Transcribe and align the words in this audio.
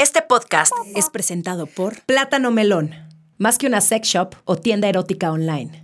Este 0.00 0.22
podcast 0.22 0.70
es 0.94 1.10
presentado 1.10 1.66
por 1.66 2.02
Plátano 2.02 2.52
Melón, 2.52 2.94
más 3.36 3.58
que 3.58 3.66
una 3.66 3.80
sex 3.80 4.06
shop 4.06 4.36
o 4.44 4.54
tienda 4.54 4.88
erótica 4.88 5.32
online. 5.32 5.82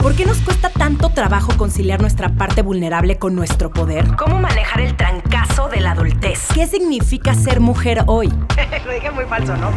¿Por 0.00 0.14
qué 0.14 0.24
nos 0.24 0.38
cuesta 0.42 0.70
tanto 0.70 1.10
trabajo 1.10 1.56
conciliar 1.56 2.00
nuestra 2.00 2.28
parte 2.36 2.62
vulnerable 2.62 3.18
con 3.18 3.34
nuestro 3.34 3.72
poder? 3.72 4.14
¿Cómo 4.16 4.38
manejar 4.38 4.82
el 4.82 4.96
trancazo 4.96 5.68
de 5.68 5.80
la 5.80 5.90
adultez? 5.90 6.46
¿Qué 6.54 6.68
significa 6.68 7.34
ser 7.34 7.58
mujer 7.58 8.04
hoy? 8.06 8.28
Lo 8.86 8.92
dije 8.92 9.10
muy 9.10 9.24
falso, 9.24 9.56
¿no? 9.56 9.72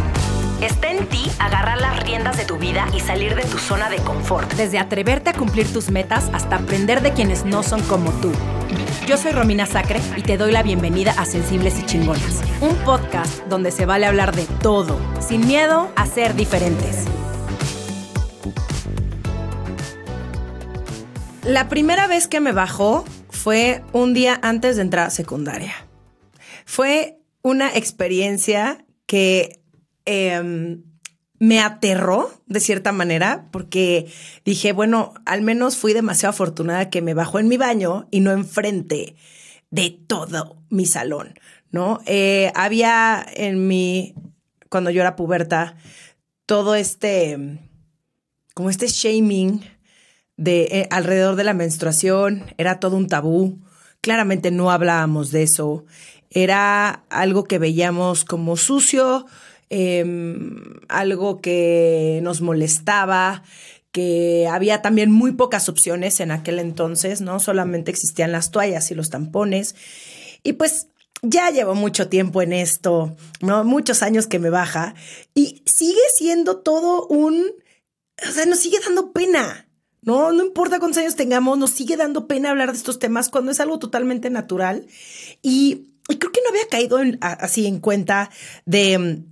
Está 0.62 0.92
en 0.92 1.08
ti 1.08 1.32
agarrar 1.40 1.82
las 1.82 2.04
riendas 2.04 2.38
de 2.38 2.46
tu 2.46 2.60
vida 2.60 2.86
y 2.96 3.00
salir 3.00 3.34
de 3.34 3.42
tu 3.42 3.58
zona 3.58 3.90
de 3.90 3.98
confort. 3.98 4.54
Desde 4.54 4.78
atreverte 4.78 5.32
a 5.32 5.34
cumplir 5.34 5.74
tus 5.74 5.90
metas 5.90 6.30
hasta 6.32 6.58
aprender 6.58 7.02
de 7.02 7.14
quienes 7.14 7.44
no 7.44 7.64
son 7.64 7.82
como 7.82 8.12
tú. 8.22 8.32
Yo 9.12 9.18
soy 9.18 9.34
Romina 9.34 9.66
Sacre 9.66 10.00
y 10.16 10.22
te 10.22 10.38
doy 10.38 10.54
la 10.54 10.64
bienvenida 10.64 11.12
a 11.18 11.26
Sensibles 11.26 11.78
y 11.78 11.86
Chingonas, 11.86 12.42
un 12.62 12.74
podcast 12.86 13.46
donde 13.48 13.70
se 13.72 13.86
vale 13.86 14.06
hablar 14.06 14.34
de 14.34 14.46
todo, 14.62 14.98
sin 15.20 15.46
miedo 15.46 15.92
a 15.98 16.06
ser 16.06 16.34
diferentes. 16.34 17.04
La 21.44 21.68
primera 21.68 22.08
vez 22.08 22.30
que 22.30 22.40
me 22.40 22.54
bajó 22.54 23.04
fue 23.30 23.84
un 23.92 24.14
día 24.14 24.40
antes 24.44 24.78
de 24.78 24.84
entrar 24.84 25.08
a 25.08 25.10
secundaria. 25.10 25.74
Fue 26.64 27.18
una 27.42 27.76
experiencia 27.76 28.86
que 29.08 29.60
em, 30.06 30.84
me 31.42 31.60
aterró 31.60 32.30
de 32.46 32.60
cierta 32.60 32.92
manera 32.92 33.48
porque 33.50 34.06
dije, 34.46 34.74
bueno, 34.74 35.16
al 35.26 35.42
menos 35.42 35.76
fui 35.76 35.92
demasiado 35.92 36.30
afortunada 36.30 36.92
que 36.92 37.02
me 37.02 37.16
bajó 37.16 37.40
en 37.40 37.48
mi 37.48 37.58
baño 37.58 38.08
y 38.12 38.20
no 38.20 38.32
enfrente 38.32 39.16
de 39.72 39.90
todo 40.06 40.62
mi 40.70 40.86
salón, 40.86 41.34
¿no? 41.72 42.00
Eh, 42.06 42.52
había 42.54 43.26
en 43.34 43.68
mi, 43.68 44.14
cuando 44.70 44.92
yo 44.92 45.02
era 45.02 45.16
puberta, 45.16 45.78
todo 46.46 46.76
este, 46.76 47.58
como 48.54 48.70
este 48.70 48.86
shaming 48.86 49.64
de 50.38 50.62
eh, 50.66 50.88
alrededor 50.92 51.38
de 51.38 51.44
la 51.44 51.56
menstruación, 51.56 52.46
era 52.60 52.80
todo 52.80 52.96
un 52.98 53.08
tabú. 53.08 53.60
Claramente 54.02 54.52
no 54.52 54.70
hablábamos 54.70 55.32
de 55.32 55.42
eso. 55.42 55.86
Era 56.30 57.04
algo 57.10 57.46
que 57.46 57.58
veíamos 57.58 58.26
como 58.26 58.58
sucio, 58.58 59.26
Em, 59.74 60.82
algo 60.90 61.40
que 61.40 62.20
nos 62.24 62.42
molestaba, 62.42 63.42
que 63.94 64.46
había 64.52 64.82
también 64.82 65.10
muy 65.10 65.32
pocas 65.32 65.70
opciones 65.70 66.20
en 66.20 66.32
aquel 66.32 66.60
entonces, 66.60 67.22
¿no? 67.22 67.40
Solamente 67.40 67.90
existían 67.90 68.34
las 68.34 68.52
toallas 68.52 68.92
y 68.92 68.96
los 68.96 69.10
tampones. 69.10 69.76
Y 70.44 70.54
pues 70.54 70.88
ya 71.22 71.52
llevo 71.52 71.74
mucho 71.74 72.10
tiempo 72.10 72.42
en 72.42 72.52
esto, 72.52 73.16
¿no? 73.40 73.64
Muchos 73.64 74.04
años 74.04 74.28
que 74.28 74.40
me 74.40 74.50
baja 74.50 74.94
y 75.34 75.64
sigue 75.66 76.02
siendo 76.18 76.58
todo 76.58 77.08
un, 77.08 77.54
o 78.28 78.32
sea, 78.32 78.46
nos 78.48 78.60
sigue 78.60 78.80
dando 78.86 79.14
pena. 79.14 79.70
No, 80.02 80.34
no 80.34 80.44
importa 80.44 80.80
cuántos 80.80 80.98
años 80.98 81.16
tengamos, 81.16 81.58
nos 81.58 81.72
sigue 81.72 81.96
dando 81.96 82.28
pena 82.28 82.50
hablar 82.50 82.74
de 82.74 82.78
estos 82.78 83.00
temas 83.00 83.30
cuando 83.30 83.54
es 83.54 83.62
algo 83.62 83.80
totalmente 83.80 84.30
natural. 84.30 84.86
Y, 85.42 85.88
creo 86.08 86.34
que 86.34 86.42
no 86.44 86.50
había 86.50 86.68
caído 86.68 87.00
así 87.22 87.68
en 87.68 87.80
cuenta 87.80 88.30
de 88.66 89.24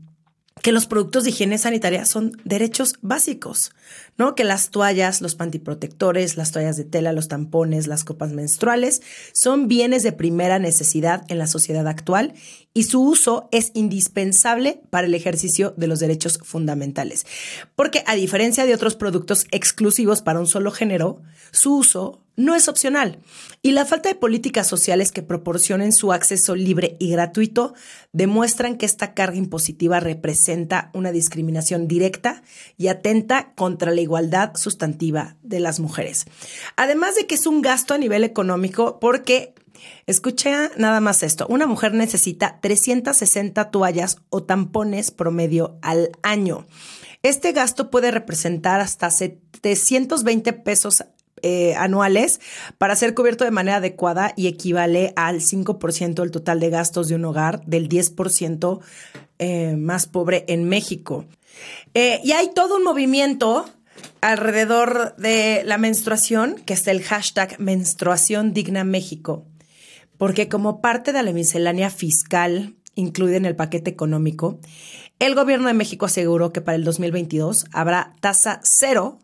que 0.61 0.71
los 0.71 0.85
productos 0.85 1.23
de 1.23 1.31
higiene 1.31 1.57
sanitaria 1.57 2.05
son 2.05 2.33
derechos 2.43 2.95
básicos, 3.01 3.71
¿no? 4.19 4.35
Que 4.35 4.43
las 4.43 4.69
toallas, 4.69 5.21
los 5.21 5.33
pantiprotectores, 5.35 6.35
las 6.35 6.51
toallas 6.51 6.75
de 6.75 6.83
tela, 6.83 7.13
los 7.13 7.29
tampones, 7.29 7.87
las 7.87 8.03
copas 8.03 8.33
menstruales 8.33 9.01
son 9.33 9.69
bienes 9.69 10.03
de 10.03 10.11
primera 10.11 10.59
necesidad 10.59 11.23
en 11.29 11.39
la 11.39 11.47
sociedad 11.47 11.87
actual 11.87 12.33
y 12.73 12.83
su 12.83 13.01
uso 13.01 13.47
es 13.51 13.71
indispensable 13.73 14.81
para 14.89 15.07
el 15.07 15.15
ejercicio 15.15 15.73
de 15.77 15.87
los 15.87 15.99
derechos 15.99 16.37
fundamentales. 16.43 17.25
Porque 17.75 18.03
a 18.05 18.15
diferencia 18.15 18.65
de 18.65 18.75
otros 18.75 18.95
productos 18.95 19.47
exclusivos 19.51 20.21
para 20.21 20.39
un 20.39 20.47
solo 20.47 20.71
género, 20.71 21.21
su 21.51 21.77
uso 21.77 22.21
no 22.39 22.55
es 22.55 22.69
opcional. 22.69 23.19
Y 23.61 23.71
la 23.71 23.85
falta 23.85 24.07
de 24.07 24.15
políticas 24.15 24.65
sociales 24.65 25.11
que 25.11 25.21
proporcionen 25.21 25.91
su 25.91 26.13
acceso 26.13 26.55
libre 26.55 26.95
y 26.97 27.11
gratuito 27.11 27.73
demuestran 28.13 28.77
que 28.77 28.85
esta 28.85 29.13
carga 29.13 29.37
impositiva 29.37 29.99
representa 29.99 30.89
una 30.93 31.11
discriminación 31.11 31.87
directa 31.89 32.41
y 32.77 32.87
atenta 32.87 33.53
contra 33.55 33.91
la 33.91 33.99
igualdad 33.99 34.08
sustantiva 34.55 35.35
de 35.43 35.59
las 35.59 35.79
mujeres. 35.79 36.25
Además 36.75 37.15
de 37.15 37.27
que 37.27 37.35
es 37.35 37.47
un 37.47 37.61
gasto 37.61 37.93
a 37.93 37.97
nivel 37.97 38.23
económico 38.23 38.99
porque 38.99 39.53
Escucha 40.07 40.71
nada 40.77 40.99
más 40.99 41.23
esto. 41.23 41.45
Una 41.47 41.67
mujer 41.67 41.93
necesita 41.93 42.59
360 42.61 43.71
toallas 43.71 44.17
o 44.29 44.43
tampones 44.43 45.11
promedio 45.11 45.77
al 45.81 46.11
año. 46.21 46.65
Este 47.23 47.51
gasto 47.51 47.89
puede 47.89 48.11
representar 48.11 48.81
hasta 48.81 49.09
720 49.09 50.53
pesos 50.53 51.03
eh, 51.41 51.75
anuales 51.75 52.41
para 52.77 52.95
ser 52.95 53.13
cubierto 53.13 53.45
de 53.45 53.51
manera 53.51 53.77
adecuada 53.77 54.33
y 54.35 54.47
equivale 54.47 55.13
al 55.15 55.39
5% 55.41 56.15
del 56.15 56.31
total 56.31 56.59
de 56.59 56.69
gastos 56.69 57.07
de 57.07 57.15
un 57.15 57.25
hogar, 57.25 57.63
del 57.65 57.87
10% 57.87 58.79
eh, 59.37 59.75
más 59.77 60.07
pobre 60.07 60.43
en 60.47 60.67
México. 60.67 61.25
Eh, 61.93 62.19
y 62.23 62.31
hay 62.33 62.51
todo 62.53 62.75
un 62.77 62.83
movimiento 62.83 63.65
alrededor 64.21 65.15
de 65.17 65.63
la 65.65 65.77
menstruación, 65.77 66.55
que 66.65 66.73
es 66.73 66.87
el 66.87 67.01
hashtag 67.03 67.59
Menstruación 67.59 68.53
Digna 68.53 68.83
México, 68.83 69.45
porque 70.17 70.49
como 70.49 70.81
parte 70.81 71.13
de 71.13 71.23
la 71.23 71.31
miscelánea 71.31 71.89
fiscal 71.89 72.75
incluida 72.95 73.37
en 73.37 73.45
el 73.45 73.55
paquete 73.55 73.89
económico, 73.89 74.59
el 75.19 75.35
gobierno 75.35 75.67
de 75.67 75.73
México 75.73 76.05
aseguró 76.05 76.51
que 76.51 76.61
para 76.61 76.75
el 76.75 76.83
2022 76.83 77.65
habrá 77.71 78.15
tasa 78.19 78.59
cero 78.63 79.19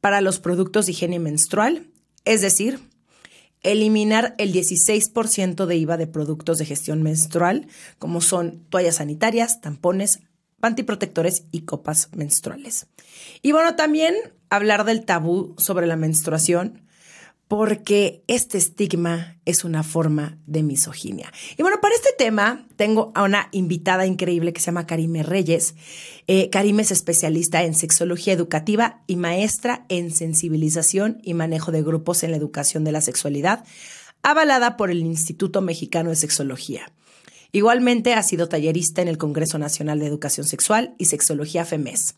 para 0.00 0.20
los 0.20 0.38
productos 0.38 0.86
de 0.86 0.92
higiene 0.92 1.18
menstrual, 1.18 1.88
es 2.24 2.40
decir, 2.40 2.80
eliminar 3.62 4.34
el 4.38 4.52
16% 4.52 5.66
de 5.66 5.76
IVA 5.76 5.96
de 5.96 6.06
productos 6.06 6.58
de 6.58 6.66
gestión 6.66 7.02
menstrual, 7.02 7.66
como 7.98 8.20
son 8.20 8.64
toallas 8.68 8.96
sanitarias, 8.96 9.60
tampones, 9.60 10.20
pantiprotectores 10.60 11.44
y 11.52 11.62
copas 11.62 12.08
menstruales. 12.14 12.86
Y 13.42 13.52
bueno, 13.52 13.76
también 13.76 14.14
hablar 14.50 14.84
del 14.84 15.04
tabú 15.04 15.54
sobre 15.58 15.86
la 15.86 15.96
menstruación, 15.96 16.86
porque 17.48 18.24
este 18.26 18.58
estigma 18.58 19.38
es 19.44 19.64
una 19.64 19.84
forma 19.84 20.38
de 20.46 20.64
misoginia. 20.64 21.32
Y 21.56 21.62
bueno, 21.62 21.78
para 21.80 21.94
este 21.94 22.10
tema 22.18 22.66
tengo 22.74 23.12
a 23.14 23.22
una 23.22 23.48
invitada 23.52 24.04
increíble 24.04 24.52
que 24.52 24.60
se 24.60 24.66
llama 24.66 24.86
Karime 24.86 25.22
Reyes. 25.22 25.76
Eh, 26.26 26.50
Karime 26.50 26.82
es 26.82 26.90
especialista 26.90 27.62
en 27.62 27.74
sexología 27.74 28.32
educativa 28.32 29.04
y 29.06 29.16
maestra 29.16 29.86
en 29.88 30.10
sensibilización 30.10 31.20
y 31.22 31.34
manejo 31.34 31.70
de 31.70 31.82
grupos 31.82 32.24
en 32.24 32.32
la 32.32 32.36
educación 32.36 32.82
de 32.82 32.92
la 32.92 33.00
sexualidad, 33.00 33.64
avalada 34.22 34.76
por 34.76 34.90
el 34.90 35.00
Instituto 35.00 35.60
Mexicano 35.60 36.10
de 36.10 36.16
Sexología. 36.16 36.90
Igualmente 37.56 38.12
ha 38.12 38.22
sido 38.22 38.50
tallerista 38.50 39.00
en 39.00 39.08
el 39.08 39.16
Congreso 39.16 39.56
Nacional 39.56 39.98
de 39.98 40.06
Educación 40.06 40.46
Sexual 40.46 40.94
y 40.98 41.06
Sexología 41.06 41.64
FEMES 41.64 42.14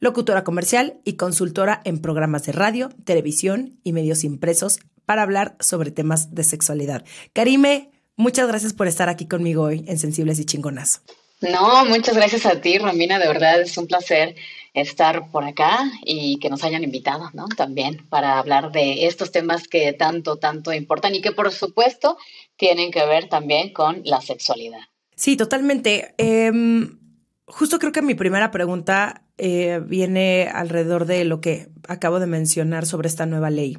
locutora 0.00 0.42
comercial 0.42 0.98
y 1.04 1.12
consultora 1.12 1.80
en 1.84 2.02
programas 2.02 2.42
de 2.42 2.50
radio, 2.50 2.90
televisión 3.04 3.78
y 3.84 3.92
medios 3.92 4.24
impresos 4.24 4.80
para 5.06 5.22
hablar 5.22 5.54
sobre 5.60 5.92
temas 5.92 6.34
de 6.34 6.42
sexualidad. 6.42 7.04
Karime, 7.32 7.92
muchas 8.16 8.48
gracias 8.48 8.72
por 8.72 8.88
estar 8.88 9.08
aquí 9.08 9.28
conmigo 9.28 9.62
hoy 9.62 9.84
en 9.86 9.96
Sensibles 9.96 10.40
y 10.40 10.44
Chingonas. 10.44 11.02
No, 11.40 11.84
muchas 11.84 12.16
gracias 12.16 12.44
a 12.44 12.60
ti, 12.60 12.78
Romina. 12.78 13.20
De 13.20 13.28
verdad 13.28 13.60
es 13.60 13.78
un 13.78 13.86
placer 13.86 14.34
estar 14.74 15.30
por 15.30 15.44
acá 15.44 15.88
y 16.04 16.38
que 16.38 16.50
nos 16.50 16.64
hayan 16.64 16.82
invitado, 16.82 17.30
¿no? 17.32 17.46
También 17.56 18.04
para 18.08 18.38
hablar 18.38 18.72
de 18.72 19.06
estos 19.06 19.30
temas 19.30 19.68
que 19.68 19.92
tanto, 19.92 20.36
tanto 20.36 20.72
importan 20.72 21.14
y 21.14 21.20
que 21.20 21.30
por 21.30 21.52
supuesto 21.52 22.18
tienen 22.56 22.90
que 22.90 23.04
ver 23.06 23.28
también 23.28 23.72
con 23.72 24.02
la 24.04 24.20
sexualidad. 24.20 24.80
Sí, 25.16 25.36
totalmente. 25.36 26.14
Em, 26.18 26.98
justo 27.46 27.78
creo 27.78 27.92
que 27.92 28.02
mi 28.02 28.14
primera 28.14 28.50
pregunta 28.50 29.22
eh, 29.38 29.80
viene 29.84 30.48
alrededor 30.52 31.06
de 31.06 31.24
lo 31.24 31.40
que 31.40 31.68
acabo 31.88 32.20
de 32.20 32.26
mencionar 32.26 32.86
sobre 32.86 33.08
esta 33.08 33.26
nueva 33.26 33.50
ley. 33.50 33.78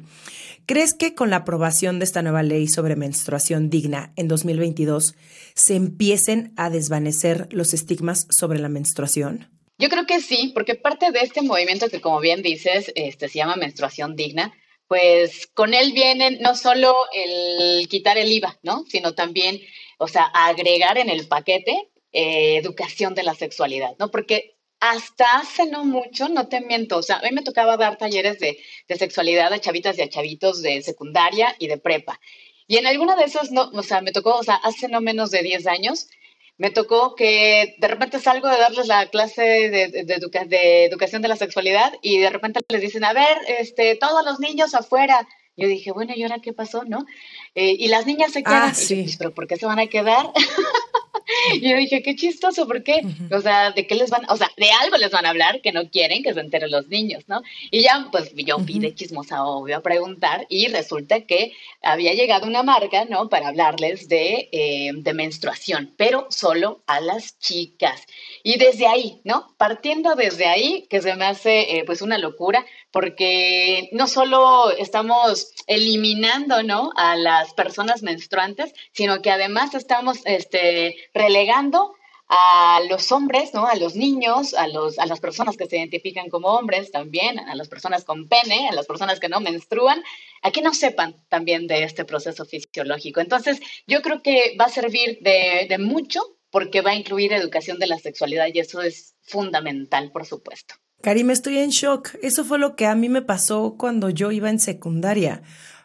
¿Crees 0.66 0.94
que 0.94 1.14
con 1.14 1.30
la 1.30 1.36
aprobación 1.36 1.98
de 1.98 2.04
esta 2.04 2.22
nueva 2.22 2.42
ley 2.42 2.66
sobre 2.66 2.96
menstruación 2.96 3.70
digna 3.70 4.12
en 4.16 4.26
2022 4.26 5.14
se 5.54 5.76
empiecen 5.76 6.52
a 6.56 6.70
desvanecer 6.70 7.48
los 7.52 7.72
estigmas 7.72 8.26
sobre 8.30 8.58
la 8.58 8.68
menstruación? 8.68 9.48
Yo 9.78 9.88
creo 9.88 10.06
que 10.06 10.20
sí, 10.20 10.50
porque 10.54 10.74
parte 10.74 11.12
de 11.12 11.20
este 11.20 11.42
movimiento 11.42 11.88
que, 11.88 12.00
como 12.00 12.18
bien 12.20 12.42
dices, 12.42 12.90
este, 12.96 13.28
se 13.28 13.38
llama 13.38 13.56
menstruación 13.56 14.16
digna, 14.16 14.52
pues 14.88 15.46
con 15.48 15.74
él 15.74 15.92
vienen 15.92 16.38
no 16.40 16.54
solo 16.54 17.06
el 17.12 17.88
quitar 17.88 18.18
el 18.18 18.30
IVA, 18.32 18.58
¿no? 18.62 18.84
Sino 18.88 19.14
también, 19.14 19.60
o 19.98 20.08
sea, 20.08 20.24
agregar 20.24 20.98
en 20.98 21.10
el 21.10 21.26
paquete 21.26 21.90
eh, 22.12 22.56
educación 22.56 23.14
de 23.14 23.22
la 23.24 23.34
sexualidad, 23.34 23.96
¿no? 23.98 24.10
Porque 24.10 24.56
hasta 24.80 25.38
hace 25.38 25.66
no 25.66 25.84
mucho, 25.84 26.28
no 26.28 26.48
te 26.48 26.60
miento, 26.60 26.98
o 26.98 27.02
sea, 27.02 27.16
a 27.16 27.22
mí 27.22 27.30
me 27.32 27.42
tocaba 27.42 27.76
dar 27.76 27.96
talleres 27.96 28.38
de, 28.38 28.58
sexualidad 28.96 29.52
a 29.52 29.58
chavitas 29.58 29.98
y 29.98 30.02
a 30.02 30.08
chavitos 30.08 30.62
de 30.62 30.82
secundaria 30.82 31.54
y 31.58 31.66
de 31.66 31.78
prepa. 31.78 32.20
Y 32.68 32.76
en 32.76 32.86
alguna 32.86 33.16
de 33.16 33.24
esas, 33.24 33.52
no, 33.52 33.70
o 33.72 33.82
sea, 33.82 34.00
me 34.00 34.12
tocó, 34.12 34.36
o 34.36 34.42
sea, 34.42 34.56
hace 34.56 34.88
no 34.88 35.00
menos 35.00 35.30
de 35.30 35.42
10 35.42 35.66
años, 35.66 36.08
me 36.58 36.70
tocó 36.70 37.14
que 37.14 37.76
de 37.78 37.88
repente 37.88 38.18
salgo 38.18 38.48
de 38.48 38.58
darles 38.58 38.86
la 38.86 39.06
clase 39.10 39.42
de, 39.42 39.88
de, 40.04 40.84
educación 40.84 41.22
de 41.22 41.28
la 41.28 41.36
sexualidad 41.36 41.92
y 42.00 42.18
de 42.18 42.30
repente 42.30 42.60
les 42.68 42.80
dicen, 42.80 43.04
a 43.04 43.12
ver, 43.12 43.36
este, 43.58 43.96
todos 43.96 44.24
los 44.24 44.40
niños 44.40 44.74
afuera. 44.74 45.28
Yo 45.58 45.68
dije, 45.68 45.90
bueno, 45.90 46.12
¿y 46.14 46.22
ahora 46.22 46.40
qué 46.42 46.52
pasó, 46.52 46.84
no? 46.84 47.06
Eh, 47.54 47.76
y 47.78 47.88
las 47.88 48.06
niñas 48.06 48.32
se 48.32 48.42
quedan. 48.42 48.70
Ah, 48.70 48.74
sí. 48.74 49.02
Pues, 49.02 49.16
¿Pero 49.16 49.32
por 49.32 49.46
qué 49.46 49.56
se 49.56 49.64
van 49.64 49.78
a 49.78 49.86
quedar? 49.86 50.30
y 51.54 51.68
yo 51.68 51.76
dije, 51.76 52.02
qué 52.02 52.14
chistoso, 52.14 52.66
¿por 52.66 52.82
qué? 52.82 53.02
O 53.32 53.40
sea, 53.40 53.72
¿de 53.72 53.86
qué 53.86 53.94
les 53.94 54.10
van? 54.10 54.22
O 54.28 54.36
sea, 54.36 54.50
de 54.56 54.70
algo 54.82 54.96
les 54.96 55.10
van 55.10 55.26
a 55.26 55.30
hablar 55.30 55.60
que 55.60 55.72
no 55.72 55.90
quieren 55.90 56.22
que 56.22 56.32
se 56.32 56.40
enteren 56.40 56.70
los 56.70 56.88
niños, 56.88 57.24
¿no? 57.26 57.42
Y 57.70 57.82
ya, 57.82 58.08
pues 58.12 58.32
yo 58.34 58.58
fui 58.58 58.78
de 58.78 58.94
chismosa, 58.94 59.44
obvio, 59.44 59.76
a 59.76 59.82
preguntar 59.82 60.46
y 60.48 60.68
resulta 60.68 61.22
que 61.22 61.52
había 61.82 62.14
llegado 62.14 62.46
una 62.46 62.62
marca, 62.62 63.04
¿no? 63.06 63.28
Para 63.28 63.48
hablarles 63.48 64.08
de, 64.08 64.48
eh, 64.52 64.90
de 64.94 65.14
menstruación, 65.14 65.94
pero 65.96 66.26
solo 66.30 66.82
a 66.86 67.00
las 67.00 67.38
chicas. 67.38 68.02
Y 68.42 68.58
desde 68.58 68.86
ahí, 68.86 69.20
¿no? 69.24 69.54
Partiendo 69.56 70.14
desde 70.14 70.46
ahí, 70.46 70.86
que 70.88 71.02
se 71.02 71.14
me 71.16 71.24
hace, 71.24 71.78
eh, 71.78 71.84
pues, 71.84 72.02
una 72.02 72.18
locura, 72.18 72.64
porque 72.96 73.90
no 73.92 74.06
solo 74.06 74.70
estamos 74.70 75.52
eliminando, 75.66 76.62
¿no? 76.62 76.92
A 76.96 77.14
las 77.14 77.52
personas 77.52 78.02
menstruantes, 78.02 78.72
sino 78.92 79.20
que 79.20 79.30
además 79.30 79.74
estamos, 79.74 80.20
este, 80.24 80.96
relegando 81.12 81.92
a 82.28 82.80
los 82.88 83.12
hombres, 83.12 83.52
¿no? 83.52 83.66
A 83.66 83.74
los 83.74 83.96
niños, 83.96 84.54
a, 84.54 84.66
los, 84.68 84.98
a 84.98 85.04
las 85.04 85.20
personas 85.20 85.58
que 85.58 85.66
se 85.66 85.76
identifican 85.76 86.30
como 86.30 86.48
hombres 86.48 86.90
también, 86.90 87.38
a 87.38 87.54
las 87.54 87.68
personas 87.68 88.02
con 88.02 88.28
pene, 88.28 88.66
a 88.70 88.72
las 88.72 88.86
personas 88.86 89.20
que 89.20 89.28
no 89.28 89.40
menstruan, 89.40 90.02
a 90.40 90.50
que 90.50 90.62
no 90.62 90.72
sepan 90.72 91.16
también 91.28 91.66
de 91.66 91.82
este 91.82 92.06
proceso 92.06 92.46
fisiológico. 92.46 93.20
Entonces, 93.20 93.60
yo 93.86 94.00
creo 94.00 94.22
que 94.22 94.56
va 94.58 94.64
a 94.64 94.70
servir 94.70 95.18
de, 95.20 95.66
de 95.68 95.76
mucho 95.76 96.38
porque 96.48 96.80
va 96.80 96.92
a 96.92 96.96
incluir 96.96 97.34
educación 97.34 97.78
de 97.78 97.88
la 97.88 97.98
sexualidad 97.98 98.46
y 98.54 98.60
eso 98.60 98.80
es 98.80 99.16
fundamental, 99.20 100.12
por 100.12 100.24
supuesto. 100.24 100.76
Karim, 101.06 101.30
estoy 101.30 101.58
en 101.58 101.70
shock. 101.70 102.16
Eso 102.20 102.44
fue 102.44 102.58
lo 102.58 102.74
que 102.74 102.84
a 102.84 102.96
mí 102.96 103.08
me 103.08 103.22
pasó 103.22 103.76
cuando 103.78 104.10
yo 104.10 104.32
iba 104.32 104.50
en 104.50 104.58
secundaria, 104.58 105.40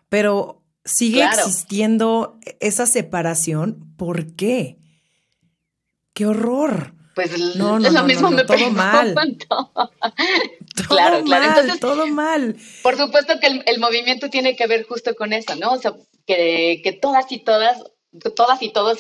pero 0.10 0.64
sigue 0.84 1.24
existiendo 1.24 2.40
esa 2.60 2.88
separación. 2.88 3.94
¿Por 3.98 4.36
qué? 4.36 4.80
¡Qué 6.14 6.26
horror! 6.26 6.96
Pues 7.14 7.38
no, 7.56 7.78
no, 7.78 7.92
lo 7.92 8.04
mismo 8.06 8.32
me 8.32 8.46
todo 8.46 8.72
mal. 8.72 9.14
claro, 10.88 11.24
claro. 11.24 11.46
Entonces, 11.50 11.80
todo 11.80 12.08
mal. 12.08 12.56
Por 12.82 12.98
supuesto 12.98 13.40
que 13.40 13.62
el, 13.64 13.80
movimiento 13.80 14.28
tiene 14.32 14.56
que 14.56 14.66
ver 14.66 14.88
justo 14.88 15.14
con 15.14 15.34
eso, 15.34 15.56
¿no? 15.56 15.74
O 15.74 15.78
sea, 15.78 15.94
que, 16.26 16.82
que 16.84 16.94
todas 16.94 17.32
y 17.32 17.38
todas, 17.38 17.84
todas 18.36 18.60
y 18.64 18.70
todos 18.70 18.98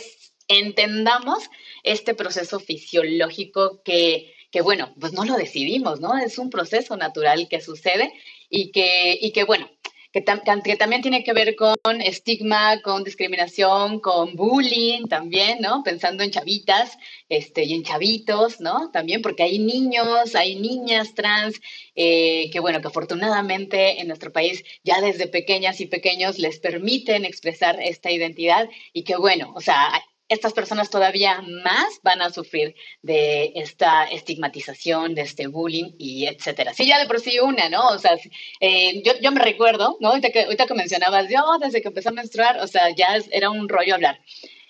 entendamos 0.47 1.49
este 1.81 2.13
proceso 2.13 2.59
fisiológico 2.59 3.81
que, 3.83 4.35
que, 4.51 4.61
bueno, 4.61 4.93
pues 4.99 5.13
no 5.13 5.25
lo 5.25 5.35
decidimos, 5.35 5.99
¿no? 5.99 6.17
Es 6.17 6.37
un 6.37 6.49
proceso 6.49 6.97
natural 6.97 7.47
que 7.49 7.61
sucede 7.61 8.13
y 8.49 8.71
que, 8.71 9.17
y 9.19 9.31
que 9.31 9.43
bueno, 9.45 9.69
que, 10.11 10.21
también 10.21 11.01
tiene 11.01 11.23
que 11.23 11.33
ver 11.33 11.55
con 11.55 12.01
estigma, 12.01 12.81
con 12.81 13.03
discriminación, 13.03 13.99
con 14.01 14.35
bullying 14.35 15.05
también, 15.07 15.59
¿no? 15.61 15.83
Pensando 15.83 16.23
en 16.23 16.31
chavitas 16.31 16.97
este, 17.29 17.63
y 17.63 17.73
en 17.73 17.83
chavitos, 17.83 18.59
¿no? 18.59 18.91
También 18.91 19.21
porque 19.21 19.43
hay 19.43 19.59
niños, 19.59 20.35
hay 20.35 20.55
niñas 20.55 21.13
trans, 21.15 21.61
eh, 21.95 22.49
que 22.51 22.59
bueno, 22.59 22.81
que 22.81 22.87
afortunadamente 22.87 24.01
en 24.01 24.07
nuestro 24.07 24.33
país 24.33 24.63
ya 24.83 24.99
desde 24.99 25.27
pequeñas 25.27 25.79
y 25.79 25.85
pequeños 25.85 26.39
les 26.39 26.59
permiten 26.59 27.23
expresar 27.23 27.79
esta 27.81 28.11
identidad 28.11 28.69
y 28.91 29.03
que 29.03 29.15
bueno, 29.15 29.53
o 29.55 29.61
sea, 29.61 29.91
estas 30.31 30.53
personas 30.53 30.89
todavía 30.89 31.41
más 31.41 31.99
van 32.03 32.21
a 32.21 32.29
sufrir 32.29 32.73
de 33.01 33.51
esta 33.55 34.05
estigmatización, 34.05 35.13
de 35.13 35.23
este 35.23 35.47
bullying 35.47 35.91
y 35.97 36.25
etcétera. 36.25 36.73
Sí, 36.73 36.87
ya 36.87 36.99
de 36.99 37.05
por 37.05 37.19
sí 37.19 37.37
una, 37.39 37.67
¿no? 37.67 37.89
O 37.89 37.99
sea, 37.99 38.17
eh, 38.61 39.03
yo, 39.03 39.11
yo, 39.21 39.31
me 39.33 39.41
recuerdo, 39.41 39.97
¿no? 39.99 40.09
Ahorita 40.09 40.29
que, 40.29 40.43
ahorita 40.43 40.67
que 40.67 40.73
mencionabas, 40.73 41.27
yo 41.29 41.43
desde 41.59 41.81
que 41.81 41.89
empecé 41.89 42.07
a 42.07 42.13
menstruar, 42.13 42.61
o 42.61 42.67
sea, 42.67 42.89
ya 42.95 43.19
era 43.31 43.49
un 43.49 43.67
rollo 43.67 43.93
hablar. 43.93 44.21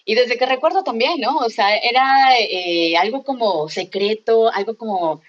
Y 0.03 0.15
desde 0.15 0.35
que 0.35 0.47
recuerdo 0.47 0.83
también, 0.83 1.21
¿no? 1.21 1.37
O 1.37 1.49
sea, 1.51 1.77
era 1.77 2.35
eh, 2.39 2.97
algo 2.97 3.23
como 3.23 3.69
secreto, 3.69 4.51
algo 4.51 4.75
como, 4.75 5.21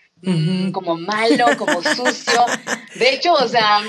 como 0.72 0.96
malo, 0.96 1.44
como 1.58 1.82
sucio. 1.82 2.46
De 2.94 3.10
hecho, 3.10 3.34
o 3.34 3.48
sea, 3.48 3.82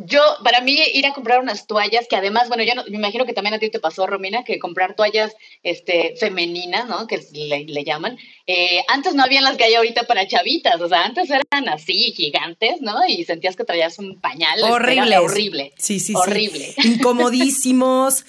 yo, 0.00 0.20
para 0.44 0.60
mí, 0.60 0.78
ir 0.94 1.06
a 1.06 1.12
comprar 1.12 1.40
unas 1.40 1.66
toallas, 1.66 2.06
que 2.08 2.14
además, 2.14 2.46
bueno, 2.46 2.62
yo 2.62 2.72
me 2.88 2.96
imagino 2.96 3.26
que 3.26 3.32
también 3.32 3.54
a 3.54 3.58
ti 3.58 3.68
te 3.68 3.80
pasó, 3.80 4.06
Romina, 4.06 4.44
que 4.44 4.60
comprar 4.60 4.94
toallas 4.94 5.34
este, 5.64 6.14
femeninas, 6.16 6.86
¿no? 6.86 7.08
Que 7.08 7.20
le, 7.32 7.84
llaman. 7.84 8.16
Eh, 8.46 8.84
antes 8.86 9.16
no 9.16 9.24
habían 9.24 9.42
las 9.42 9.56
que 9.56 9.64
hay 9.64 9.74
ahorita 9.74 10.04
para 10.04 10.28
chavitas, 10.28 10.80
o 10.80 10.88
sea, 10.88 11.04
antes 11.04 11.28
eran 11.28 11.68
así, 11.68 12.12
gigantes, 12.12 12.80
¿no? 12.80 13.04
Y 13.08 13.24
sentías 13.24 13.56
que 13.56 13.64
traías 13.64 13.98
un 13.98 14.20
pañal. 14.20 14.62
Horrible. 14.62 15.18
Horrible. 15.18 15.72
Sí, 15.76 15.98
sí, 15.98 16.14
horrible. 16.14 16.74
Sí. 16.80 16.92
Incomodísimos, 16.92 18.24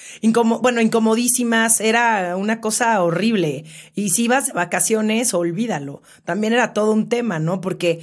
bueno, 0.61 0.81
incomodísimas, 0.81 1.81
era 1.81 2.35
una 2.35 2.61
cosa 2.61 3.03
horrible. 3.03 3.63
Y 3.93 4.09
si 4.09 4.23
ibas 4.23 4.47
de 4.47 4.53
vacaciones, 4.53 5.35
olvídalo. 5.35 6.01
También 6.25 6.53
era 6.53 6.73
todo 6.73 6.93
un 6.93 7.09
tema, 7.09 7.37
¿no? 7.37 7.61
Porque 7.61 7.99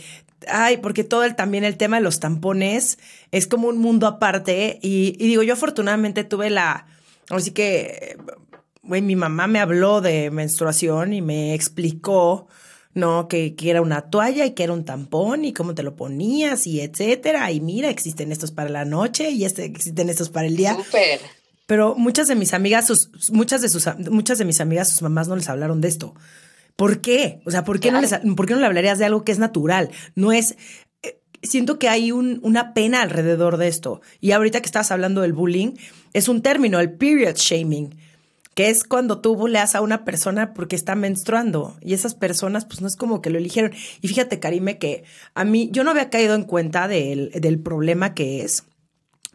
ay, 0.48 0.78
porque 0.78 1.04
todo 1.04 1.24
el, 1.24 1.34
también 1.34 1.64
el 1.64 1.76
tema 1.76 1.96
de 1.96 2.02
los 2.02 2.20
tampones 2.20 2.98
es 3.32 3.46
como 3.46 3.68
un 3.68 3.78
mundo 3.78 4.06
aparte. 4.06 4.78
Y, 4.82 5.16
digo, 5.18 5.42
yo 5.42 5.54
afortunadamente 5.54 6.24
tuve 6.24 6.50
la, 6.50 6.86
así 7.30 7.50
que, 7.50 8.16
güey, 8.82 9.02
mi 9.02 9.16
mamá 9.16 9.46
me 9.46 9.60
habló 9.60 10.00
de 10.00 10.30
menstruación 10.30 11.12
y 11.12 11.22
me 11.22 11.54
explicó, 11.54 12.48
¿no? 12.94 13.28
Que, 13.28 13.54
que, 13.54 13.70
era 13.70 13.82
una 13.82 14.10
toalla 14.10 14.46
y 14.46 14.52
que 14.52 14.64
era 14.64 14.72
un 14.72 14.84
tampón 14.84 15.44
y 15.44 15.52
cómo 15.52 15.74
te 15.74 15.82
lo 15.82 15.96
ponías 15.96 16.66
y 16.66 16.80
etcétera. 16.80 17.50
Y 17.52 17.60
mira, 17.60 17.90
existen 17.90 18.32
estos 18.32 18.52
para 18.52 18.70
la 18.70 18.84
noche 18.84 19.30
y 19.30 19.44
este, 19.44 19.64
existen 19.64 20.08
estos 20.08 20.30
para 20.30 20.46
el 20.46 20.56
día. 20.56 20.76
Súper. 20.76 21.20
Pero 21.66 21.96
muchas 21.96 22.28
de 22.28 22.36
mis 22.36 22.54
amigas, 22.54 22.86
sus, 22.86 23.10
muchas 23.30 23.60
de 23.60 23.68
sus, 23.68 23.88
muchas 24.10 24.38
de 24.38 24.44
mis 24.44 24.60
amigas, 24.60 24.88
sus 24.88 25.02
mamás 25.02 25.26
no 25.26 25.36
les 25.36 25.48
hablaron 25.48 25.80
de 25.80 25.88
esto. 25.88 26.14
¿Por 26.76 27.00
qué? 27.00 27.40
O 27.46 27.50
sea, 27.50 27.64
¿por 27.64 27.80
qué, 27.80 27.90
no, 27.90 28.00
les, 28.00 28.14
¿por 28.36 28.46
qué 28.46 28.54
no 28.54 28.60
le 28.60 28.66
hablarías 28.66 28.98
de 28.98 29.06
algo 29.06 29.24
que 29.24 29.32
es 29.32 29.38
natural? 29.38 29.90
No 30.14 30.32
es... 30.32 30.56
Eh, 31.02 31.18
siento 31.42 31.78
que 31.78 31.88
hay 31.88 32.12
un, 32.12 32.38
una 32.42 32.74
pena 32.74 33.00
alrededor 33.00 33.56
de 33.56 33.68
esto. 33.68 34.02
Y 34.20 34.32
ahorita 34.32 34.60
que 34.60 34.66
estás 34.66 34.90
hablando 34.90 35.22
del 35.22 35.32
bullying, 35.32 35.72
es 36.12 36.28
un 36.28 36.42
término, 36.42 36.78
el 36.78 36.92
period 36.92 37.36
shaming, 37.36 37.96
que 38.54 38.68
es 38.68 38.84
cuando 38.84 39.20
tú 39.20 39.36
buleas 39.36 39.74
a 39.74 39.80
una 39.80 40.04
persona 40.04 40.52
porque 40.52 40.76
está 40.76 40.94
menstruando. 40.94 41.78
Y 41.80 41.94
esas 41.94 42.14
personas, 42.14 42.66
pues 42.66 42.82
no 42.82 42.88
es 42.88 42.96
como 42.96 43.22
que 43.22 43.30
lo 43.30 43.38
eligieron. 43.38 43.72
Y 44.02 44.08
fíjate, 44.08 44.38
Karime, 44.38 44.76
que 44.76 45.04
a 45.34 45.44
mí, 45.44 45.70
yo 45.72 45.82
no 45.82 45.92
había 45.92 46.10
caído 46.10 46.34
en 46.34 46.44
cuenta 46.44 46.88
del, 46.88 47.30
del 47.30 47.58
problema 47.58 48.12
que 48.12 48.42
es 48.42 48.64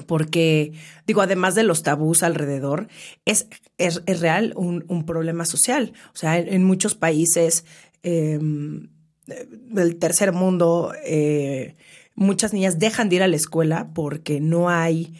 porque, 0.05 0.73
digo, 1.05 1.21
además 1.21 1.55
de 1.55 1.63
los 1.63 1.83
tabús 1.83 2.23
alrededor, 2.23 2.87
es, 3.25 3.47
es, 3.77 4.01
real 4.19 4.53
un, 4.55 4.85
un, 4.87 5.05
problema 5.05 5.45
social. 5.45 5.93
O 6.13 6.17
sea, 6.17 6.37
en, 6.37 6.63
muchos 6.63 6.95
países 6.95 7.65
em, 8.03 8.89
del 9.25 9.97
tercer 9.97 10.31
mundo, 10.31 10.93
eh, 11.05 11.75
muchas 12.15 12.53
niñas 12.53 12.79
dejan 12.79 13.09
de 13.09 13.17
ir 13.17 13.23
a 13.23 13.27
la 13.27 13.35
escuela 13.35 13.91
porque 13.93 14.39
no 14.39 14.69
hay 14.69 15.13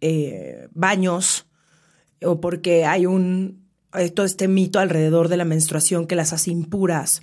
eh, 0.00 0.68
baños 0.72 1.46
o 2.22 2.40
porque 2.40 2.84
hay 2.84 3.06
un 3.06 3.60
todo 4.14 4.24
este 4.24 4.46
mito 4.46 4.78
alrededor 4.78 5.28
de 5.28 5.36
la 5.36 5.44
menstruación 5.44 6.06
que 6.06 6.14
las 6.14 6.32
hace 6.32 6.52
impuras. 6.52 7.22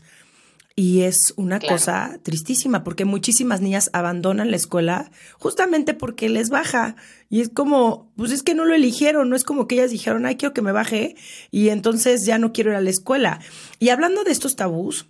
Y 0.80 1.02
es 1.02 1.34
una 1.38 1.60
cosa 1.60 2.20
tristísima 2.22 2.84
porque 2.84 3.04
muchísimas 3.04 3.62
niñas 3.62 3.90
abandonan 3.94 4.52
la 4.52 4.58
escuela 4.58 5.10
justamente 5.40 5.96
porque 5.96 6.30
les 6.30 6.52
baja. 6.52 6.96
Y 7.32 7.42
es 7.42 7.50
como, 7.50 8.12
pues 8.16 8.32
es 8.32 8.44
que 8.44 8.54
no 8.54 8.64
lo 8.64 8.76
eligieron, 8.76 9.28
no 9.28 9.36
es 9.36 9.44
como 9.44 9.68
que 9.68 9.74
ellas 9.74 9.90
dijeron, 9.90 10.28
ay, 10.28 10.36
quiero 10.36 10.54
que 10.54 10.62
me 10.62 10.72
baje 10.72 11.16
y 11.50 11.70
entonces 11.70 12.28
ya 12.28 12.38
no 12.38 12.54
quiero 12.54 12.70
ir 12.70 12.76
a 12.76 12.82
la 12.82 12.92
escuela. 12.92 13.40
Y 13.80 13.90
hablando 13.90 14.24
de 14.24 14.32
estos 14.32 14.56
tabús, 14.56 15.08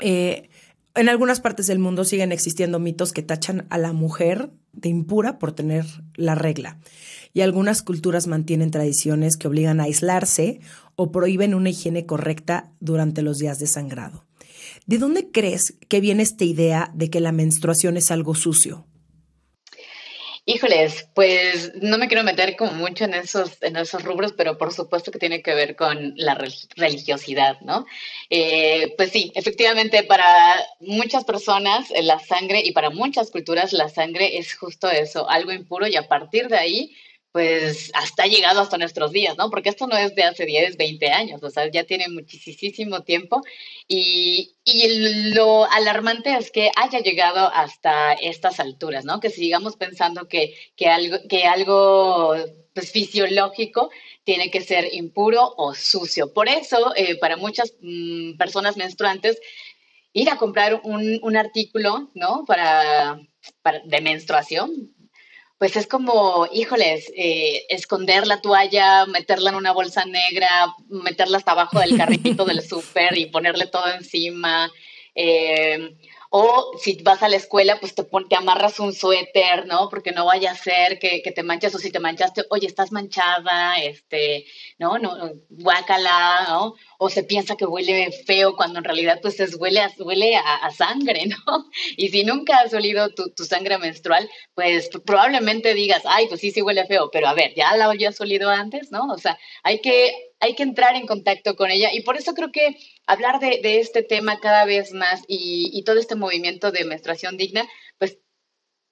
eh, 0.00 0.48
en 0.94 1.10
algunas 1.10 1.40
partes 1.40 1.66
del 1.66 1.78
mundo 1.78 2.06
siguen 2.06 2.32
existiendo 2.32 2.78
mitos 2.78 3.12
que 3.12 3.22
tachan 3.22 3.66
a 3.68 3.76
la 3.76 3.92
mujer 3.92 4.50
de 4.72 4.88
impura 4.88 5.38
por 5.38 5.52
tener 5.52 5.84
la 6.14 6.34
regla. 6.34 6.78
Y 7.34 7.42
algunas 7.42 7.82
culturas 7.82 8.28
mantienen 8.28 8.70
tradiciones 8.70 9.36
que 9.36 9.46
obligan 9.46 9.78
a 9.78 9.84
aislarse 9.84 10.60
o 10.94 11.12
prohíben 11.12 11.54
una 11.54 11.68
higiene 11.68 12.06
correcta 12.06 12.72
durante 12.80 13.20
los 13.20 13.36
días 13.36 13.58
de 13.58 13.66
sangrado. 13.66 14.24
¿De 14.86 14.98
dónde 14.98 15.32
crees 15.32 15.74
que 15.88 16.00
viene 16.00 16.22
esta 16.22 16.44
idea 16.44 16.90
de 16.94 17.10
que 17.10 17.20
la 17.20 17.32
menstruación 17.32 17.96
es 17.96 18.12
algo 18.12 18.36
sucio? 18.36 18.86
Híjoles, 20.48 21.08
pues 21.12 21.72
no 21.82 21.98
me 21.98 22.06
quiero 22.06 22.22
meter 22.22 22.54
como 22.54 22.70
mucho 22.70 23.02
en 23.04 23.14
esos, 23.14 23.60
en 23.62 23.76
esos 23.76 24.04
rubros, 24.04 24.32
pero 24.32 24.56
por 24.56 24.72
supuesto 24.72 25.10
que 25.10 25.18
tiene 25.18 25.42
que 25.42 25.56
ver 25.56 25.74
con 25.74 26.12
la 26.14 26.38
religiosidad, 26.76 27.60
¿no? 27.62 27.84
Eh, 28.30 28.94
pues 28.96 29.10
sí, 29.10 29.32
efectivamente, 29.34 30.04
para 30.04 30.30
muchas 30.78 31.24
personas 31.24 31.90
eh, 31.90 32.04
la 32.04 32.20
sangre 32.20 32.62
y 32.64 32.70
para 32.70 32.90
muchas 32.90 33.32
culturas 33.32 33.72
la 33.72 33.88
sangre 33.88 34.38
es 34.38 34.54
justo 34.54 34.88
eso, 34.88 35.28
algo 35.28 35.50
impuro 35.50 35.88
y 35.88 35.96
a 35.96 36.06
partir 36.06 36.46
de 36.46 36.58
ahí 36.58 36.96
pues 37.36 37.90
hasta 37.92 38.22
ha 38.22 38.26
llegado 38.28 38.62
hasta 38.62 38.78
nuestros 38.78 39.12
días, 39.12 39.36
¿no? 39.36 39.50
Porque 39.50 39.68
esto 39.68 39.86
no 39.86 39.94
es 39.98 40.14
de 40.14 40.22
hace 40.22 40.46
10, 40.46 40.78
20 40.78 41.08
años, 41.10 41.42
o 41.42 41.50
sea, 41.50 41.70
ya 41.70 41.84
tiene 41.84 42.08
muchísimo 42.08 43.02
tiempo 43.02 43.42
y, 43.86 44.54
lo 45.34 45.70
alarmante 45.70 46.34
es 46.34 46.50
que 46.50 46.70
haya 46.76 47.00
llegado 47.00 47.50
hasta 47.52 48.14
estas 48.14 48.58
alturas, 48.58 49.04
¿no? 49.04 49.20
Que 49.20 49.28
sigamos 49.28 49.76
pensando 49.76 50.28
que, 50.28 50.54
algo, 50.86 51.18
que 51.28 51.44
algo 51.44 52.34
pues, 52.72 52.90
fisiológico 52.90 53.90
tiene 54.24 54.50
que 54.50 54.62
ser 54.62 54.88
impuro 54.94 55.52
o 55.58 55.74
sucio. 55.74 56.32
Por 56.32 56.48
eso, 56.48 56.94
eh, 56.96 57.18
para 57.18 57.36
muchas 57.36 57.74
mm, 57.82 58.38
personas 58.38 58.78
menstruantes, 58.78 59.38
ir 60.14 60.30
a 60.30 60.38
comprar 60.38 60.80
un, 60.84 61.36
artículo, 61.36 62.10
¿no? 62.14 62.46
Para, 62.46 63.20
para, 63.60 63.80
de 63.80 64.00
menstruación, 64.00 64.95
pues 65.58 65.76
es 65.76 65.86
como, 65.86 66.46
híjoles, 66.52 67.10
eh, 67.16 67.64
esconder 67.70 68.26
la 68.26 68.40
toalla, 68.40 69.06
meterla 69.06 69.50
en 69.50 69.56
una 69.56 69.72
bolsa 69.72 70.04
negra, 70.04 70.48
meterla 70.88 71.38
hasta 71.38 71.52
abajo 71.52 71.80
del 71.80 71.96
carrito 71.96 72.44
del 72.44 72.62
súper 72.68 73.16
y 73.16 73.26
ponerle 73.26 73.66
todo 73.66 73.88
encima. 73.88 74.70
Eh, 75.14 75.96
o 76.30 76.72
si 76.78 77.02
vas 77.02 77.22
a 77.22 77.28
la 77.28 77.36
escuela, 77.36 77.78
pues 77.80 77.94
te, 77.94 78.04
te 78.04 78.36
amarras 78.36 78.80
un 78.80 78.92
suéter, 78.92 79.66
¿no? 79.66 79.88
Porque 79.88 80.12
no 80.12 80.26
vaya 80.26 80.52
a 80.52 80.56
ser 80.56 80.98
que, 80.98 81.20
te 81.34 81.42
manches 81.42 81.74
o 81.74 81.78
si 81.78 81.90
te 81.90 82.00
manchaste, 82.00 82.44
oye, 82.50 82.66
estás 82.66 82.92
manchada, 82.92 83.78
este, 83.78 84.46
¿no? 84.78 84.98
no 84.98 85.32
guácala, 85.48 86.46
¿no? 86.48 86.74
O 86.98 87.10
se 87.10 87.22
piensa 87.22 87.56
que 87.56 87.66
huele 87.66 88.10
feo 88.26 88.56
cuando 88.56 88.78
en 88.78 88.84
realidad 88.84 89.20
pues 89.22 89.38
es, 89.40 89.56
huele, 89.56 89.80
a, 89.80 89.90
huele 89.98 90.36
a, 90.36 90.70
sangre, 90.70 91.26
¿no? 91.46 91.66
Y 91.96 92.08
si 92.08 92.24
nunca 92.24 92.58
has 92.60 92.74
olido 92.74 93.10
tu, 93.10 93.44
sangre 93.44 93.78
menstrual, 93.78 94.28
pues 94.54 94.90
probablemente 95.04 95.74
digas, 95.74 96.02
ay, 96.04 96.26
pues 96.26 96.40
sí, 96.40 96.50
sí 96.50 96.62
huele 96.62 96.86
feo, 96.86 97.10
pero 97.12 97.28
a 97.28 97.34
ver, 97.34 97.54
ya 97.54 97.76
la 97.76 97.86
habías 97.86 98.20
olido 98.20 98.50
antes, 98.50 98.90
¿no? 98.90 99.06
O 99.06 99.18
sea, 99.18 99.38
hay 99.62 99.80
que, 99.80 100.25
hay 100.40 100.54
que 100.54 100.62
entrar 100.62 100.96
en 100.96 101.06
contacto 101.06 101.56
con 101.56 101.70
ella 101.70 101.90
y 101.92 102.02
por 102.02 102.16
eso 102.16 102.34
creo 102.34 102.52
que 102.52 102.76
hablar 103.06 103.40
de, 103.40 103.80
este 103.80 104.02
tema 104.02 104.40
cada 104.40 104.64
vez 104.64 104.92
más 104.92 105.22
y, 105.28 105.82
todo 105.84 105.98
este 105.98 106.14
movimiento 106.14 106.72
de 106.72 106.84
menstruación 106.84 107.36
digna, 107.36 107.66
pues 107.98 108.18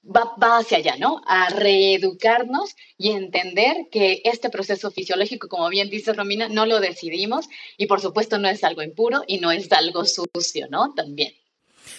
va, 0.04 0.58
hacia 0.58 0.78
allá, 0.78 0.96
¿no? 0.98 1.22
A 1.26 1.48
reeducarnos 1.50 2.74
y 2.96 3.10
entender 3.10 3.88
que 3.90 4.22
este 4.24 4.50
proceso 4.50 4.90
fisiológico, 4.90 5.48
como 5.48 5.68
bien 5.68 5.90
dice 5.90 6.12
Romina, 6.12 6.48
no 6.48 6.66
lo 6.66 6.80
decidimos 6.80 7.48
y 7.76 7.86
por 7.86 8.00
supuesto 8.00 8.38
no 8.38 8.48
es 8.48 8.64
algo 8.64 8.82
impuro 8.82 9.22
y 9.26 9.38
no 9.38 9.50
es 9.50 9.70
algo 9.72 10.04
sucio, 10.04 10.68
¿no? 10.70 10.94
También. 10.94 11.32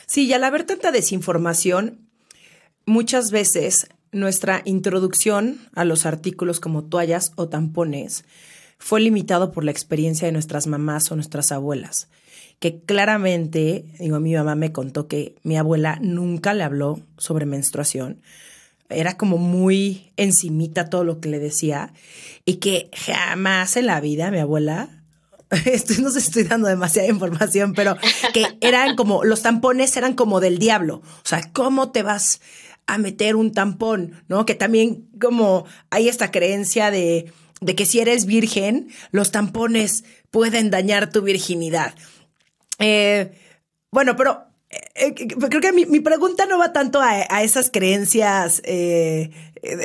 Sí, 0.07 0.25
y 0.27 0.33
al 0.33 0.43
haber 0.43 0.65
tanta 0.65 0.91
desinformación, 0.91 2.09
muchas 2.85 3.31
veces 3.31 3.89
nuestra 4.11 4.61
introducción 4.65 5.69
a 5.75 5.83
los 5.83 6.05
artículos 6.05 6.59
como 6.59 6.85
toallas 6.85 7.33
o 7.35 7.49
tampones 7.49 8.23
fue 8.77 9.01
limitado 9.01 9.51
por 9.51 9.63
la 9.63 9.71
experiencia 9.71 10.27
de 10.27 10.31
nuestras 10.31 10.67
mamás 10.67 11.11
o 11.11 11.15
nuestras 11.15 11.51
abuelas, 11.51 12.07
que 12.59 12.79
claramente, 12.79 13.85
digo, 13.99 14.19
mi 14.19 14.33
mamá 14.33 14.55
me 14.55 14.71
contó 14.71 15.07
que 15.07 15.35
mi 15.43 15.57
abuela 15.57 15.97
nunca 16.01 16.53
le 16.53 16.63
habló 16.63 16.99
sobre 17.17 17.45
menstruación, 17.45 18.21
era 18.89 19.17
como 19.17 19.37
muy 19.37 20.11
encimita 20.15 20.89
todo 20.89 21.03
lo 21.03 21.19
que 21.19 21.29
le 21.29 21.39
decía 21.39 21.91
y 22.45 22.55
que 22.55 22.89
jamás 22.93 23.77
en 23.77 23.87
la 23.87 23.99
vida 23.99 24.29
mi 24.29 24.37
abuela 24.37 25.01
estoy, 25.65 25.97
no 25.97 26.11
si 26.11 26.19
estoy 26.19 26.43
dando 26.43 26.67
demasiada 26.67 27.07
información, 27.07 27.73
pero 27.73 27.97
que 28.33 28.57
eran 28.61 28.95
como, 28.95 29.23
los 29.23 29.41
tampones 29.41 29.95
eran 29.97 30.13
como 30.13 30.39
del 30.39 30.57
diablo. 30.57 30.97
O 30.97 31.27
sea, 31.27 31.49
¿cómo 31.53 31.91
te 31.91 32.03
vas 32.03 32.41
a 32.87 32.97
meter 32.97 33.35
un 33.35 33.51
tampón? 33.51 34.23
¿No? 34.27 34.45
Que 34.45 34.55
también 34.55 35.07
como 35.19 35.65
hay 35.89 36.09
esta 36.09 36.31
creencia 36.31 36.91
de, 36.91 37.31
de 37.61 37.75
que 37.75 37.85
si 37.85 37.99
eres 37.99 38.25
virgen, 38.25 38.89
los 39.11 39.31
tampones 39.31 40.03
pueden 40.31 40.69
dañar 40.69 41.09
tu 41.09 41.21
virginidad. 41.21 41.95
Eh, 42.79 43.31
bueno, 43.91 44.15
pero 44.15 44.43
eh, 44.69 45.15
eh, 45.17 45.27
creo 45.27 45.61
que 45.61 45.71
mi, 45.71 45.99
pregunta 46.01 46.45
no 46.45 46.57
va 46.57 46.73
tanto 46.73 46.99
a, 47.01 47.43
esas 47.43 47.69
creencias 47.71 48.61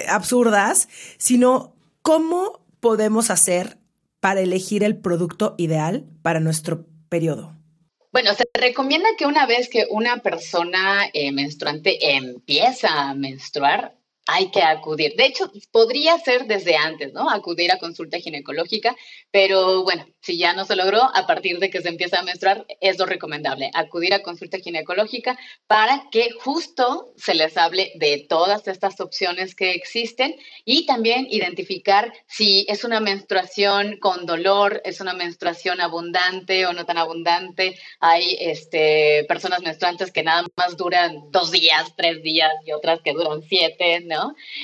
absurdas, 0.08 0.88
sino 1.18 1.76
cómo 2.02 2.64
podemos 2.80 3.30
hacer 3.30 3.78
para 4.20 4.40
elegir 4.40 4.82
el 4.84 4.96
producto 4.96 5.54
ideal 5.56 6.04
para 6.22 6.40
nuestro 6.40 6.86
periodo. 7.08 7.56
Bueno, 8.12 8.34
se 8.34 8.44
recomienda 8.52 9.08
que 9.16 9.26
una 9.26 9.46
vez 9.46 9.68
que 9.68 9.86
una 9.88 10.18
persona 10.18 11.08
menstruante 11.32 12.16
empieza 12.16 13.08
a 13.08 13.14
menstruar, 13.14 13.94
hay 14.32 14.50
que 14.50 14.62
acudir. 14.62 15.14
De 15.16 15.26
hecho, 15.26 15.50
podría 15.72 16.16
ser 16.18 16.46
desde 16.46 16.76
antes, 16.76 17.12
¿no? 17.12 17.28
Acudir 17.28 17.72
a 17.72 17.78
consulta 17.78 18.18
ginecológica, 18.18 18.96
pero 19.30 19.82
bueno, 19.82 20.06
si 20.20 20.38
ya 20.38 20.52
no 20.52 20.64
se 20.64 20.76
logró, 20.76 21.02
a 21.02 21.26
partir 21.26 21.58
de 21.58 21.68
que 21.70 21.82
se 21.82 21.88
empieza 21.88 22.20
a 22.20 22.22
menstruar, 22.22 22.64
es 22.80 22.98
lo 22.98 23.06
recomendable, 23.06 23.70
acudir 23.74 24.14
a 24.14 24.22
consulta 24.22 24.58
ginecológica 24.58 25.36
para 25.66 26.04
que 26.12 26.30
justo 26.30 27.12
se 27.16 27.34
les 27.34 27.56
hable 27.56 27.92
de 27.96 28.24
todas 28.28 28.68
estas 28.68 29.00
opciones 29.00 29.54
que 29.54 29.72
existen 29.72 30.36
y 30.64 30.86
también 30.86 31.26
identificar 31.30 32.12
si 32.28 32.66
es 32.68 32.84
una 32.84 33.00
menstruación 33.00 33.98
con 33.98 34.26
dolor, 34.26 34.80
es 34.84 35.00
una 35.00 35.14
menstruación 35.14 35.80
abundante 35.80 36.66
o 36.66 36.72
no 36.72 36.84
tan 36.86 36.98
abundante. 36.98 37.76
Hay 37.98 38.36
este, 38.40 39.24
personas 39.28 39.62
menstruantes 39.62 40.12
que 40.12 40.22
nada 40.22 40.46
más 40.56 40.76
duran 40.76 41.30
dos 41.30 41.50
días, 41.50 41.94
tres 41.96 42.22
días 42.22 42.52
y 42.64 42.72
otras 42.72 43.00
que 43.02 43.12
duran 43.12 43.42
siete, 43.42 44.00
¿no? 44.00 44.19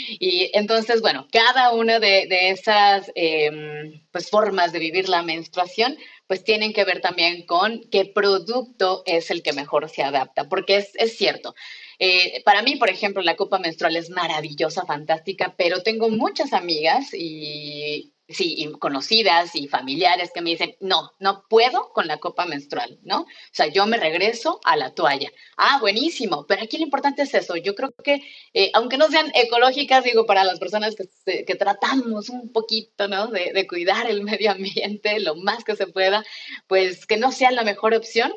Y 0.08 0.50
entonces, 0.54 1.00
bueno, 1.00 1.26
cada 1.30 1.72
una 1.72 1.98
de, 1.98 2.26
esas 2.50 3.10
em, 3.14 4.02
pues, 4.12 4.30
formas 4.30 4.72
de 4.72 4.78
vivir 4.78 5.08
la 5.08 5.22
menstruación, 5.22 5.96
pues 6.26 6.42
tienen 6.44 6.72
que 6.72 6.84
ver 6.84 7.00
también 7.00 7.46
con 7.46 7.82
qué 7.90 8.04
producto 8.04 9.02
es 9.06 9.30
el 9.30 9.42
que 9.42 9.52
mejor 9.52 9.88
se 9.88 10.02
adapta, 10.02 10.48
porque 10.48 10.76
es, 10.76 10.90
es 10.96 11.16
cierto. 11.16 11.54
Eh, 11.98 12.42
para 12.44 12.62
mí, 12.62 12.76
por 12.76 12.90
ejemplo, 12.90 13.22
la 13.22 13.36
copa 13.36 13.58
menstrual 13.58 13.96
es 13.96 14.10
maravillosa, 14.10 14.84
fantástica, 14.84 15.54
pero 15.56 15.82
tengo 15.82 16.10
muchas 16.10 16.52
amigas 16.52 17.14
y 17.14 18.12
sí, 18.28 18.72
conocidas 18.80 19.54
y 19.54 19.68
familiares 19.68 20.30
que 20.34 20.40
me 20.40 20.50
dicen, 20.50 20.76
no, 20.80 21.12
no 21.20 21.44
puedo 21.48 21.92
con 21.92 22.06
la 22.08 22.18
copa 22.18 22.44
menstrual, 22.46 22.98
¿no? 23.02 23.22
O 23.22 23.26
sea, 23.52 23.66
yo 23.68 23.86
me 23.86 23.98
regreso 23.98 24.60
a 24.64 24.76
la 24.76 24.94
toalla. 24.94 25.30
Ah, 25.56 25.78
buenísimo, 25.80 26.46
pero 26.46 26.62
aquí 26.62 26.76
lo 26.78 26.84
importante 26.84 27.22
es 27.22 27.34
eso. 27.34 27.56
Yo 27.56 27.74
creo 27.74 27.92
que, 28.02 28.22
eh, 28.52 28.70
aunque 28.74 28.98
no 28.98 29.08
sean 29.08 29.30
ecológicas, 29.34 30.04
digo, 30.04 30.26
para 30.26 30.44
las 30.44 30.58
personas 30.58 30.96
que, 30.96 31.44
que 31.44 31.54
tratamos 31.54 32.28
un 32.28 32.52
poquito, 32.52 33.06
¿no? 33.08 33.28
De, 33.28 33.52
de, 33.52 33.66
cuidar 33.66 34.10
el 34.10 34.22
medio 34.24 34.50
ambiente 34.50 35.20
lo 35.20 35.36
más 35.36 35.64
que 35.64 35.76
se 35.76 35.86
pueda, 35.86 36.24
pues 36.66 37.06
que 37.06 37.16
no 37.16 37.32
sea 37.32 37.50
la 37.52 37.64
mejor 37.64 37.94
opción. 37.94 38.32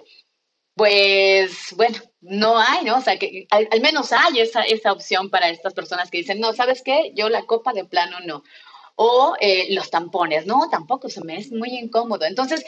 Pues 0.76 1.74
bueno, 1.76 1.98
no 2.22 2.58
hay, 2.58 2.86
¿no? 2.86 2.98
O 2.98 3.02
sea, 3.02 3.20
que 3.20 3.48
al, 3.50 3.68
al 3.70 3.82
menos 3.82 4.14
hay 4.14 4.40
esa, 4.40 4.62
esa 4.62 4.94
opción 4.94 5.30
para 5.30 5.50
estas 5.50 5.74
personas 5.74 6.10
que 6.10 6.20
dicen, 6.20 6.40
no, 6.40 6.54
¿sabes 6.54 6.82
qué? 6.84 7.12
Yo 7.16 7.28
la 7.28 7.44
copa 7.44 7.74
de 7.74 7.84
plano 7.84 8.18
no 8.26 8.44
o 9.02 9.34
eh, 9.40 9.68
los 9.74 9.90
tampones, 9.90 10.46
no, 10.46 10.70
tampoco 10.70 11.08
se 11.08 11.24
me 11.24 11.38
es 11.38 11.54
muy 11.54 11.70
incómodo. 11.70 12.26
Entonces, 12.26 12.66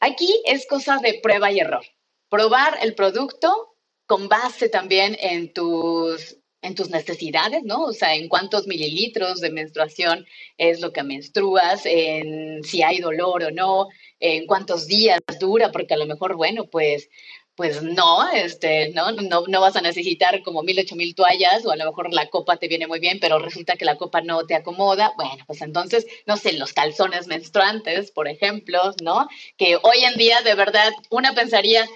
aquí 0.00 0.42
es 0.44 0.66
cosa 0.66 0.98
de 1.00 1.20
prueba 1.22 1.52
y 1.52 1.60
error. 1.60 1.84
Probar 2.28 2.78
el 2.82 2.96
producto 2.96 3.76
con 4.06 4.28
base 4.28 4.68
también 4.68 5.16
en 5.20 5.52
tus 5.52 6.36
en 6.62 6.74
tus 6.76 6.90
necesidades, 6.90 7.62
¿no? 7.64 7.84
O 7.84 7.92
sea, 7.92 8.14
en 8.14 8.28
cuántos 8.28 8.68
mililitros 8.68 9.40
de 9.40 9.50
menstruación 9.50 10.26
es 10.58 10.80
lo 10.80 10.92
que 10.92 11.02
menstruas, 11.02 11.82
en 11.86 12.62
si 12.62 12.82
hay 12.82 13.00
dolor 13.00 13.42
o 13.42 13.50
no, 13.50 13.88
en 14.20 14.46
cuántos 14.46 14.86
días 14.86 15.20
dura, 15.40 15.72
porque 15.72 15.94
a 15.94 15.96
lo 15.96 16.06
mejor, 16.06 16.36
bueno, 16.36 16.66
pues 16.70 17.08
pues 17.54 17.82
no, 17.82 18.30
este, 18.32 18.90
¿no? 18.90 19.12
No, 19.12 19.44
no 19.46 19.60
vas 19.60 19.76
a 19.76 19.82
necesitar 19.82 20.42
como 20.42 20.62
mil, 20.62 20.78
ocho 20.78 20.96
mil 20.96 21.14
toallas, 21.14 21.64
o 21.66 21.70
a 21.70 21.76
lo 21.76 21.84
mejor 21.84 22.12
la 22.12 22.28
copa 22.28 22.56
te 22.56 22.68
viene 22.68 22.86
muy 22.86 22.98
bien, 22.98 23.18
pero 23.20 23.38
resulta 23.38 23.76
que 23.76 23.84
la 23.84 23.96
copa 23.96 24.22
no 24.22 24.46
te 24.46 24.54
acomoda. 24.54 25.12
Bueno, 25.16 25.44
pues 25.46 25.60
entonces, 25.60 26.06
no 26.26 26.36
sé, 26.36 26.54
los 26.54 26.72
calzones 26.72 27.26
menstruantes, 27.26 28.10
por 28.10 28.28
ejemplo, 28.28 28.94
¿no? 29.02 29.28
Que 29.58 29.76
hoy 29.76 30.04
en 30.04 30.16
día, 30.16 30.40
de 30.42 30.54
verdad, 30.54 30.92
una 31.10 31.34
pensaría, 31.34 31.86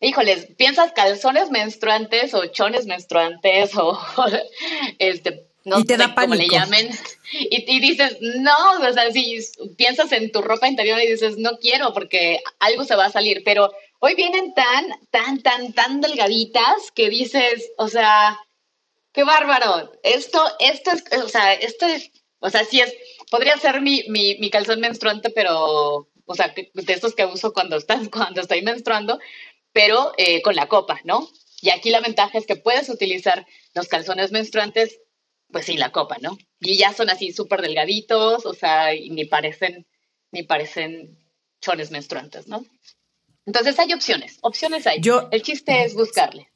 híjoles, 0.00 0.48
piensas 0.56 0.92
calzones 0.92 1.50
menstruantes 1.50 2.32
o 2.34 2.46
chones 2.46 2.86
menstruantes 2.86 3.76
o 3.76 3.98
este 4.98 5.46
no 5.64 5.78
y 5.78 5.84
te 5.84 5.96
da 5.96 6.14
pánico. 6.14 6.42
le 6.42 6.48
llamen, 6.48 6.90
y, 7.32 7.76
y, 7.76 7.80
dices, 7.80 8.18
no, 8.20 8.54
o 8.80 8.92
sea, 8.92 9.10
si 9.12 9.38
piensas 9.76 10.10
en 10.12 10.32
tu 10.32 10.42
ropa 10.42 10.68
interior 10.68 11.00
y 11.00 11.10
dices, 11.10 11.38
no 11.38 11.58
quiero 11.58 11.92
porque 11.92 12.40
algo 12.58 12.84
se 12.84 12.96
va 12.96 13.06
a 13.06 13.12
salir, 13.12 13.42
pero 13.44 13.72
Hoy 14.04 14.16
vienen 14.16 14.52
tan, 14.52 14.86
tan, 15.12 15.42
tan, 15.42 15.72
tan 15.74 16.00
delgaditas 16.00 16.90
que 16.92 17.08
dices, 17.08 17.70
o 17.78 17.86
sea, 17.86 18.36
qué 19.12 19.22
bárbaro. 19.22 19.92
Esto, 20.02 20.44
esto 20.58 20.90
es, 20.90 21.04
o 21.22 21.28
sea, 21.28 21.54
esto 21.54 21.86
es, 21.86 22.10
o 22.40 22.50
sea, 22.50 22.64
sí 22.64 22.80
es, 22.80 22.92
podría 23.30 23.56
ser 23.58 23.80
mi, 23.80 24.02
mi, 24.08 24.38
mi 24.40 24.50
calzón 24.50 24.80
menstruante, 24.80 25.30
pero, 25.30 26.08
o 26.24 26.34
sea, 26.34 26.48
de 26.48 26.92
estos 26.92 27.14
que 27.14 27.26
uso 27.26 27.52
cuando, 27.52 27.76
estás, 27.76 28.08
cuando 28.12 28.40
estoy 28.40 28.62
menstruando, 28.62 29.20
pero 29.72 30.12
eh, 30.16 30.42
con 30.42 30.56
la 30.56 30.66
copa, 30.66 30.98
¿no? 31.04 31.28
Y 31.60 31.70
aquí 31.70 31.90
la 31.90 32.00
ventaja 32.00 32.38
es 32.38 32.44
que 32.44 32.56
puedes 32.56 32.88
utilizar 32.88 33.46
los 33.72 33.86
calzones 33.86 34.32
menstruantes 34.32 34.98
pues 35.52 35.66
sí, 35.66 35.76
la 35.76 35.92
copa, 35.92 36.16
¿no? 36.20 36.38
Y 36.58 36.76
ya 36.76 36.92
son 36.92 37.08
así 37.08 37.30
súper 37.30 37.62
delgaditos, 37.62 38.46
o 38.46 38.54
sea, 38.54 38.94
y 38.94 39.10
ni 39.10 39.26
parecen, 39.26 39.86
ni 40.32 40.42
parecen 40.42 41.18
chones 41.60 41.92
menstruantes, 41.92 42.48
¿no? 42.48 42.64
Entonces 43.46 43.78
hay 43.78 43.92
opciones, 43.92 44.38
opciones 44.42 44.86
hay. 44.86 45.00
Yo, 45.00 45.28
El 45.30 45.42
chiste 45.42 45.84
es 45.84 45.94
buscarle. 45.94 46.48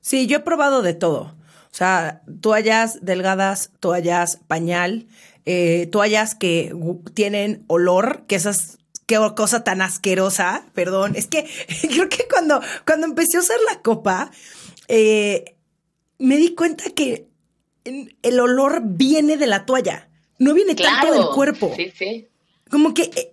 Sí, 0.00 0.26
yo 0.26 0.38
he 0.38 0.40
probado 0.40 0.82
de 0.82 0.94
todo. 0.94 1.34
O 1.72 1.76
sea, 1.76 2.22
toallas 2.40 3.04
delgadas, 3.04 3.70
toallas 3.80 4.38
pañal, 4.46 5.06
eh, 5.44 5.88
toallas 5.90 6.34
que 6.34 6.72
tienen 7.14 7.64
olor, 7.68 8.24
que 8.26 8.36
esas 8.36 8.78
qué 9.06 9.18
cosa 9.36 9.64
tan 9.64 9.82
asquerosa, 9.82 10.66
perdón. 10.74 11.14
Es 11.16 11.26
que 11.26 11.48
creo 11.88 12.08
que 12.08 12.26
cuando, 12.28 12.60
cuando 12.86 13.06
empecé 13.06 13.36
a 13.36 13.40
usar 13.40 13.58
la 13.72 13.80
copa, 13.82 14.30
eh, 14.88 15.56
me 16.18 16.36
di 16.36 16.54
cuenta 16.54 16.84
que 16.90 17.28
el 17.84 18.40
olor 18.40 18.80
viene 18.84 19.36
de 19.36 19.46
la 19.46 19.66
toalla, 19.66 20.08
no 20.38 20.54
viene 20.54 20.74
tanto 20.74 21.12
del 21.12 21.26
cuerpo. 21.34 21.72
Sí, 21.76 21.92
sí. 21.96 22.28
Como 22.70 22.94
que 22.94 23.02
eh, 23.02 23.12
eh, 23.16 23.32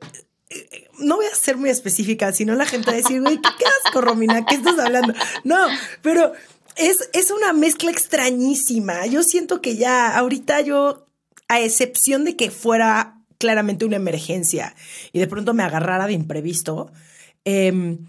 no 1.00 1.16
voy 1.18 1.26
a 1.26 1.36
ser 1.36 1.58
muy 1.58 1.70
específica, 1.70 2.32
sino 2.34 2.56
la 2.56 2.66
gente 2.66 2.88
va 2.88 2.94
a 2.94 2.98
decir, 2.98 3.22
güey, 3.22 3.40
¿qué, 3.40 3.66
asco, 3.86 4.02
Romina, 4.02 4.46
¿qué 4.46 4.56
estás 4.56 4.78
hablando? 4.80 5.14
No, 5.44 5.58
pero 6.02 6.34
es, 6.76 7.10
es 7.14 7.32
una 7.32 7.54
mezcla 7.54 7.92
extrañísima. 7.92 9.06
Yo 9.06 9.24
siento 9.24 9.62
que 9.62 9.76
ya 9.76 10.16
ahorita 10.18 10.62
yo, 10.62 11.08
a 11.48 11.60
excepción 11.60 12.26
de 12.26 12.36
que 12.36 12.52
fuera 12.52 13.18
claramente 13.38 13.86
una 13.86 13.96
emergencia 13.96 14.76
y 15.12 15.20
de 15.20 15.28
pronto 15.28 15.54
me 15.54 15.64
agarrara 15.64 16.08
de 16.08 16.14
imprevisto, 16.14 16.92
em, 17.44 18.08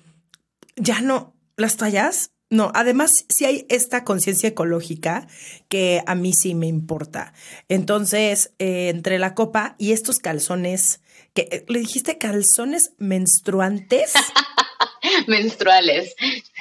ya 0.77 1.01
no, 1.01 1.35
las 1.57 1.77
toallas 1.77 2.33
no, 2.53 2.71
además 2.75 3.25
si 3.31 3.47
hay 3.47 3.65
esta 3.71 4.05
conciencia 4.05 4.51
ecológica 4.51 5.27
que 5.71 6.03
a 6.07 6.15
mí 6.15 6.35
sí 6.35 6.55
me 6.55 6.67
importa. 6.67 7.33
Entonces, 7.71 8.53
eh, 8.59 8.91
entre 8.91 9.19
la 9.19 9.35
copa 9.35 9.75
y 9.79 9.93
estos 9.93 10.19
calzones, 10.19 11.01
que 11.35 11.49
eh, 11.51 11.65
le 11.69 11.79
dijiste 11.81 12.19
calzones 12.19 12.93
menstruantes. 12.99 14.13
menstruales. 15.27 16.15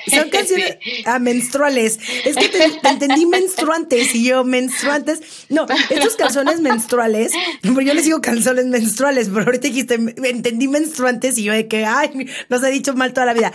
Son 0.07 0.29
canciones 0.31 0.77
ah, 1.05 1.19
menstruales. 1.19 1.99
Es 2.25 2.35
que 2.35 2.49
te, 2.49 2.63
entendí 2.89 3.25
menstruantes 3.25 4.15
y 4.15 4.25
yo 4.25 4.43
menstruantes. 4.43 5.45
No, 5.49 5.65
estos 5.89 6.15
calzones 6.15 6.61
menstruales, 6.61 7.31
yo 7.63 7.93
les 7.93 8.05
digo 8.05 8.21
calzones 8.21 8.65
menstruales, 8.65 9.29
pero 9.29 9.45
ahorita 9.45 9.67
dijiste, 9.67 9.95
entendí 9.95 10.67
menstruantes 10.67 11.37
y 11.37 11.43
yo 11.43 11.53
de 11.53 11.67
que, 11.67 11.85
ay, 11.85 12.27
nos 12.49 12.63
ha 12.63 12.67
dicho 12.67 12.93
mal 12.93 13.13
toda 13.13 13.25
la 13.25 13.33
vida. 13.33 13.53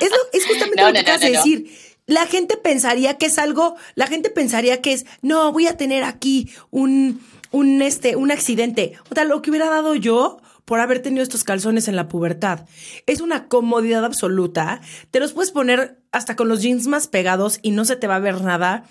Es, 0.00 0.10
es 0.32 0.46
justamente 0.46 0.82
lo 0.82 0.92
que 0.92 0.98
acabas 0.98 1.20
de 1.20 1.30
decir. 1.30 1.90
La 2.06 2.26
gente 2.26 2.56
pensaría 2.56 3.18
que 3.18 3.26
es 3.26 3.38
algo, 3.38 3.76
la 3.94 4.08
gente 4.08 4.30
pensaría 4.30 4.82
que 4.82 4.92
es, 4.92 5.06
no, 5.22 5.52
voy 5.52 5.68
a 5.68 5.76
tener 5.76 6.02
aquí 6.02 6.50
un, 6.70 7.20
un, 7.50 7.82
este, 7.82 8.16
un 8.16 8.30
accidente. 8.30 8.94
O 9.10 9.14
sea, 9.14 9.24
lo 9.24 9.42
que 9.42 9.50
hubiera 9.50 9.68
dado 9.68 9.94
yo 9.94 10.40
por 10.64 10.80
haber 10.80 11.02
tenido 11.02 11.22
estos 11.22 11.44
calzones 11.44 11.88
en 11.88 11.96
la 11.96 12.08
pubertad. 12.08 12.66
Es 13.06 13.20
una 13.20 13.48
comodidad 13.48 14.04
absoluta. 14.04 14.80
Te 15.10 15.18
los 15.18 15.32
puedes 15.32 15.50
poner 15.50 16.00
hasta 16.12 16.36
con 16.36 16.48
los 16.48 16.62
jeans 16.62 16.86
más 16.86 17.08
pegados 17.08 17.58
y 17.62 17.72
no 17.72 17.84
se 17.84 17.96
te 17.96 18.06
va 18.06 18.16
a 18.16 18.20
ver 18.20 18.40
nada. 18.42 18.84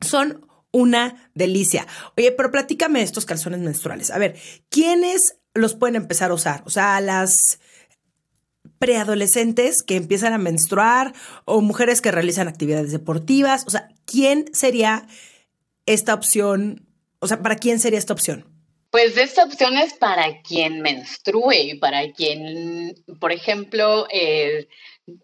Son 0.00 0.46
una 0.70 1.30
delicia. 1.34 1.86
Oye, 2.16 2.32
pero 2.32 2.50
platícame 2.50 3.02
estos 3.02 3.26
calzones 3.26 3.60
menstruales. 3.60 4.10
A 4.10 4.18
ver, 4.18 4.36
¿quiénes 4.68 5.38
los 5.54 5.74
pueden 5.74 5.96
empezar 5.96 6.30
a 6.30 6.34
usar? 6.34 6.62
O 6.66 6.70
sea, 6.70 7.00
las 7.00 7.58
preadolescentes 8.78 9.82
que 9.82 9.96
empiezan 9.96 10.32
a 10.32 10.38
menstruar 10.38 11.14
o 11.44 11.60
mujeres 11.60 12.00
que 12.00 12.12
realizan 12.12 12.48
actividades 12.48 12.92
deportivas. 12.92 13.64
O 13.66 13.70
sea, 13.70 13.88
¿quién 14.04 14.46
sería 14.52 15.06
esta 15.86 16.14
opción? 16.14 16.87
O 17.20 17.26
sea, 17.26 17.42
¿para 17.42 17.56
quién 17.56 17.80
sería 17.80 17.98
esta 17.98 18.12
opción? 18.12 18.46
Pues 18.90 19.16
esta 19.18 19.44
opción 19.44 19.76
es 19.76 19.94
para 19.94 20.40
quien 20.40 20.80
menstrue 20.80 21.76
para 21.80 22.10
quien, 22.12 22.94
por 23.20 23.32
ejemplo, 23.32 24.06
eh, 24.10 24.68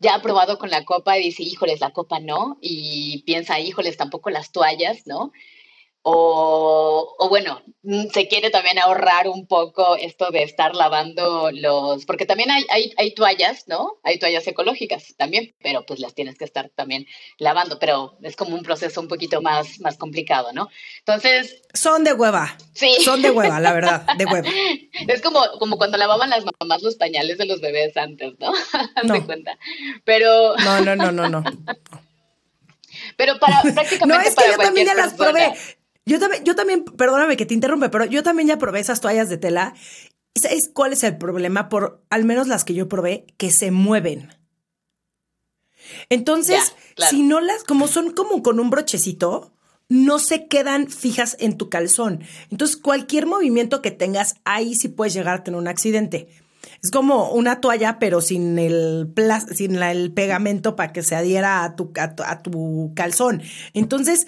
ya 0.01 0.17
ha 0.17 0.23
probado 0.23 0.59
con 0.59 0.71
la 0.71 0.85
copa 0.85 1.19
y 1.19 1.25
dice, 1.25 1.43
híjoles, 1.43 1.81
la 1.81 1.91
copa 1.91 2.21
no, 2.21 2.59
y 2.61 3.23
piensa, 3.25 3.61
híjoles, 3.61 3.97
tampoco 3.97 4.31
las 4.31 4.53
toallas, 4.53 5.07
¿no? 5.07 5.33
O, 6.07 7.17
o, 7.19 7.29
bueno, 7.31 7.63
mm, 7.83 8.09
se 8.13 8.29
quiere 8.29 8.51
también 8.51 8.79
ahorrar 8.79 9.27
un 9.27 9.47
poco 9.47 9.97
esto 9.97 10.31
de 10.31 10.43
estar 10.43 10.75
lavando 10.75 11.51
los, 11.51 12.05
porque 12.05 12.27
también 12.27 12.51
hay, 12.51 12.67
hay, 12.69 12.93
hay, 12.99 13.15
toallas, 13.15 13.67
¿no? 13.69 13.95
Hay 14.03 14.19
toallas 14.19 14.47
ecológicas 14.47 15.15
también, 15.17 15.55
pero 15.63 15.87
pues 15.87 16.01
las 16.01 16.15
tienes 16.15 16.37
que 16.37 16.45
estar 16.45 16.69
también 16.69 17.07
lavando, 17.39 17.79
pero 17.79 18.19
es 18.21 18.37
como 18.37 18.55
un 18.55 18.63
proceso 18.63 19.01
un 19.01 19.09
poquito 19.09 19.41
más, 19.41 19.81
más 19.81 19.97
complicado, 19.97 20.53
¿no? 20.53 20.69
Entonces... 20.99 21.63
Son 21.73 22.05
de 22.05 22.13
hueva. 22.13 22.55
Sí. 22.75 22.99
Son 23.03 23.23
de 23.23 23.31
hueva, 23.31 23.59
la 23.59 23.73
verdad, 23.73 24.07
de 24.19 24.27
hueva. 24.27 24.49
Es 25.09 25.23
como, 25.23 25.41
como 25.59 25.79
cuando 25.79 25.97
lavaban 25.97 26.29
las 26.29 26.45
mamás 26.61 26.83
los 26.83 26.97
pañales 26.97 27.39
de 27.39 27.47
los 27.47 27.63
bebés 27.63 27.97
antes, 27.97 28.35
¿no? 28.39 28.53
no. 29.05 29.25
cuenta. 29.25 29.59
Pero... 30.05 30.55
No, 30.57 30.83
no, 30.83 30.97
no, 30.97 31.11
no, 31.13 31.31
no. 31.31 31.43
Pero 33.17 33.39
para 33.39 33.63
prácticamente. 33.63 34.07
no, 34.07 34.21
es 34.21 34.35
que 34.35 34.51
yo 34.51 34.59
también 34.59 34.87
ya 34.87 34.95
las 34.95 35.15
probé. 35.15 35.55
Yo 36.07 36.19
también, 36.19 36.45
yo 36.45 36.55
también, 36.55 36.85
perdóname 36.85 37.37
que 37.37 37.47
te 37.47 37.55
interrumpe, 37.55 37.89
pero 37.89 38.05
yo 38.05 38.23
también 38.23 38.49
ya 38.49 38.59
probé 38.59 38.81
esas 38.81 39.01
toallas 39.01 39.29
de 39.29 39.39
tela. 39.39 39.75
¿Sabes 40.35 40.71
cuál 40.73 40.93
es 40.93 41.03
el 41.03 41.17
problema? 41.17 41.69
Por 41.69 42.05
al 42.11 42.25
menos 42.25 42.49
las 42.49 42.65
que 42.65 42.75
yo 42.75 42.89
probé, 42.89 43.27
que 43.39 43.51
se 43.51 43.71
mueven. 43.71 44.31
Entonces, 46.09 46.75
si 47.09 47.23
no 47.23 47.41
las, 47.41 47.65
como 47.65 47.89
son 47.89 48.13
como 48.13 48.43
con 48.43 48.61
un 48.61 48.71
brochecito, 48.71 49.53
no 49.89 50.19
se 50.19 50.47
quedan 50.49 50.89
fijas 50.89 51.37
en 51.41 51.57
tu 51.57 51.69
calzón. 51.69 52.25
Entonces, 52.51 52.77
cualquier 52.77 53.27
movimiento 53.27 53.83
que 53.83 53.91
tengas, 53.91 54.37
ahí 54.45 54.75
sí 54.75 54.89
puedes 54.89 55.15
llegar 55.15 55.39
a 55.39 55.45
tener 55.45 55.61
un 55.61 55.69
accidente. 55.69 56.29
Es 56.83 56.91
como 56.91 57.31
una 57.31 57.61
toalla, 57.61 57.99
pero 57.99 58.21
sin 58.21 58.59
el, 58.59 59.13
sin 59.55 59.77
el 59.83 60.13
pegamento 60.13 60.77
para 60.77 60.93
que 60.93 61.03
se 61.03 61.15
adhiera 61.15 61.65
a 61.65 61.77
tu, 61.77 61.93
a 61.97 62.43
tu 62.43 62.93
calzón. 62.95 63.43
Entonces, 63.75 64.27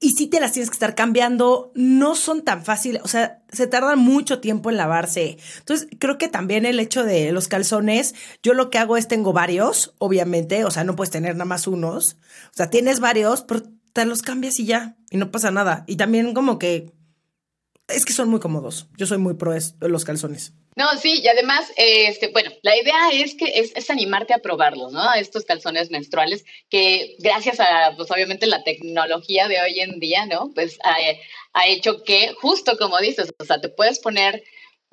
y 0.00 0.10
si 0.10 0.26
te 0.26 0.40
las 0.40 0.52
tienes 0.52 0.70
que 0.70 0.74
estar 0.74 0.94
cambiando, 0.94 1.70
no 1.74 2.14
son 2.14 2.42
tan 2.42 2.64
fáciles, 2.64 3.02
o 3.04 3.08
sea, 3.08 3.42
se 3.50 3.66
tardan 3.66 3.98
mucho 3.98 4.40
tiempo 4.40 4.70
en 4.70 4.76
lavarse. 4.76 5.38
Entonces, 5.58 5.88
creo 5.98 6.16
que 6.16 6.28
también 6.28 6.64
el 6.64 6.80
hecho 6.80 7.04
de 7.04 7.32
los 7.32 7.48
calzones, 7.48 8.14
yo 8.42 8.54
lo 8.54 8.70
que 8.70 8.78
hago 8.78 8.96
es 8.96 9.08
tengo 9.08 9.32
varios, 9.32 9.94
obviamente, 9.98 10.64
o 10.64 10.70
sea, 10.70 10.84
no 10.84 10.96
puedes 10.96 11.10
tener 11.10 11.34
nada 11.34 11.44
más 11.44 11.66
unos, 11.66 12.16
o 12.52 12.56
sea, 12.56 12.70
tienes 12.70 13.00
varios, 13.00 13.42
pero 13.42 13.62
te 13.92 14.06
los 14.06 14.22
cambias 14.22 14.58
y 14.58 14.64
ya, 14.64 14.96
y 15.10 15.18
no 15.18 15.30
pasa 15.30 15.50
nada. 15.50 15.84
Y 15.86 15.96
también 15.96 16.34
como 16.34 16.58
que 16.58 16.92
es 17.88 18.04
que 18.04 18.12
son 18.12 18.28
muy 18.28 18.40
cómodos. 18.40 18.88
Yo 18.96 19.06
soy 19.06 19.18
muy 19.18 19.34
pro 19.34 19.52
los 19.80 20.04
calzones. 20.04 20.54
No, 20.76 20.96
sí, 20.98 21.20
y 21.22 21.28
además, 21.28 21.72
este, 21.76 22.28
bueno, 22.28 22.50
la 22.62 22.76
idea 22.76 23.10
es 23.12 23.34
que 23.34 23.52
es, 23.58 23.90
animarte 23.90 24.34
a 24.34 24.38
probarlos, 24.38 24.92
¿no? 24.92 25.14
Estos 25.14 25.44
calzones 25.44 25.90
menstruales 25.90 26.44
que 26.68 27.14
gracias 27.20 27.60
a, 27.60 27.94
pues 27.96 28.10
obviamente 28.10 28.46
la 28.46 28.64
tecnología 28.64 29.46
de 29.46 29.60
hoy 29.60 29.80
en 29.80 30.00
día, 30.00 30.26
¿no? 30.26 30.50
Pues 30.54 30.78
ha, 30.82 30.96
ha 31.52 31.66
hecho 31.68 32.02
que, 32.02 32.34
justo 32.40 32.76
como 32.76 32.98
dices, 32.98 33.32
o 33.38 33.44
sea, 33.44 33.60
te 33.60 33.68
puedes 33.68 34.00
poner 34.00 34.42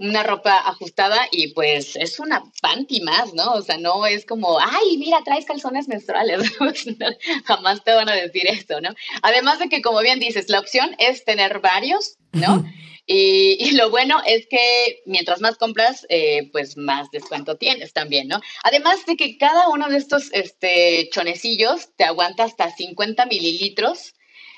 una 0.02 0.24
ropa 0.24 0.58
ajustada 0.66 1.28
y 1.32 1.54
pues 1.54 1.96
es 1.96 2.20
una 2.20 2.44
panty 2.62 3.02
más, 3.02 3.34
¿no? 3.34 3.54
O 3.54 3.62
sea, 3.62 3.78
no 3.78 4.06
es 4.08 4.26
como, 4.26 4.60
ay, 4.60 4.98
mira, 4.98 5.22
traes 5.24 5.46
calzones 5.46 5.88
menstruales. 5.88 6.52
Jamás 7.46 7.84
te 7.84 7.94
van 7.94 8.10
a 8.10 8.16
decir 8.16 8.48
esto, 8.48 8.82
¿no? 8.82 8.90
Además 9.22 9.60
de 9.60 9.70
que, 9.70 9.82
como 9.82 10.02
bien 10.02 10.20
dices, 10.20 10.50
la 10.50 10.60
opción 10.60 10.96
es 10.98 11.24
tener 11.24 11.60
varios, 11.60 12.18
¿no? 12.32 12.66
Y, 13.14 13.72
lo 13.72 13.90
bueno 13.90 14.22
es 14.26 14.48
que 14.48 15.02
mientras 15.06 15.42
más 15.42 15.58
compras, 15.58 16.06
eh, 16.08 16.50
pues 16.54 16.78
más 16.78 17.12
descuento 17.12 17.58
tienes 17.58 17.92
también, 17.92 18.30
¿no? 18.30 18.40
Además 18.64 19.06
de 19.06 19.18
que 19.18 19.38
cada 19.38 19.68
uno 19.68 19.90
de 19.90 19.98
estos 19.98 20.32
este, 20.32 21.10
chonecillos 21.12 21.90
te 21.98 22.06
aguanta 22.06 22.46
hasta 22.46 22.70
50 22.72 23.26
mililitros 23.26 24.14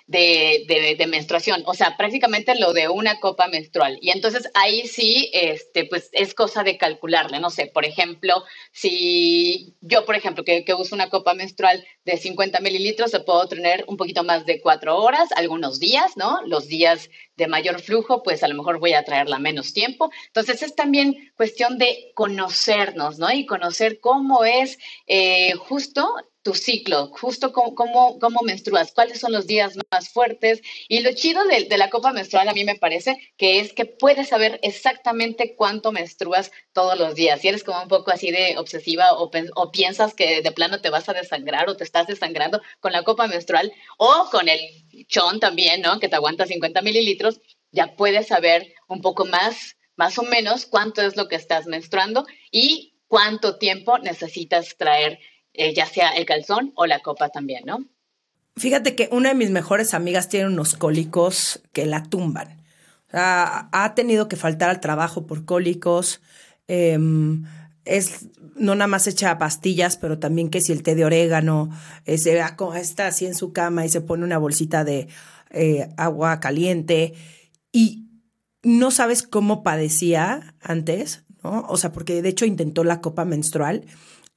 de, 0.06 0.96
de, 0.98 1.08
menstruación, 1.08 1.64
o 1.66 1.74
sea, 1.74 1.96
prácticamente 1.98 2.56
lo 2.60 2.74
de 2.74 2.90
una 2.90 3.20
copa 3.20 3.48
menstrual. 3.48 3.98
Y 4.02 4.12
entonces 4.12 4.50
ahí 4.54 4.88
sí, 4.88 5.32
este, 5.34 5.86
pues 5.86 6.10
es 6.12 6.34
cosa 6.34 6.64
de 6.64 6.78
calcularle, 6.78 7.40
no 7.40 7.50
sé, 7.50 7.68
por 7.68 7.86
ejemplo, 7.86 8.44
si 8.72 9.63
yo, 9.86 10.06
por 10.06 10.16
ejemplo, 10.16 10.46
que, 10.46 10.64
que 10.64 10.74
uso 10.74 10.96
una 10.96 11.10
copa 11.10 11.34
menstrual 11.34 11.86
de 12.06 12.16
50 12.16 12.62
mililitros, 12.62 13.12
se 13.12 13.20
puedo 13.20 13.46
tener 13.50 13.84
un 13.90 13.98
poquito 13.98 14.24
más 14.24 14.46
de 14.46 14.62
cuatro 14.62 14.98
horas, 14.98 15.30
algunos 15.36 15.78
días, 15.78 16.16
¿no? 16.16 16.42
Los 16.46 16.68
días 16.70 17.10
de 17.36 17.48
mayor 17.48 17.82
flujo, 17.82 18.24
pues 18.24 18.44
a 18.44 18.48
lo 18.48 18.56
mejor 18.56 18.80
voy 18.80 18.94
a 18.94 19.04
traerla 19.04 19.40
menos 19.40 19.74
tiempo. 19.74 20.10
Entonces 20.28 20.64
es 20.64 20.74
también 20.74 21.34
cuestión 21.36 21.78
de 21.78 22.14
conocernos, 22.16 23.20
¿no? 23.20 23.30
Y 23.30 23.46
conocer 23.46 24.00
cómo 24.00 24.46
es 24.46 24.80
eh, 25.06 25.52
justo 25.56 26.16
tu 26.44 26.54
ciclo, 26.54 27.08
justo 27.08 27.54
cómo, 27.54 27.74
cómo, 27.74 28.20
cómo, 28.20 28.42
menstruas, 28.42 28.92
cuáles 28.92 29.20
son 29.20 29.32
los 29.32 29.48
días 29.48 29.76
más 29.92 30.10
fuertes. 30.10 30.62
Y 30.90 31.00
lo 31.00 31.14
chido 31.14 31.44
de, 31.46 31.78
la 31.78 31.90
copa 31.90 32.12
menstrual 32.12 32.50
a 32.50 32.54
mí 32.54 32.66
me 32.66 32.76
parece 32.76 33.18
que 33.38 33.60
es 33.60 33.74
que 33.74 33.86
puedes 33.86 34.28
saber 34.28 34.60
exactamente 34.62 35.56
cuánto 35.56 35.92
menstruas 35.94 36.52
todos 36.74 37.00
los 37.00 37.16
días. 37.16 37.42
Si 37.42 37.48
eres 37.48 37.64
como 37.64 37.82
un 37.82 37.88
poco 37.88 38.12
así 38.12 38.30
de 38.30 38.58
obsesiva 38.58 39.14
o, 39.14 39.32
o 39.56 39.72
piensas 39.72 40.14
que 40.14 40.42
de 40.42 40.52
plano 40.52 40.82
te 40.82 40.90
vas 40.90 41.08
a 41.08 41.14
desangrar 41.14 41.70
o 41.70 41.78
te 41.78 41.86
estás 41.86 42.08
desangrando 42.08 42.62
con 42.82 42.92
la 42.92 43.04
copa 43.04 43.28
menstrual 43.28 43.72
o 43.98 44.28
con 44.30 44.50
el 44.50 44.60
chon 45.08 45.40
también, 45.40 45.82
¿no? 45.82 46.00
Que 46.00 46.10
te 46.10 46.18
aguanta 46.18 46.46
50 46.46 46.82
mililitros, 46.82 47.40
ya 47.72 47.96
puedes 47.96 48.28
saber 48.28 48.74
un 48.88 49.02
poco 49.02 49.26
más, 49.26 49.78
más 49.96 50.20
o 50.20 50.24
menos 50.24 50.66
cuánto 50.66 51.02
es 51.02 51.16
lo 51.16 51.30
que 51.30 51.36
estás 51.36 51.68
menstruando 51.68 52.26
y 52.52 52.94
cuánto 53.08 53.58
tiempo 53.58 53.98
necesitas 54.00 54.76
traer 54.78 55.20
eh, 55.54 55.74
ya 55.74 55.86
sea 55.86 56.12
el 56.12 56.26
calzón 56.26 56.72
o 56.76 56.86
la 56.86 57.00
copa 57.00 57.30
también, 57.30 57.64
¿no? 57.66 57.86
Fíjate 58.56 58.96
que 58.96 59.10
una 59.12 59.30
de 59.30 59.36
mis 59.36 59.50
mejores 59.50 59.94
amigas 59.94 60.30
tiene 60.30 60.48
unos 60.48 60.76
cólicos 60.76 61.62
que 61.72 61.86
la 61.86 62.04
tumban. 62.04 62.62
ha 63.16 63.94
tenido 63.96 64.28
que 64.28 64.36
faltar 64.36 64.72
al 64.72 64.80
trabajo 64.80 65.28
por 65.28 65.46
cólicos. 65.46 66.22
Em, 66.68 67.46
es 67.86 68.28
no 68.56 68.76
nada 68.76 68.88
más 68.88 69.08
echa 69.08 69.38
pastillas, 69.38 69.98
pero 69.98 70.20
también 70.20 70.50
que 70.50 70.62
si 70.62 70.72
el 70.72 70.84
té 70.84 70.96
de 70.96 71.06
orégano, 71.06 71.70
eh, 72.06 72.18
se 72.18 72.40
está 72.76 73.08
así 73.08 73.26
en 73.26 73.36
su 73.36 73.52
cama 73.52 73.86
y 73.86 73.90
se 73.90 74.02
pone 74.02 74.24
una 74.24 74.38
bolsita 74.38 74.84
de 74.84 75.08
eh, 75.50 75.90
agua 75.98 76.40
caliente 76.40 77.14
y 77.72 78.08
no 78.62 78.92
sabes 78.92 79.24
cómo 79.24 79.64
padecía 79.64 80.56
antes, 80.62 81.24
¿no? 81.44 81.66
O 81.68 81.78
sea, 81.78 81.92
porque 81.92 82.22
de 82.22 82.30
hecho 82.30 82.46
intentó 82.46 82.84
la 82.84 83.02
copa 83.02 83.26
menstrual 83.26 83.86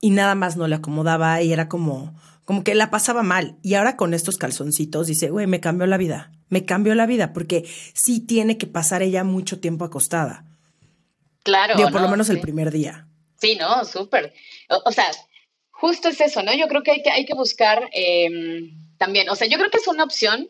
y 0.01 0.11
nada 0.11 0.35
más 0.35 0.57
no 0.57 0.69
le 0.69 0.77
acomodaba 0.77 1.43
y 1.43 1.53
era 1.53 1.69
como, 1.69 2.15
como 2.45 2.65
que 2.65 2.75
la 2.75 2.91
pasaba 2.91 3.23
mal. 3.23 3.57
Y 3.63 3.75
ahora 3.75 3.97
con 3.97 4.15
estos 4.15 4.37
calzoncitos 4.37 5.07
dice, 5.07 5.31
güey, 5.31 5.47
me 5.47 5.61
cambió 5.61 5.87
la 5.87 5.97
vida, 5.97 6.33
me 6.49 6.65
cambió 6.65 6.95
la 6.95 7.07
vida, 7.07 7.33
porque 7.33 7.65
sí 7.95 8.21
tiene 8.21 8.59
que 8.59 8.67
pasar 8.67 9.03
ella 9.03 9.25
mucho 9.25 9.61
tiempo 9.61 9.85
acostada. 9.85 10.45
Claro. 11.43 11.77
Digo, 11.77 11.91
por 11.91 12.01
lo 12.01 12.09
menos 12.09 12.29
el 12.29 12.41
primer 12.41 12.71
día. 12.71 13.07
Sí, 13.41 13.57
no, 13.57 13.85
súper. 13.85 14.35
O, 14.85 14.93
sea, 14.93 15.11
justo 15.71 16.09
es 16.09 16.21
eso, 16.21 16.43
¿no? 16.43 16.55
Yo 16.55 16.69
creo 16.69 16.83
que 16.83 16.91
hay 16.91 17.03
que, 17.03 17.11
hay 17.11 17.25
que 17.25 17.35
buscar 17.35 17.89
em, 17.93 18.73
también, 18.99 19.29
o 19.29 19.37
sea, 19.37 19.47
yo 19.47 19.59
creo 19.59 19.71
que 19.71 19.79
es 19.79 19.87
una 19.87 20.05
opción 20.05 20.49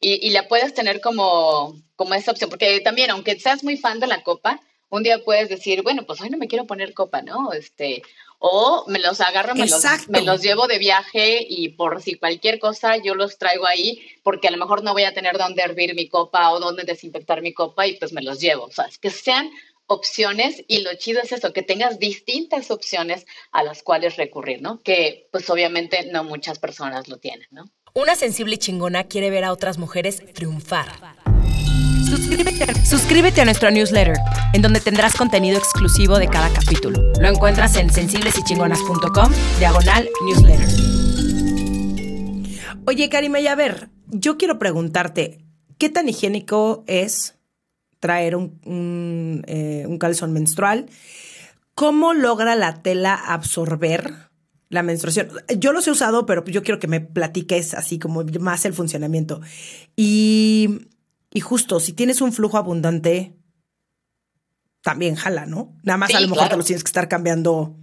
y, 0.00 0.26
y, 0.26 0.30
la 0.30 0.48
puedes 0.48 0.72
tener 0.74 1.00
como, 1.00 1.76
como 1.96 2.14
esa 2.14 2.30
opción, 2.30 2.50
porque 2.50 2.80
también, 2.80 3.10
aunque 3.10 3.38
seas 3.38 3.62
muy 3.62 3.76
fan 3.76 4.00
de 4.00 4.06
la 4.06 4.22
copa, 4.22 4.60
un 4.92 5.02
día 5.02 5.24
puedes 5.24 5.48
decir, 5.48 5.82
bueno, 5.82 6.04
pues 6.04 6.20
hoy 6.20 6.28
no 6.28 6.36
me 6.36 6.48
quiero 6.48 6.66
poner 6.66 6.92
copa, 6.92 7.22
¿no? 7.22 7.52
Este, 7.52 8.02
o 8.44 8.84
me 8.88 8.98
los 8.98 9.20
agarro, 9.20 9.54
me 9.54 9.68
los, 9.68 9.84
me 10.08 10.20
los, 10.22 10.42
llevo 10.42 10.66
de 10.66 10.78
viaje 10.78 11.46
y 11.48 11.68
por 11.68 12.02
si 12.02 12.16
cualquier 12.16 12.58
cosa 12.58 12.96
yo 12.96 13.14
los 13.14 13.38
traigo 13.38 13.68
ahí, 13.68 14.02
porque 14.24 14.48
a 14.48 14.50
lo 14.50 14.56
mejor 14.56 14.82
no 14.82 14.94
voy 14.94 15.04
a 15.04 15.14
tener 15.14 15.38
dónde 15.38 15.62
hervir 15.62 15.94
mi 15.94 16.08
copa 16.08 16.50
o 16.50 16.58
dónde 16.58 16.82
desinfectar 16.82 17.40
mi 17.40 17.54
copa 17.54 17.86
y 17.86 17.96
pues 17.98 18.12
me 18.12 18.20
los 18.20 18.40
llevo. 18.40 18.64
O 18.64 18.70
sea, 18.72 18.88
que 19.00 19.10
sean 19.10 19.48
opciones 19.86 20.64
y 20.66 20.80
lo 20.80 20.92
chido 20.94 21.22
es 21.22 21.30
eso, 21.30 21.52
que 21.52 21.62
tengas 21.62 22.00
distintas 22.00 22.72
opciones 22.72 23.26
a 23.52 23.62
las 23.62 23.84
cuales 23.84 24.16
recurrir, 24.16 24.60
¿no? 24.60 24.80
Que 24.80 25.28
pues 25.30 25.48
obviamente 25.48 26.10
no 26.10 26.24
muchas 26.24 26.58
personas 26.58 27.06
lo 27.06 27.18
tienen, 27.18 27.46
¿no? 27.52 27.66
Una 27.94 28.16
sensible 28.16 28.58
chingona 28.58 29.04
quiere 29.04 29.30
ver 29.30 29.44
a 29.44 29.52
otras 29.52 29.78
mujeres 29.78 30.20
triunfar. 30.34 30.88
Suscríbete, 32.84 33.40
a 33.40 33.44
nuestro 33.46 33.70
newsletter, 33.70 34.18
en 34.52 34.60
donde 34.60 34.80
tendrás 34.80 35.14
contenido 35.14 35.56
exclusivo 35.56 36.18
de 36.18 36.28
cada 36.28 36.52
capítulo. 36.52 37.10
Lo 37.18 37.28
encuentras 37.28 37.74
en 37.76 37.90
sensiblesychingonas.com, 37.90 39.32
diagonal 39.58 40.10
newsletter. 40.26 40.68
Oye, 42.84 43.08
Karima, 43.08 43.40
y 43.40 43.46
a 43.46 43.54
ver, 43.54 43.88
yo 44.08 44.36
quiero 44.36 44.58
preguntarte, 44.58 45.38
¿qué 45.78 45.88
tan 45.88 46.06
higiénico 46.06 46.84
es 46.86 47.36
traer 47.98 48.36
un, 48.36 49.42
eh, 49.46 49.86
un 49.88 49.96
calzón 49.96 50.34
menstrual? 50.34 50.90
¿Cómo 51.74 52.12
logra 52.12 52.56
la 52.56 52.82
tela 52.82 53.14
absorber 53.14 54.12
la 54.68 54.82
menstruación. 54.82 55.28
Yo 55.58 55.72
los 55.72 55.86
he 55.86 55.90
usado, 55.90 56.24
pero 56.24 56.44
yo 56.46 56.62
quiero 56.62 56.80
que 56.80 56.88
me 56.88 57.02
platiques 57.02 57.74
así 57.74 57.98
como 57.98 58.24
más 58.40 58.64
el 58.64 58.72
funcionamiento. 58.72 59.42
Y 59.96 60.88
y 61.32 61.40
justo, 61.40 61.80
si 61.80 61.92
tienes 61.92 62.20
un 62.20 62.32
flujo 62.32 62.58
abundante, 62.58 63.34
también 64.82 65.14
jala, 65.14 65.46
¿no? 65.46 65.74
Nada 65.82 65.96
más 65.96 66.14
a 66.14 66.20
lo 66.20 66.28
mejor 66.28 66.48
te 66.48 66.56
los 66.56 66.66
tienes 66.66 66.84
que 66.84 66.88
estar 66.88 67.08
cambiando 67.08 67.76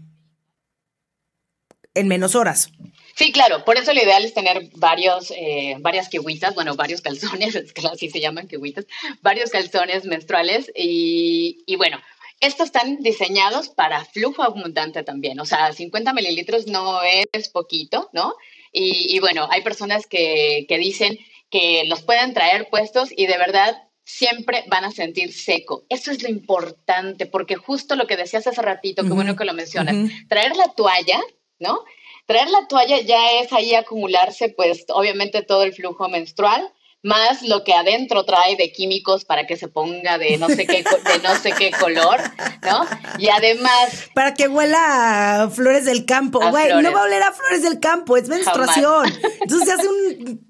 en 1.94 2.08
menos 2.08 2.36
horas. 2.36 2.72
Sí, 3.16 3.32
claro, 3.32 3.66
por 3.66 3.78
eso 3.78 3.94
lo 3.94 4.02
ideal 4.02 4.24
es 4.24 4.34
tener 4.34 4.70
varios, 4.76 5.32
eh, 5.32 5.76
varias 5.80 6.08
kiwitas, 6.08 6.56
bueno, 6.56 6.76
varios 6.76 7.02
calzones, 7.02 7.56
es 7.56 7.74
que 7.74 7.86
así 7.88 8.10
se 8.10 8.20
llaman 8.22 8.48
kiwitas, 8.48 8.86
varios 9.22 9.50
calzones 9.50 10.06
menstruales 10.06 10.72
y, 10.76 11.64
y 11.66 11.76
bueno, 11.76 12.00
estos 12.40 12.68
están 12.68 12.98
diseñados 13.02 13.70
para 13.70 14.06
flujo 14.06 14.44
abundante 14.44 15.04
también, 15.04 15.40
o 15.40 15.46
sea, 15.46 15.74
50 15.74 16.14
mililitros 16.14 16.68
no 16.68 17.02
es 17.04 17.50
poquito, 17.50 18.10
¿no? 18.14 18.36
Y, 18.72 19.14
y 19.14 19.20
bueno, 19.20 19.48
hay 19.52 19.62
personas 19.64 20.06
que, 20.06 20.66
que 20.70 20.78
dicen 20.78 21.18
que 21.50 21.84
los 21.86 22.02
puedan 22.02 22.34
traer 22.34 22.70
puestos 22.70 23.10
y 23.16 23.28
de 23.28 23.38
verdad 23.38 23.84
siempre 24.04 24.64
van 24.68 24.86
a 24.86 24.92
sentir 24.92 25.34
seco. 25.34 25.86
Eso 25.90 26.12
es 26.12 26.24
lo 26.24 26.30
importante, 26.30 27.28
porque 27.28 27.56
justo 27.56 27.96
lo 27.96 28.08
que 28.08 28.18
decías 28.18 28.48
hace 28.48 28.62
ratito, 28.62 29.04
qué 29.04 29.10
bueno 29.10 29.36
que 29.36 29.46
lo 29.46 29.54
mencionas, 29.54 29.96
traer 30.28 30.56
la 30.56 30.70
toalla, 30.70 31.20
¿no? 31.60 31.84
Traer 32.26 32.50
la 32.50 32.68
toalla 32.68 33.00
ya 33.02 33.40
es 33.40 33.54
ahí 33.54 33.76
acumularse, 33.76 34.50
pues 34.50 34.86
obviamente 34.90 35.44
todo 35.44 35.64
el 35.64 35.74
flujo 35.74 36.10
menstrual, 36.10 36.72
más 37.02 37.44
lo 37.44 37.64
que 37.64 37.74
adentro 37.74 38.26
trae 38.26 38.56
de 38.56 38.72
químicos 38.72 39.26
para 39.26 39.46
que 39.46 39.58
se 39.58 39.68
ponga 39.68 40.18
de 40.18 40.38
no 40.38 40.48
sé 40.48 40.66
qué, 40.66 40.84
de 40.84 41.20
no 41.24 41.36
sé 41.36 41.54
qué 41.58 41.72
color, 41.72 42.20
¿no? 42.64 42.86
Y 43.20 43.30
además... 43.30 44.10
Para 44.14 44.34
que 44.34 44.48
huela 44.48 45.44
a 45.44 45.50
flores 45.50 45.86
del 45.86 46.06
campo. 46.06 46.40
Güey, 46.50 46.70
no 46.82 46.92
va 46.92 47.02
a 47.02 47.04
oler 47.04 47.24
a 47.24 47.32
flores 47.32 47.62
del 47.62 47.80
campo, 47.80 48.18
es 48.18 48.28
menstruación. 48.28 49.06
Entonces 49.42 49.68
se 49.68 49.74
hace 49.74 49.88
un 49.88 50.49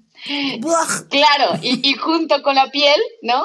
Claro, 1.08 1.58
y, 1.62 1.92
junto 1.94 2.42
con 2.42 2.54
la 2.54 2.70
piel, 2.70 3.00
¿no? 3.22 3.44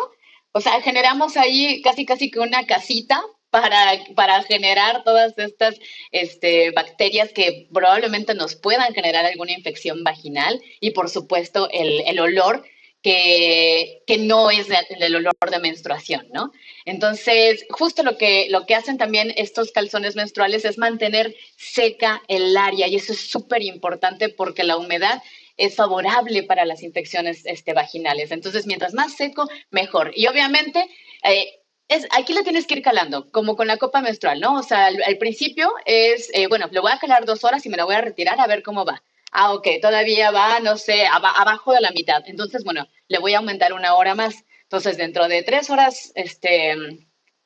O 0.51 0.61
sea, 0.61 0.81
generamos 0.81 1.37
ahí 1.37 1.81
casi 1.81 2.05
casi 2.05 2.31
que 2.31 2.39
una 2.39 2.65
casita 2.65 3.21
para, 3.49 4.03
para 4.15 4.43
generar 4.43 5.03
todas 5.03 5.33
estas 5.37 5.75
este, 6.11 6.71
bacterias 6.71 7.31
que 7.31 7.67
probablemente 7.73 8.33
nos 8.33 8.55
puedan 8.55 8.93
generar 8.93 9.25
alguna 9.25 9.53
infección 9.53 10.03
vaginal 10.03 10.61
y 10.79 10.91
por 10.91 11.09
supuesto 11.09 11.69
el, 11.71 12.01
el 12.05 12.19
olor 12.19 12.65
que, 13.05 14.01
que, 14.07 14.17
no 14.17 14.49
es 14.49 14.67
el 14.99 15.15
olor 15.15 15.35
de 15.51 15.59
menstruación, 15.59 16.27
¿no? 16.33 16.51
Entonces, 16.85 17.63
justo 17.69 18.01
lo 18.01 18.17
que, 18.17 18.47
lo 18.49 18.65
que 18.65 18.73
hacen 18.73 18.97
también 18.97 19.31
estos 19.37 19.71
calzones 19.71 20.15
menstruales 20.15 20.65
es 20.65 20.79
mantener 20.79 21.35
seca 21.55 22.23
el 22.27 22.57
área 22.57 22.87
y 22.87 22.95
eso 22.95 23.13
es 23.13 23.19
súper 23.19 23.61
importante 23.61 24.29
porque 24.29 24.63
la 24.63 24.77
humedad 24.77 25.21
es 25.57 25.75
favorable 25.75 26.43
para 26.43 26.65
las 26.65 26.83
infecciones 26.83 27.45
este, 27.45 27.73
vaginales. 27.73 28.31
Entonces, 28.31 28.65
mientras 28.65 28.93
más 28.93 29.15
seco, 29.15 29.47
mejor. 29.69 30.11
Y 30.15 30.27
obviamente, 30.27 30.85
eh, 31.23 31.47
es, 31.87 32.07
aquí 32.11 32.33
la 32.33 32.43
tienes 32.43 32.65
que 32.65 32.75
ir 32.75 32.81
calando, 32.81 33.29
como 33.31 33.55
con 33.55 33.67
la 33.67 33.77
copa 33.77 34.01
menstrual, 34.01 34.39
¿no? 34.39 34.55
O 34.55 34.63
sea, 34.63 34.87
al, 34.87 35.17
principio 35.17 35.71
es, 35.85 36.29
eh, 36.33 36.47
bueno, 36.47 36.67
lo 36.71 36.81
voy 36.81 36.91
a 36.91 36.99
calar 36.99 37.25
dos 37.25 37.43
horas 37.43 37.65
y 37.65 37.69
me 37.69 37.77
la 37.77 37.85
voy 37.85 37.95
a 37.95 38.01
retirar 38.01 38.39
a 38.39 38.47
ver 38.47 38.63
cómo 38.63 38.85
va. 38.85 39.03
Ah, 39.31 39.53
ok, 39.53 39.67
todavía 39.81 40.31
va, 40.31 40.59
no 40.61 40.77
sé, 40.77 41.05
abajo 41.07 41.73
de 41.73 41.81
la 41.81 41.91
mitad. 41.91 42.23
Entonces, 42.25 42.63
bueno, 42.63 42.87
le 43.07 43.19
voy 43.19 43.33
a 43.33 43.39
aumentar 43.39 43.73
una 43.73 43.95
hora 43.95 44.15
más. 44.15 44.45
Entonces, 44.63 44.97
dentro 44.97 45.27
de 45.27 45.43
tres 45.43 45.69
horas, 45.69 46.11
este, 46.15 46.75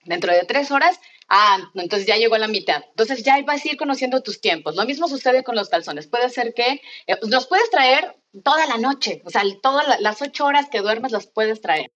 dentro 0.05 0.31
de 0.31 0.43
tres 0.43 0.71
horas, 0.71 0.99
Ah, 1.29 1.59
entonces 1.75 2.07
ya 2.07 2.17
llegó 2.17 2.35
a 2.35 2.39
la 2.39 2.47
mitad. 2.47 2.83
Entonces 2.89 3.23
ya 3.23 3.39
vas 3.43 3.63
a 3.63 3.67
ir 3.67 3.77
conociendo 3.77 4.21
tus 4.21 4.41
tiempos. 4.41 4.75
Lo 4.75 4.85
mismo 4.85 5.07
sucede 5.07 5.43
con 5.43 5.55
los 5.55 5.69
calzones. 5.69 6.07
Puede 6.07 6.29
ser 6.29 6.53
que 6.55 6.81
eh, 7.05 7.17
los 7.21 7.45
puedes 7.47 7.69
traer 7.69 8.15
toda 8.43 8.65
la 8.65 8.77
noche, 8.77 9.21
o 9.25 9.29
sea, 9.29 9.43
todas 9.61 9.99
las 9.99 10.21
ocho 10.21 10.45
horas 10.45 10.69
que 10.71 10.81
duermes 10.81 11.11
las 11.11 11.27
puedes 11.27 11.61
traer. 11.61 11.91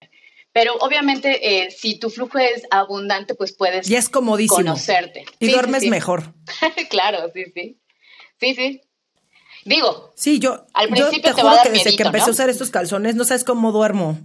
Pero 0.52 0.74
obviamente, 0.76 1.64
eh, 1.64 1.72
si 1.72 1.98
tu 1.98 2.10
flujo 2.10 2.38
es 2.38 2.62
abundante, 2.70 3.34
pues 3.34 3.52
puedes 3.52 3.88
ya 3.88 3.98
es 3.98 4.08
comodísimo. 4.08 4.58
conocerte. 4.58 5.24
Y 5.40 5.50
duermes 5.50 5.84
mejor. 5.86 6.32
claro, 6.90 7.28
sí, 7.34 7.44
sí. 7.52 7.80
Sí, 8.38 8.54
sí. 8.54 8.80
Digo, 9.64 10.12
sí, 10.14 10.38
yo, 10.38 10.66
al 10.74 10.90
principio 10.90 11.34
te, 11.34 11.42
juro 11.42 11.56
que 11.62 11.70
desde 11.70 11.96
que 11.96 12.02
empecé 12.04 12.26
a 12.26 12.32
usar 12.32 12.50
estos 12.50 12.70
calzones, 12.70 13.16
no 13.16 13.24
sabes 13.24 13.42
cómo 13.42 13.72
duermo. 13.72 14.20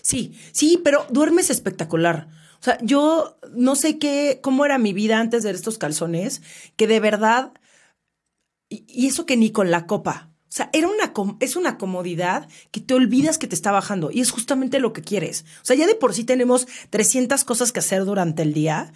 Sí, 0.00 0.38
sí, 0.52 0.80
pero 0.82 1.06
duermes 1.10 1.50
espectacular. 1.50 2.28
O 2.64 2.66
sea, 2.66 2.78
yo 2.80 3.36
no 3.54 3.76
sé 3.76 3.98
qué, 3.98 4.40
cómo 4.42 4.64
era 4.64 4.78
mi 4.78 4.94
vida 4.94 5.18
antes 5.20 5.42
de 5.42 5.50
estos 5.50 5.76
calzones, 5.76 6.40
que 6.76 6.86
de 6.86 6.98
verdad, 6.98 7.52
y, 8.70 9.06
eso 9.06 9.26
que 9.26 9.36
ni 9.36 9.52
con 9.52 9.70
la 9.70 9.86
copa. 9.86 10.30
O 10.44 10.56
sea, 10.56 10.70
era 10.72 10.88
una, 10.88 11.12
es 11.40 11.56
una 11.56 11.76
comodidad 11.76 12.48
que 12.70 12.80
te 12.80 12.94
olvidas 12.94 13.36
que 13.36 13.46
te 13.46 13.54
está 13.54 13.70
bajando 13.70 14.10
y 14.10 14.22
es 14.22 14.30
justamente 14.30 14.78
lo 14.78 14.94
que 14.94 15.02
quieres. 15.02 15.44
O 15.60 15.66
sea, 15.66 15.76
ya 15.76 15.86
de 15.86 15.94
por 15.94 16.14
sí 16.14 16.24
tenemos 16.24 16.66
300 16.88 17.44
cosas 17.44 17.70
que 17.70 17.80
hacer 17.80 18.06
durante 18.06 18.40
el 18.40 18.54
día 18.54 18.94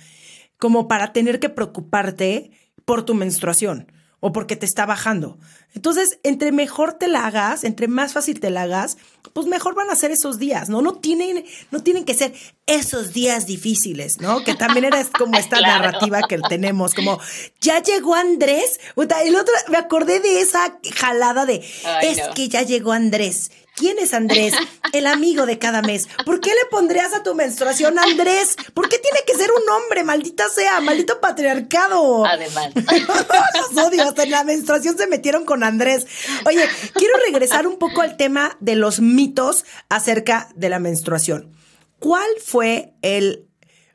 como 0.56 0.88
para 0.88 1.12
tener 1.12 1.38
que 1.38 1.50
preocuparte 1.50 2.52
por 2.86 3.02
tu 3.04 3.12
menstruación. 3.12 3.92
O 4.20 4.32
porque 4.32 4.56
te 4.56 4.66
está 4.66 4.86
bajando. 4.86 5.38
Entonces, 5.74 6.18
entre 6.22 6.50
mejor 6.50 6.94
te 6.94 7.08
la 7.08 7.26
hagas, 7.26 7.62
entre 7.62 7.88
más 7.88 8.12
fácil 8.12 8.40
te 8.40 8.50
la 8.50 8.62
hagas, 8.62 8.96
pues 9.32 9.46
mejor 9.46 9.74
van 9.74 9.90
a 9.90 9.94
ser 9.94 10.10
esos 10.10 10.38
días, 10.38 10.68
¿no? 10.68 10.82
No 10.82 10.94
tienen, 10.94 11.44
no 11.70 11.82
tienen 11.82 12.04
que 12.04 12.14
ser 12.14 12.32
esos 12.66 13.12
días 13.12 13.46
difíciles, 13.46 14.20
¿no? 14.20 14.42
Que 14.42 14.54
también 14.54 14.86
era 14.86 15.04
como 15.04 15.36
esta 15.38 15.60
narrativa 15.60 16.22
que 16.28 16.38
tenemos, 16.48 16.94
como, 16.94 17.20
ya 17.60 17.82
llegó 17.82 18.14
Andrés. 18.14 18.80
El 18.96 19.36
otro, 19.36 19.54
me 19.68 19.76
acordé 19.76 20.20
de 20.20 20.40
esa 20.40 20.78
jalada 20.94 21.46
de, 21.46 21.64
es 22.02 22.20
que 22.34 22.48
ya 22.48 22.62
llegó 22.62 22.92
Andrés. 22.92 23.50
¿Quién 23.78 23.98
es 24.00 24.12
Andrés? 24.12 24.54
El 24.92 25.06
amigo 25.06 25.46
de 25.46 25.58
cada 25.58 25.82
mes. 25.82 26.08
¿Por 26.24 26.40
qué 26.40 26.50
le 26.50 26.68
pondrías 26.70 27.14
a 27.14 27.22
tu 27.22 27.34
menstruación 27.34 27.98
Andrés? 27.98 28.56
¿Por 28.74 28.88
qué 28.88 28.98
tiene 28.98 29.20
que 29.26 29.34
ser 29.34 29.50
un 29.52 29.68
hombre? 29.70 30.02
Maldita 30.02 30.48
sea, 30.48 30.80
maldito 30.80 31.20
patriarcado. 31.20 32.26
Además. 32.26 32.70
Los 32.74 33.86
odio, 33.86 34.02
hasta 34.02 34.24
en 34.24 34.30
la 34.32 34.44
menstruación 34.44 34.98
se 34.98 35.06
metieron 35.06 35.44
con 35.44 35.62
Andrés. 35.62 36.06
Oye, 36.46 36.64
quiero 36.94 37.14
regresar 37.26 37.66
un 37.66 37.78
poco 37.78 38.02
al 38.02 38.16
tema 38.16 38.56
de 38.60 38.74
los 38.74 39.00
mitos 39.00 39.64
acerca 39.88 40.48
de 40.56 40.68
la 40.68 40.80
menstruación. 40.80 41.54
¿Cuál 42.00 42.28
fue 42.44 42.94
el 43.02 43.48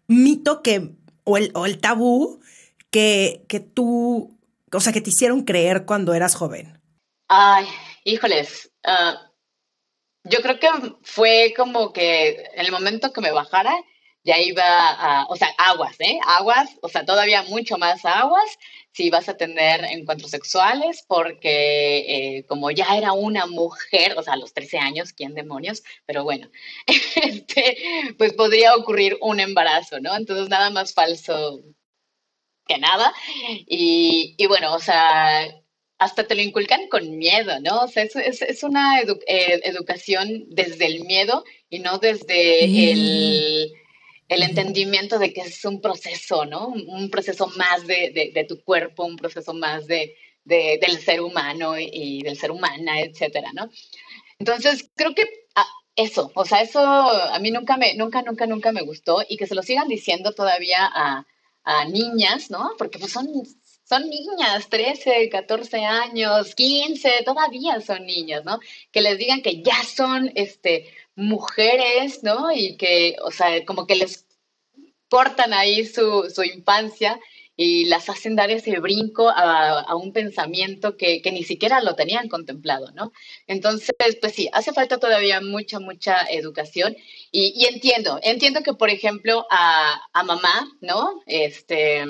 mito 0.08 0.62
que, 0.62 0.96
o 1.26 1.38
el, 1.38 1.52
o 1.56 1.66
el 1.66 1.80
tabú 1.80 2.40
que, 2.90 3.46
que 3.50 3.60
tú, 3.60 4.38
o 4.72 4.80
sea, 4.80 4.94
que 4.94 5.02
te 5.02 5.10
hicieron 5.10 5.44
creer 5.44 5.86
cuando 5.86 6.14
eras 6.14 6.36
joven? 6.36 6.80
Ay, 7.28 7.66
híjoles. 8.04 8.72
Uh, 8.86 9.33
yo 10.24 10.42
creo 10.42 10.60
que 10.60 10.70
fue 11.04 11.54
como 11.56 11.94
que 11.94 12.50
en 12.54 12.66
el 12.66 12.72
momento 12.72 13.12
que 13.14 13.22
me 13.22 13.32
bajara, 13.32 13.76
ya 14.24 14.40
iba 14.40 14.64
a, 14.64 15.26
o 15.28 15.36
sea, 15.36 15.50
aguas, 15.58 15.96
¿eh? 16.00 16.18
Aguas, 16.26 16.70
o 16.82 16.88
sea, 16.90 17.06
todavía 17.06 17.44
mucho 17.44 17.78
más 17.78 18.06
aguas 18.06 18.58
si 18.94 19.10
vas 19.10 19.28
a 19.28 19.36
tener 19.38 19.84
encuentros 19.86 20.32
sexuales, 20.32 21.04
porque 21.08 22.38
eh, 22.38 22.46
como 22.48 22.72
ya 22.72 22.96
era 22.96 23.12
una 23.14 23.48
mujer, 23.48 24.14
o 24.18 24.24
sea, 24.24 24.34
a 24.34 24.38
los 24.38 24.54
13 24.54 24.78
años, 24.80 25.14
¿quién 25.14 25.34
demonios? 25.34 25.84
Pero 26.06 26.24
bueno, 26.24 26.50
este, 27.16 27.78
pues 28.18 28.34
podría 28.34 28.76
ocurrir 28.76 29.18
un 29.22 29.40
embarazo, 29.40 30.00
¿no? 30.00 30.16
Entonces, 30.16 30.48
nada 30.50 30.70
más 30.70 30.94
falso 30.94 31.62
que 32.68 32.78
nada. 32.78 33.14
Y, 33.68 34.36
y 34.38 34.48
bueno, 34.48 34.74
o 34.74 34.80
sea, 34.80 35.48
hasta 35.98 36.26
te 36.26 36.36
lo 36.36 36.42
inculcan 36.42 36.88
con 36.90 37.18
miedo, 37.18 37.60
¿no? 37.62 37.84
O 37.84 37.88
sea, 37.88 38.04
es, 38.04 38.42
es, 38.42 38.64
una 38.64 39.02
eh, 39.02 39.62
educación 39.64 40.46
desde 40.50 40.86
el 40.86 41.06
miedo 41.06 41.44
y 41.70 41.80
no 41.80 41.98
desde 41.98 42.92
el, 42.92 43.72
el, 44.28 44.44
entendimiento 44.44 45.20
de 45.20 45.34
que 45.34 45.42
es 45.42 45.64
un 45.66 45.82
proceso, 45.82 46.46
¿no? 46.46 46.68
Un 46.68 47.10
proceso 47.10 47.48
más 47.56 47.88
de, 47.88 48.32
de, 48.34 48.44
tu 48.44 48.62
cuerpo, 48.64 49.06
un 49.06 49.18
proceso 49.18 49.54
más 49.54 49.88
de, 49.88 50.16
del 50.44 51.00
ser 51.00 51.22
humano 51.22 51.76
y, 51.80 52.22
del 52.24 52.38
ser 52.38 52.52
humana, 52.52 53.00
etcétera, 53.02 53.52
¿no? 53.54 53.70
Entonces, 54.40 54.90
creo 54.96 55.16
que 55.16 55.26
ah, 55.56 55.68
eso, 55.96 56.32
o 56.36 56.46
sea, 56.46 56.62
eso 56.62 56.80
a 56.82 57.40
mí 57.40 57.52
nunca 57.52 57.78
me, 57.78 57.94
nunca, 57.96 58.24
nunca, 58.24 58.46
nunca 58.46 58.72
me 58.72 58.82
gustó 58.82 59.24
y 59.28 59.38
que 59.38 59.48
se 59.48 59.56
lo 59.56 59.64
sigan 59.64 59.88
diciendo 59.88 60.34
todavía 60.34 60.90
a, 60.94 61.26
a 61.64 61.86
niñas, 61.86 62.52
¿no? 62.52 62.72
Porque 62.78 63.00
pues 63.00 63.12
son 63.12 63.28
son 63.84 64.10
niñas, 64.10 64.70
13, 64.70 65.30
14 65.30 65.86
años, 65.86 66.56
15, 66.56 67.24
todavía 67.26 67.82
son 67.82 68.06
niñas, 68.06 68.44
¿no? 68.46 68.60
Que 68.92 69.02
les 69.02 69.18
digan 69.18 69.42
que 69.42 69.62
ya 69.62 69.84
son 69.84 70.32
este, 70.36 70.94
mujeres, 71.16 72.24
¿no? 72.24 72.52
Y 72.52 72.78
que, 72.78 73.18
o 73.24 73.32
sea, 73.32 73.66
como 73.66 73.86
que 73.86 73.96
les 73.96 74.26
cortan 75.10 75.54
ahí 75.54 75.86
su, 75.86 76.32
su 76.34 76.44
infancia 76.44 77.20
y 77.56 77.86
las 77.86 78.10
hacen 78.10 78.36
dar 78.36 78.50
ese 78.50 78.80
brinco 78.80 79.30
a, 79.30 79.96
un 79.96 80.12
pensamiento 80.12 80.98
que, 80.98 81.22
ni 81.32 81.44
siquiera 81.44 81.82
lo 81.82 81.96
tenían 81.96 82.28
contemplado, 82.28 82.92
¿no? 82.94 83.12
Entonces, 83.48 83.94
pues 84.20 84.34
sí, 84.34 84.50
hace 84.54 84.74
falta 84.74 85.00
todavía 85.00 85.40
mucha, 85.42 85.80
mucha 85.80 86.24
educación 86.30 86.96
y, 87.32 87.66
entiendo, 87.66 88.20
entiendo 88.24 88.62
que, 88.62 88.74
por 88.74 88.90
ejemplo, 88.90 89.46
a, 89.50 90.02
mamá, 90.26 90.72
¿no? 90.82 91.22
Este, 91.28 92.04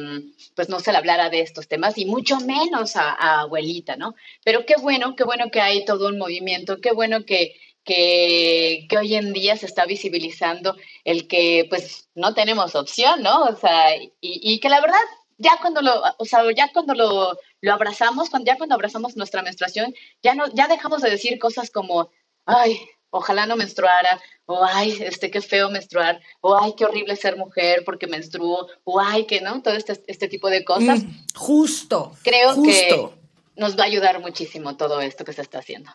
pues 0.55 0.69
no 0.69 0.79
se 0.79 0.91
le 0.91 0.97
hablara 0.97 1.29
de 1.29 1.41
estos 1.41 1.67
temas 1.67 1.97
y 1.97 2.05
mucho 2.05 2.39
menos 2.39 2.95
a, 2.95 3.11
a 3.11 3.41
abuelita, 3.41 3.95
¿no? 3.97 4.15
Pero 4.43 4.65
qué 4.65 4.75
bueno, 4.79 5.15
qué 5.15 5.23
bueno 5.23 5.49
que 5.51 5.61
hay 5.61 5.85
todo 5.85 6.07
un 6.07 6.17
movimiento, 6.17 6.79
qué 6.79 6.91
bueno 6.91 7.25
que 7.25 7.55
que, 7.85 8.85
que, 8.89 8.97
hoy 8.97 9.15
en 9.15 9.33
día 9.33 9.57
se 9.57 9.65
está 9.65 9.85
visibilizando 9.85 10.77
el 11.03 11.27
que 11.27 11.65
pues 11.69 12.07
no 12.15 12.33
tenemos 12.33 12.75
opción, 12.75 13.21
¿no? 13.21 13.43
O 13.43 13.55
sea, 13.57 13.97
y, 13.97 14.13
y 14.21 14.59
que 14.61 14.69
la 14.69 14.79
verdad 14.79 15.01
ya 15.37 15.57
cuando 15.61 15.81
lo, 15.81 16.01
o 16.17 16.25
sea, 16.25 16.43
ya 16.55 16.71
cuando 16.71 16.93
lo, 16.93 17.37
lo 17.61 17.73
abrazamos, 17.73 18.29
cuando, 18.29 18.47
ya 18.47 18.57
cuando 18.57 18.75
abrazamos 18.75 19.15
nuestra 19.15 19.41
menstruación, 19.41 19.93
ya 20.21 20.35
no, 20.35 20.45
ya 20.53 20.67
dejamos 20.67 21.01
de 21.01 21.09
decir 21.09 21.39
cosas 21.39 21.71
como, 21.71 22.09
ay, 22.45 22.79
ojalá 23.09 23.45
no 23.45 23.55
menstruara, 23.55 24.19
o 24.45 24.63
ay, 24.63 24.97
este, 25.01 25.29
qué 25.31 25.41
feo 25.41 25.69
menstruar, 25.69 26.19
o 26.41 26.57
ay, 26.57 26.73
qué 26.75 26.85
horrible 26.85 27.15
ser 27.15 27.37
mujer 27.37 27.83
porque 27.85 28.07
menstruo, 28.07 28.67
o 28.83 28.99
ay, 28.99 29.25
que 29.25 29.41
no, 29.41 29.61
todo 29.61 29.75
este, 29.75 30.01
este 30.07 30.27
tipo 30.27 30.49
de 30.49 30.65
cosas. 30.65 31.03
Mm, 31.03 31.09
justo. 31.35 32.11
Creo 32.23 32.61
que 32.61 33.09
nos 33.55 33.77
va 33.77 33.83
a 33.83 33.87
ayudar 33.87 34.19
muchísimo 34.19 34.77
todo 34.77 34.99
esto 35.01 35.23
que 35.23 35.33
se 35.33 35.41
está 35.41 35.59
haciendo. 35.59 35.91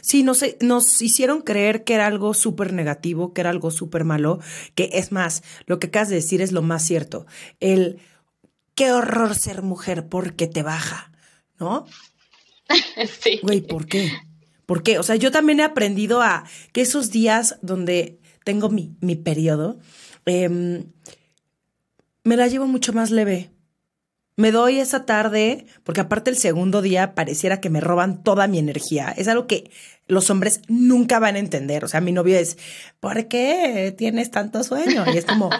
Sí, 0.00 0.22
nos, 0.22 0.44
nos 0.60 1.02
hicieron 1.02 1.42
creer 1.42 1.82
que 1.82 1.94
era 1.94 2.06
algo 2.06 2.34
súper 2.34 2.72
negativo, 2.72 3.32
que 3.32 3.40
era 3.40 3.50
algo 3.50 3.70
súper 3.70 4.04
malo, 4.04 4.38
que 4.74 4.90
es 4.92 5.10
más, 5.10 5.42
lo 5.66 5.78
que 5.78 5.88
acabas 5.88 6.08
de 6.08 6.16
decir 6.16 6.40
es 6.40 6.52
lo 6.52 6.62
más 6.62 6.84
cierto. 6.84 7.26
El 7.58 7.98
qué 8.74 8.92
horror 8.92 9.34
ser 9.34 9.62
mujer 9.62 10.08
porque 10.08 10.46
te 10.46 10.62
baja, 10.62 11.12
¿no? 11.58 11.86
Sí. 13.20 13.40
Güey, 13.42 13.62
¿por 13.62 13.86
qué? 13.86 14.12
¿Por 14.64 14.84
qué? 14.84 15.00
O 15.00 15.02
sea, 15.02 15.16
yo 15.16 15.32
también 15.32 15.58
he 15.58 15.64
aprendido 15.64 16.22
a 16.22 16.44
que 16.72 16.82
esos 16.82 17.10
días 17.10 17.58
donde 17.60 18.20
tengo 18.44 18.68
mi, 18.68 18.94
mi 19.00 19.16
periodo, 19.16 19.80
em, 20.24 20.92
me 22.22 22.36
la 22.36 22.46
llevo 22.46 22.68
mucho 22.68 22.92
más 22.92 23.10
leve 23.10 23.50
me 24.40 24.52
doy 24.52 24.80
esa 24.80 25.04
tarde, 25.04 25.66
porque 25.84 26.00
aparte 26.00 26.30
el 26.30 26.36
segundo 26.38 26.80
día 26.80 27.14
pareciera 27.14 27.60
que 27.60 27.68
me 27.68 27.80
roban 27.80 28.22
toda 28.22 28.46
mi 28.46 28.58
energía. 28.58 29.12
Es 29.16 29.28
algo 29.28 29.46
que 29.46 29.70
los 30.08 30.30
hombres 30.30 30.62
nunca 30.66 31.18
van 31.18 31.36
a 31.36 31.40
entender. 31.40 31.84
O 31.84 31.88
sea, 31.88 32.00
mi 32.00 32.10
novio 32.10 32.38
es, 32.38 32.56
¿por 33.00 33.28
qué 33.28 33.94
tienes 33.96 34.30
tanto 34.30 34.64
sueño? 34.64 35.04
Y 35.12 35.18
es 35.18 35.26
como, 35.26 35.50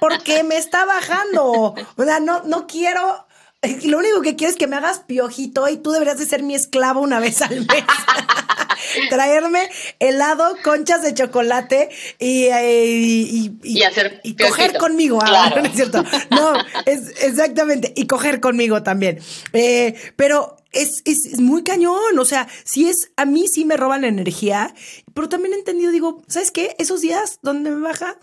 porque 0.00 0.44
me 0.44 0.58
está 0.58 0.84
bajando. 0.84 1.74
O 1.96 2.04
sea, 2.04 2.20
no, 2.20 2.42
no 2.44 2.66
quiero 2.66 3.25
lo 3.84 3.98
único 3.98 4.22
que 4.22 4.36
quiero 4.36 4.50
es 4.50 4.56
que 4.56 4.66
me 4.66 4.76
hagas 4.76 5.00
piojito 5.00 5.68
y 5.68 5.76
tú 5.76 5.90
deberías 5.90 6.18
de 6.18 6.26
ser 6.26 6.42
mi 6.42 6.54
esclavo 6.54 7.00
una 7.00 7.20
vez 7.20 7.42
al 7.42 7.66
mes. 7.66 7.84
Traerme 9.10 9.68
helado, 9.98 10.56
conchas 10.62 11.02
de 11.02 11.12
chocolate 11.12 11.90
y, 12.18 12.44
eh, 12.44 13.50
y, 13.62 13.82
hacer 13.82 14.20
y 14.22 14.36
coger 14.36 14.78
conmigo. 14.78 15.18
Ah, 15.22 15.52
no 15.54 15.62
es 15.64 15.74
cierto. 15.74 16.04
No, 16.30 16.54
es 16.86 17.12
exactamente. 17.22 17.92
Y 17.96 18.06
coger 18.06 18.40
conmigo 18.40 18.82
también. 18.82 19.18
Eh, 19.52 19.94
pero 20.16 20.56
es, 20.72 21.02
es, 21.04 21.40
muy 21.40 21.64
cañón. 21.64 22.18
O 22.18 22.24
sea, 22.24 22.48
si 22.64 22.88
es, 22.88 23.10
a 23.16 23.24
mí 23.24 23.48
sí 23.48 23.64
me 23.64 23.76
roban 23.76 24.02
la 24.02 24.08
energía, 24.08 24.74
pero 25.14 25.28
también 25.28 25.54
he 25.54 25.58
entendido, 25.58 25.90
digo, 25.90 26.22
¿sabes 26.28 26.50
qué? 26.50 26.74
Esos 26.78 27.00
días 27.00 27.38
donde 27.42 27.70
me 27.70 27.80
baja, 27.80 28.18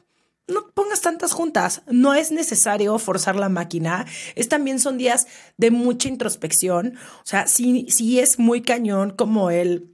no 0.47 0.69
pongas 0.73 1.01
tantas 1.01 1.33
juntas. 1.33 1.83
No 1.87 2.13
es 2.13 2.31
necesario 2.31 2.97
forzar 2.99 3.35
la 3.35 3.49
máquina. 3.49 4.05
Es 4.35 4.49
también 4.49 4.79
son 4.79 4.97
días 4.97 5.27
de 5.57 5.71
mucha 5.71 6.09
introspección. 6.09 6.97
O 6.97 7.25
sea, 7.25 7.47
sí, 7.47 7.87
sí 7.89 8.19
es 8.19 8.39
muy 8.39 8.61
cañón 8.61 9.11
como 9.11 9.49
el 9.51 9.92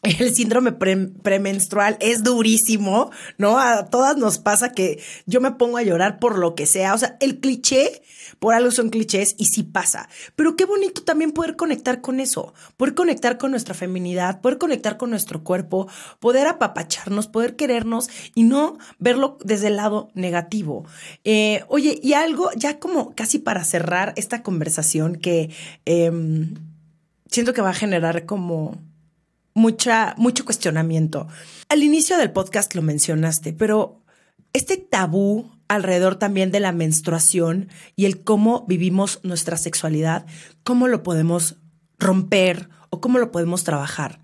el 0.02 0.34
síndrome 0.34 0.72
premenstrual 0.72 1.96
es 2.00 2.22
durísimo, 2.22 3.10
¿no? 3.36 3.58
A 3.58 3.86
todas 3.86 4.16
nos 4.16 4.38
pasa 4.38 4.70
que 4.70 5.02
yo 5.26 5.40
me 5.40 5.52
pongo 5.52 5.76
a 5.76 5.82
llorar 5.82 6.20
por 6.20 6.38
lo 6.38 6.54
que 6.54 6.66
sea. 6.66 6.94
O 6.94 6.98
sea, 6.98 7.16
el 7.18 7.40
cliché, 7.40 8.02
por 8.38 8.54
algo 8.54 8.70
son 8.70 8.90
clichés 8.90 9.34
y 9.38 9.46
sí 9.46 9.64
pasa. 9.64 10.08
Pero 10.36 10.54
qué 10.54 10.66
bonito 10.66 11.02
también 11.02 11.32
poder 11.32 11.56
conectar 11.56 12.00
con 12.00 12.20
eso, 12.20 12.54
poder 12.76 12.94
conectar 12.94 13.38
con 13.38 13.50
nuestra 13.50 13.74
feminidad, 13.74 14.40
poder 14.40 14.58
conectar 14.58 14.98
con 14.98 15.10
nuestro 15.10 15.42
cuerpo, 15.42 15.88
poder 16.20 16.46
apapacharnos, 16.46 17.26
poder 17.26 17.56
querernos 17.56 18.08
y 18.34 18.44
no 18.44 18.78
verlo 19.00 19.38
desde 19.42 19.66
el 19.66 19.76
lado 19.76 20.10
negativo. 20.14 20.86
Eh, 21.24 21.64
oye, 21.66 21.98
y 22.00 22.12
algo 22.12 22.50
ya 22.56 22.78
como 22.78 23.16
casi 23.16 23.40
para 23.40 23.64
cerrar 23.64 24.12
esta 24.16 24.44
conversación 24.44 25.16
que 25.16 25.50
em, 25.86 26.54
siento 27.26 27.52
que 27.52 27.62
va 27.62 27.70
a 27.70 27.74
generar 27.74 28.24
como 28.24 28.87
mucha, 29.58 30.14
mucho 30.16 30.44
cuestionamiento. 30.44 31.26
Al 31.68 31.82
inicio 31.82 32.16
del 32.16 32.30
podcast 32.30 32.74
lo 32.74 32.82
mencionaste, 32.82 33.52
pero 33.52 34.02
este 34.52 34.76
tabú 34.76 35.50
alrededor 35.68 36.16
también 36.16 36.50
de 36.50 36.60
la 36.60 36.72
menstruación 36.72 37.68
y 37.94 38.06
el 38.06 38.22
cómo 38.22 38.64
vivimos 38.66 39.20
nuestra 39.22 39.56
sexualidad, 39.58 40.24
¿cómo 40.64 40.88
lo 40.88 41.02
podemos 41.02 41.56
romper 41.98 42.70
o 42.88 43.00
cómo 43.00 43.18
lo 43.18 43.30
podemos 43.30 43.64
trabajar? 43.64 44.20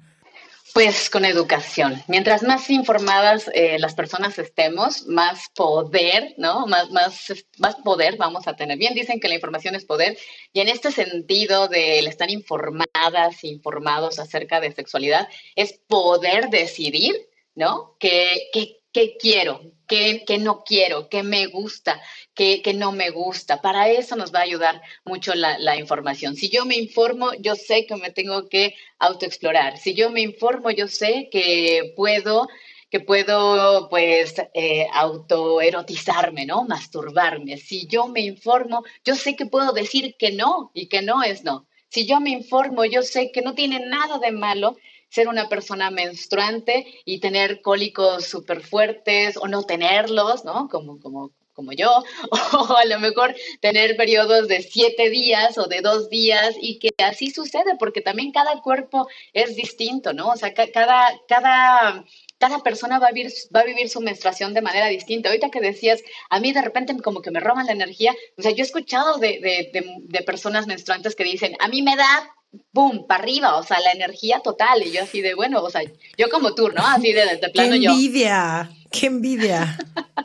Pues 0.75 1.09
con 1.09 1.25
educación. 1.25 2.03
Mientras 2.09 2.43
más 2.43 2.69
informadas 2.69 3.49
eh, 3.55 3.79
las 3.79 3.95
personas 3.95 4.41
estemos, 4.41 5.07
más 5.07 5.49
poder, 5.55 6.35
¿no? 6.37 6.67
Más, 6.67 6.91
más, 6.91 7.33
más 7.59 7.77
poder 7.77 8.17
vamos 8.17 8.49
a 8.49 8.57
tener. 8.57 8.77
Bien 8.77 8.93
dicen 8.93 9.21
que 9.21 9.29
la 9.29 9.37
información 9.37 9.77
es 9.77 9.85
poder 9.85 10.19
y 10.53 10.59
en 10.59 10.67
este 10.67 10.91
sentido 10.91 11.69
de 11.69 12.01
estar 12.01 12.29
informadas, 12.29 13.45
informados 13.45 14.19
acerca 14.19 14.59
de 14.59 14.73
sexualidad, 14.73 15.29
es 15.55 15.75
poder 15.87 16.51
decidir, 16.51 17.15
¿no? 17.55 17.95
¿Qué, 18.01 18.49
qué, 18.53 18.81
qué 18.91 19.17
quiero? 19.17 19.61
¿Qué, 19.87 20.25
no 20.41 20.65
quiero? 20.65 21.09
¿Qué 21.09 21.23
me 21.23 21.47
gusta? 21.47 22.01
¿Qué, 22.35 22.63
¿Qué, 22.63 22.75
no 22.75 22.93
me 22.93 23.11
gusta? 23.11 23.61
Para 23.61 23.89
eso 23.89 24.17
nos 24.17 24.33
va 24.35 24.41
a 24.41 24.43
ayudar 24.43 24.81
mucho 25.05 25.35
la, 25.35 25.59
la, 25.59 25.77
información. 25.77 26.37
Si 26.37 26.49
yo 26.49 26.65
me 26.65 26.77
informo, 26.77 27.33
yo 27.41 27.55
sé 27.55 27.87
que 27.87 27.97
me 27.97 28.11
tengo 28.11 28.49
que 28.49 28.75
autoexplorar. 28.99 29.79
Si 29.79 29.95
yo 29.95 30.11
me 30.11 30.21
informo, 30.21 30.71
yo 30.71 30.89
sé 30.89 31.29
que 31.31 31.93
puedo 31.97 32.49
que 32.95 33.01
puedo 33.01 33.89
pues 33.89 34.37
eh, 34.55 34.87
autoerotizarme, 34.93 36.47
¿no? 36.47 36.63
Masturbarme. 36.63 37.57
Si 37.57 37.89
yo 37.89 38.07
me 38.07 38.21
informo, 38.21 38.85
yo 39.05 39.17
sé 39.17 39.35
que 39.35 39.47
puedo 39.47 39.73
decir 39.73 40.15
que 40.17 40.31
no 40.31 40.71
y 40.75 40.87
que 40.87 41.03
no 41.03 41.25
es 41.25 41.43
no. 41.43 41.67
Si 41.89 42.07
yo 42.07 42.21
me 42.21 42.31
informo, 42.31 42.85
yo 42.85 43.03
sé 43.03 43.33
que 43.33 43.43
no 43.43 43.55
tiene 43.55 43.81
nada 43.81 44.21
de 44.21 44.31
malo 44.31 44.77
ser 45.15 45.29
una 45.29 45.49
persona 45.49 45.91
menstruante 45.93 46.87
y 47.05 47.21
tener 47.21 47.63
cólicos 47.63 48.27
súper 48.27 48.63
fuertes 48.63 49.37
o 49.37 49.47
no 49.47 49.63
tenerlos, 49.63 50.45
¿no? 50.45 50.69
Como, 50.69 50.99
como, 50.99 51.31
como 51.53 51.73
yo, 51.73 52.03
o 52.59 52.77
a 52.77 52.85
lo 52.85 52.99
mejor 52.99 53.33
tener 53.61 53.97
periodos 53.97 54.49
de 54.49 54.61
siete 54.63 55.11
días 55.11 55.57
o 55.57 55.67
de 55.69 55.83
dos 55.83 56.11
días 56.11 56.57
y 56.61 56.81
que 56.81 56.91
así 56.99 57.31
sucede, 57.31 57.77
porque 57.79 58.01
también 58.01 58.33
cada 58.33 58.61
cuerpo 58.61 59.07
es 59.33 59.55
distinto, 59.55 60.13
¿no? 60.13 60.31
O 60.31 60.37
sea, 60.37 60.53
cada, 60.53 61.13
cada, 61.29 62.05
cada 62.39 62.59
persona 62.65 62.99
va 62.99 63.07
a, 63.07 63.13
vivir, 63.13 63.33
va 63.55 63.61
a 63.61 63.65
vivir 63.65 63.89
su 63.89 64.01
menstruación 64.01 64.53
de 64.53 64.63
manera 64.63 64.89
distinta. 64.89 65.29
Ahorita 65.29 65.51
que 65.51 65.61
decías, 65.61 66.03
a 66.29 66.41
mí 66.41 66.53
de 66.53 66.63
repente 66.63 66.93
como 67.01 67.23
que 67.23 67.31
me 67.31 67.39
roban 67.39 67.67
la 67.67 67.73
energía, 67.73 68.17
o 68.37 68.43
sea, 68.43 68.51
yo 68.51 68.65
he 68.65 68.67
escuchado 68.67 69.19
de, 69.19 69.39
de, 69.39 69.71
de, 69.73 69.95
de 70.01 70.23
personas 70.25 70.67
menstruantes 70.67 71.15
que 71.15 71.23
dicen, 71.23 71.55
a 71.61 71.69
mí 71.69 71.83
me 71.83 71.95
da 71.95 72.34
boom, 72.73 73.07
para 73.07 73.23
arriba, 73.23 73.57
o 73.57 73.63
sea, 73.63 73.81
la 73.81 73.93
energía 73.93 74.41
total. 74.41 74.83
Y 74.83 74.93
yo 74.93 75.03
así 75.03 75.21
de, 75.21 75.35
bueno, 75.35 75.63
o 75.63 75.71
sea, 75.71 75.83
yo 76.17 76.29
como 76.29 76.55
tú, 76.55 76.69
¿no? 76.69 76.87
Así 76.87 77.13
de, 77.13 77.37
de 77.37 77.49
plano 77.49 77.73
¡Qué 77.73 77.83
yo. 77.83 77.91
envidia! 77.93 78.71
¡Qué 78.91 79.07
envidia! 79.07 79.79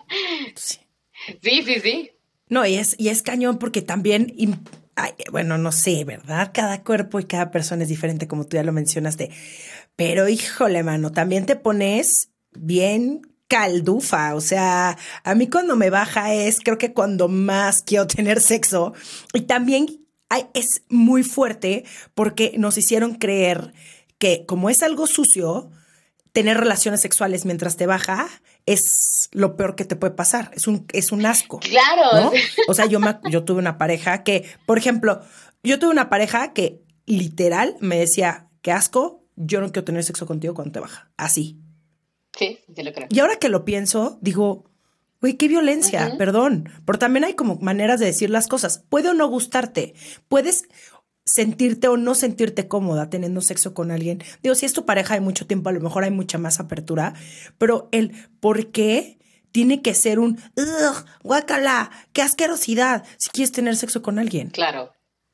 sí. 0.55 0.79
sí, 1.41 1.63
sí, 1.63 1.79
sí. 1.79 2.11
No, 2.47 2.65
y 2.65 2.75
es, 2.75 2.95
y 2.97 3.09
es 3.09 3.21
cañón 3.21 3.59
porque 3.59 3.81
también, 3.81 4.33
ay, 4.95 5.11
bueno, 5.31 5.57
no 5.57 5.71
sé, 5.71 6.03
¿verdad? 6.03 6.51
Cada 6.53 6.83
cuerpo 6.83 7.19
y 7.19 7.25
cada 7.25 7.51
persona 7.51 7.83
es 7.83 7.89
diferente, 7.89 8.27
como 8.27 8.45
tú 8.45 8.57
ya 8.57 8.63
lo 8.63 8.71
mencionaste. 8.71 9.29
Pero 9.95 10.27
híjole, 10.27 10.81
mano, 10.83 11.11
también 11.11 11.45
te 11.45 11.55
pones 11.55 12.29
bien 12.51 13.21
caldufa, 13.47 14.35
o 14.35 14.41
sea, 14.41 14.95
a 15.23 15.35
mí 15.35 15.47
cuando 15.47 15.75
me 15.75 15.89
baja 15.89 16.33
es 16.33 16.59
creo 16.59 16.77
que 16.77 16.93
cuando 16.93 17.27
más 17.27 17.81
quiero 17.81 18.05
tener 18.07 18.41
sexo 18.41 18.93
y 19.33 19.41
también 19.41 19.87
es 20.53 20.83
muy 20.89 21.23
fuerte 21.23 21.85
porque 22.13 22.53
nos 22.57 22.77
hicieron 22.77 23.15
creer 23.15 23.73
que 24.17 24.45
como 24.45 24.69
es 24.69 24.83
algo 24.83 25.07
sucio, 25.07 25.71
tener 26.31 26.57
relaciones 26.57 27.01
sexuales 27.01 27.45
mientras 27.45 27.77
te 27.77 27.87
baja 27.87 28.27
es 28.65 29.29
lo 29.31 29.55
peor 29.55 29.75
que 29.75 29.85
te 29.85 29.95
puede 29.95 30.13
pasar. 30.13 30.51
Es 30.53 30.67
un, 30.67 30.85
es 30.93 31.11
un 31.11 31.25
asco. 31.25 31.59
Claro. 31.59 32.25
¿no? 32.25 32.31
O 32.67 32.73
sea, 32.73 32.85
yo, 32.85 32.99
me, 32.99 33.17
yo 33.31 33.43
tuve 33.43 33.59
una 33.59 33.77
pareja 33.77 34.23
que, 34.23 34.45
por 34.65 34.77
ejemplo, 34.77 35.21
yo 35.63 35.79
tuve 35.79 35.89
una 35.89 36.09
pareja 36.09 36.53
que 36.53 36.83
literal 37.05 37.75
me 37.79 37.97
decía, 37.97 38.47
qué 38.61 38.71
asco, 38.71 39.25
yo 39.35 39.61
no 39.61 39.71
quiero 39.71 39.85
tener 39.85 40.03
sexo 40.03 40.27
contigo 40.27 40.53
cuando 40.53 40.73
te 40.73 40.79
baja. 40.79 41.11
Así. 41.17 41.59
Sí, 42.37 42.59
sí 42.75 42.83
lo 42.83 42.93
creo. 42.93 43.07
Y 43.09 43.19
ahora 43.19 43.37
que 43.37 43.49
lo 43.49 43.65
pienso, 43.65 44.19
digo, 44.21 44.68
Güey, 45.21 45.35
qué 45.35 45.47
violencia, 45.47 46.07
uh 46.07 46.11
-huh. 46.11 46.17
perdón. 46.17 46.69
Pero 46.85 46.99
también 46.99 47.25
hay 47.25 47.33
como 47.33 47.55
maneras 47.57 47.99
de 47.99 48.05
decir 48.05 48.29
las 48.29 48.47
cosas. 48.47 48.83
Puede 48.89 49.09
o 49.09 49.13
no 49.13 49.27
gustarte. 49.27 49.93
Puedes 50.27 50.63
sentirte 51.25 51.87
o 51.87 51.97
no 51.97 52.15
sentirte 52.15 52.67
cómoda 52.67 53.09
teniendo 53.09 53.41
sexo 53.41 53.73
con 53.73 53.91
alguien. 53.91 54.23
Digo, 54.41 54.55
si 54.55 54.65
es 54.65 54.73
tu 54.73 54.85
pareja 54.85 55.13
de 55.13 55.21
mucho 55.21 55.45
tiempo, 55.45 55.69
a 55.69 55.73
lo 55.73 55.81
mejor 55.81 56.03
hay 56.03 56.11
mucha 56.11 56.37
más 56.37 56.59
apertura. 56.59 57.13
Pero 57.57 57.89
el 57.91 58.13
por 58.39 58.71
qué 58.71 59.19
tiene 59.51 59.81
que 59.81 59.93
ser 59.93 60.19
un 60.19 60.39
ugh, 60.55 61.05
guácala, 61.23 61.91
qué 62.13 62.21
asquerosidad 62.21 63.03
si 63.17 63.29
quieres 63.29 63.51
tener 63.51 63.75
sexo 63.75 64.01
con 64.01 64.19
alguien. 64.19 64.49
Claro. 64.49 64.93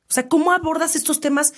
O 0.10 0.14
sea, 0.14 0.28
¿cómo 0.28 0.52
abordas 0.52 0.96
estos 0.96 1.20
temas 1.20 1.54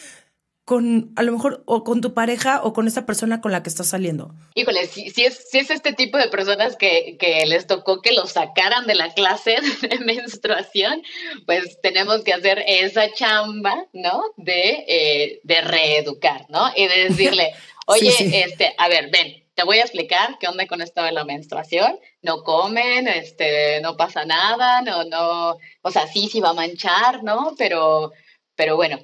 con 0.68 1.14
a 1.16 1.24
lo 1.24 1.32
mejor 1.32 1.64
o 1.66 1.86
con 1.86 2.02
tu 2.02 2.14
pareja 2.14 2.60
o 2.62 2.74
con 2.74 2.90
esa 2.90 3.06
persona 3.06 3.40
con 3.40 3.54
la 3.54 3.64
que 3.64 3.70
estás 3.70 3.88
saliendo. 3.88 4.36
Híjole, 4.54 4.86
si, 4.88 5.10
si, 5.12 5.24
es, 5.24 5.48
si 5.50 5.60
es 5.60 5.70
este 5.70 5.94
tipo 5.94 6.18
de 6.18 6.28
personas 6.28 6.76
que, 6.76 7.16
que 7.18 7.46
les 7.46 7.68
tocó 7.68 8.02
que 8.02 8.12
los 8.12 8.34
sacaran 8.34 8.86
de 8.86 8.96
la 8.96 9.14
clase 9.14 9.56
de 9.82 10.00
menstruación, 10.00 11.04
pues 11.46 11.80
tenemos 11.82 12.22
que 12.26 12.34
hacer 12.34 12.66
esa 12.68 13.10
chamba, 13.14 13.86
¿no? 13.94 14.22
De, 14.36 14.84
eh, 14.90 15.40
de 15.44 15.62
reeducar, 15.62 16.46
¿no? 16.50 16.70
Y 16.76 16.86
de 16.86 17.08
decirle, 17.08 17.54
oye, 17.88 18.12
sí, 18.12 18.30
sí. 18.30 18.36
este, 18.36 18.76
a 18.78 18.90
ver, 18.90 19.10
ven, 19.10 19.42
te 19.56 19.64
voy 19.64 19.78
a 19.78 19.84
explicar 19.84 20.38
qué 20.38 20.50
onda 20.50 20.68
con 20.68 20.82
esto 20.82 21.02
de 21.02 21.14
la 21.14 21.24
menstruación. 21.24 21.98
No 22.22 22.44
comen, 22.44 23.08
este, 23.08 23.80
no 23.80 23.96
pasa 23.96 24.26
nada, 24.26 24.82
no, 24.82 25.06
no, 25.06 25.58
o 25.82 25.92
sea, 25.92 26.08
sí, 26.08 26.28
sí 26.28 26.42
va 26.42 26.50
a 26.50 26.54
manchar, 26.54 27.24
¿no? 27.24 27.56
Pero, 27.58 28.12
pero 28.58 28.76
bueno, 28.76 29.00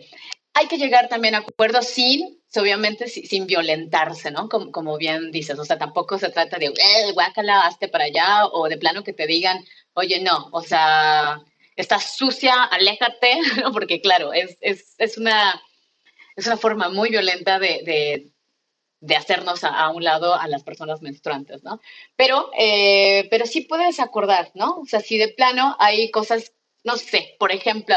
hay 0.53 0.67
que 0.67 0.77
llegar 0.77 1.09
también 1.09 1.35
a 1.35 1.39
acuerdos 1.39 1.87
sin, 1.87 2.41
obviamente, 2.55 3.07
sin 3.07 3.47
violentarse, 3.47 4.31
¿no? 4.31 4.49
Como, 4.49 4.71
como 4.71 4.97
bien 4.97 5.31
dices, 5.31 5.57
o 5.57 5.65
sea, 5.65 5.77
tampoco 5.77 6.19
se 6.19 6.29
trata 6.29 6.57
de, 6.57 6.67
eh, 6.67 7.11
guácala, 7.13 7.65
hazte 7.65 7.87
para 7.87 8.05
allá, 8.05 8.45
o 8.47 8.69
de 8.69 8.77
plano 8.77 9.03
que 9.03 9.13
te 9.13 9.25
digan, 9.25 9.63
oye, 9.93 10.21
no, 10.21 10.49
o 10.51 10.61
sea, 10.61 11.41
estás 11.75 12.15
sucia, 12.15 12.63
aléjate, 12.65 13.39
¿no? 13.63 13.71
Porque 13.71 14.01
claro, 14.01 14.33
es, 14.33 14.57
es, 14.61 14.93
es, 14.99 15.17
una, 15.17 15.61
es 16.35 16.45
una 16.45 16.57
forma 16.57 16.89
muy 16.89 17.09
violenta 17.09 17.57
de, 17.57 18.31
de, 19.01 19.15
hacernos 19.15 19.63
a, 19.63 19.69
a, 19.69 19.89
un 19.89 20.03
lado 20.03 20.33
a 20.35 20.47
las 20.47 20.63
personas 20.63 21.01
menstruantes, 21.01 21.63
¿no? 21.63 21.81
Pero, 22.15 22.51
eh, 22.57 23.27
pero 23.29 23.45
sí 23.45 23.61
puedes 23.61 23.99
acordar, 23.99 24.51
¿no? 24.53 24.79
O 24.79 24.85
sea, 24.85 25.01
si 25.01 25.17
de 25.17 25.29
plano 25.29 25.75
hay 25.79 26.09
cosas, 26.11 26.53
no 26.83 26.97
sé, 26.97 27.35
por 27.39 27.51
ejemplo, 27.51 27.95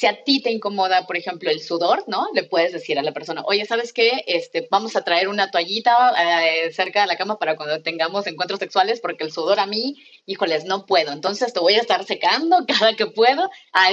si 0.00 0.06
a 0.06 0.24
ti 0.24 0.40
te 0.40 0.50
incomoda, 0.50 1.06
por 1.06 1.18
ejemplo, 1.18 1.50
el 1.50 1.60
sudor, 1.60 2.04
¿no? 2.06 2.28
Le 2.32 2.44
puedes 2.44 2.72
decir 2.72 2.98
a 2.98 3.02
la 3.02 3.12
persona, 3.12 3.42
oye, 3.44 3.66
¿sabes 3.66 3.92
qué? 3.92 4.24
Este, 4.26 4.66
vamos 4.70 4.96
a 4.96 5.04
traer 5.04 5.28
una 5.28 5.50
toallita 5.50 6.14
eh, 6.18 6.72
cerca 6.72 7.02
de 7.02 7.06
la 7.06 7.18
cama 7.18 7.38
para 7.38 7.54
cuando 7.54 7.82
tengamos 7.82 8.26
encuentros 8.26 8.60
sexuales, 8.60 9.00
porque 9.00 9.24
el 9.24 9.30
sudor 9.30 9.60
a 9.60 9.66
mí, 9.66 10.02
híjoles, 10.24 10.64
no 10.64 10.86
puedo. 10.86 11.12
Entonces 11.12 11.52
te 11.52 11.60
voy 11.60 11.74
a 11.74 11.82
estar 11.82 12.02
secando 12.06 12.64
cada 12.78 12.96
que 12.96 13.08
puedo. 13.08 13.50
Ah, 13.74 13.90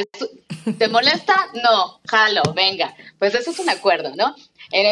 ¿Te 0.77 0.87
molesta? 0.87 1.35
No, 1.61 1.99
jalo, 2.07 2.41
venga. 2.55 2.95
Pues 3.19 3.35
eso 3.35 3.51
es 3.51 3.59
un 3.59 3.69
acuerdo, 3.69 4.15
¿no? 4.15 4.33
En 4.71 4.85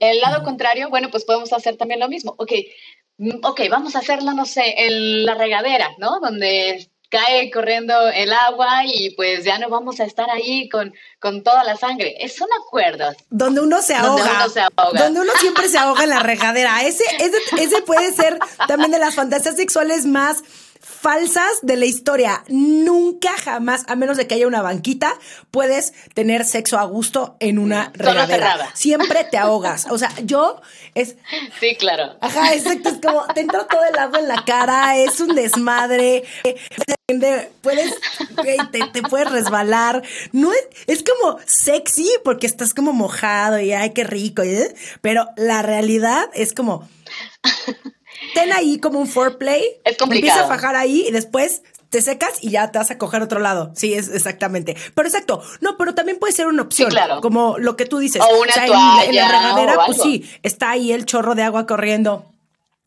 el, 0.00 0.20
lado 0.20 0.44
contrario, 0.44 0.88
bueno, 0.88 1.10
pues 1.10 1.24
podemos 1.24 1.52
hacer 1.52 1.78
también 1.78 1.98
lo 1.98 2.08
mismo. 2.08 2.36
Ok, 2.38 2.52
ok, 3.42 3.62
vamos 3.68 3.96
a 3.96 3.98
hacerlo, 3.98 4.34
no 4.34 4.46
sé, 4.46 4.72
en 4.86 5.26
la 5.26 5.34
regadera, 5.34 5.96
¿no? 5.98 6.20
Donde 6.20 6.89
cae 7.10 7.50
corriendo 7.50 8.08
el 8.08 8.32
agua 8.32 8.84
y 8.86 9.10
pues 9.10 9.44
ya 9.44 9.58
no 9.58 9.68
vamos 9.68 10.00
a 10.00 10.04
estar 10.04 10.30
ahí 10.30 10.68
con, 10.68 10.94
con 11.18 11.42
toda 11.42 11.64
la 11.64 11.76
sangre. 11.76 12.16
Son 12.28 12.48
acuerdos. 12.64 13.16
Donde 13.28 13.60
uno 13.60 13.82
se 13.82 13.94
ahoga. 13.94 14.22
Donde 14.22 14.36
uno, 14.36 14.48
se 14.48 14.60
ahoga. 14.60 15.02
Donde 15.02 15.20
uno 15.20 15.32
siempre 15.40 15.68
se 15.68 15.78
ahoga 15.78 16.04
en 16.04 16.10
la 16.10 16.20
regadera. 16.20 16.82
Ese, 16.84 17.04
ese, 17.18 17.36
ese 17.58 17.82
puede 17.82 18.12
ser 18.12 18.38
también 18.68 18.92
de 18.92 18.98
las 18.98 19.14
fantasías 19.14 19.56
sexuales 19.56 20.06
más 20.06 20.42
falsas 20.80 21.60
de 21.62 21.76
la 21.76 21.86
historia. 21.86 22.42
Nunca 22.48 23.30
jamás, 23.38 23.84
a 23.86 23.96
menos 23.96 24.16
de 24.16 24.26
que 24.26 24.34
haya 24.34 24.46
una 24.46 24.62
banquita, 24.62 25.14
puedes 25.50 25.92
tener 26.14 26.44
sexo 26.44 26.78
a 26.78 26.84
gusto 26.84 27.36
en 27.40 27.58
una 27.58 27.92
regadera. 27.94 28.70
Siempre 28.74 29.24
te 29.24 29.38
ahogas. 29.38 29.86
O 29.90 29.98
sea, 29.98 30.10
yo 30.24 30.60
es. 30.94 31.16
Sí, 31.60 31.76
claro. 31.76 32.16
Ajá, 32.20 32.54
exacto. 32.54 32.88
Es 32.88 32.98
como 33.00 33.26
te 33.34 33.40
entra 33.40 33.66
todo 33.66 33.84
el 33.84 33.98
agua 33.98 34.18
en 34.18 34.28
la 34.28 34.44
cara, 34.44 34.96
es 34.96 35.20
un 35.20 35.34
desmadre. 35.34 36.24
Puedes, 37.62 37.94
te, 38.70 38.80
te 38.92 39.02
puedes 39.02 39.30
resbalar. 39.30 40.02
No 40.32 40.52
es, 40.52 40.66
es 40.86 41.02
como 41.02 41.38
sexy 41.46 42.08
porque 42.24 42.46
estás 42.46 42.72
como 42.72 42.92
mojado 42.92 43.58
y 43.58 43.72
ay, 43.72 43.90
qué 43.90 44.04
rico. 44.04 44.42
¿eh? 44.42 44.74
Pero 45.00 45.26
la 45.36 45.62
realidad 45.62 46.28
es 46.34 46.52
como 46.52 46.88
ten 48.34 48.52
ahí 48.52 48.78
como 48.78 48.98
un 48.98 49.06
foreplay. 49.06 49.62
Es 49.84 49.96
complicado. 49.96 50.38
Empieza 50.38 50.44
a 50.44 50.48
fajar 50.48 50.76
ahí 50.76 51.06
y 51.08 51.12
después 51.12 51.62
te 51.90 52.00
secas 52.00 52.38
y 52.40 52.50
ya 52.50 52.70
te 52.70 52.78
vas 52.78 52.90
a 52.90 52.98
coger 52.98 53.20
otro 53.20 53.40
lado. 53.40 53.72
Sí, 53.74 53.94
es 53.94 54.08
exactamente. 54.08 54.76
Pero 54.94 55.08
exacto. 55.08 55.42
No, 55.60 55.76
pero 55.76 55.94
también 55.94 56.18
puede 56.18 56.32
ser 56.32 56.46
una 56.46 56.62
opción. 56.62 56.90
Sí, 56.90 56.96
claro. 56.96 57.20
Como 57.20 57.58
lo 57.58 57.76
que 57.76 57.84
tú 57.84 57.98
dices. 57.98 58.22
O 58.22 58.40
una 58.40 58.50
o 58.50 58.54
sea, 58.54 58.66
toalla, 58.66 59.04
en, 59.04 59.10
en, 59.10 59.16
la 59.16 59.28
regadera, 59.28 59.86
pues 59.86 60.00
sí, 60.00 60.30
está 60.42 60.70
ahí 60.70 60.92
el 60.92 61.04
chorro 61.04 61.34
de 61.34 61.42
agua 61.42 61.66
corriendo. 61.66 62.26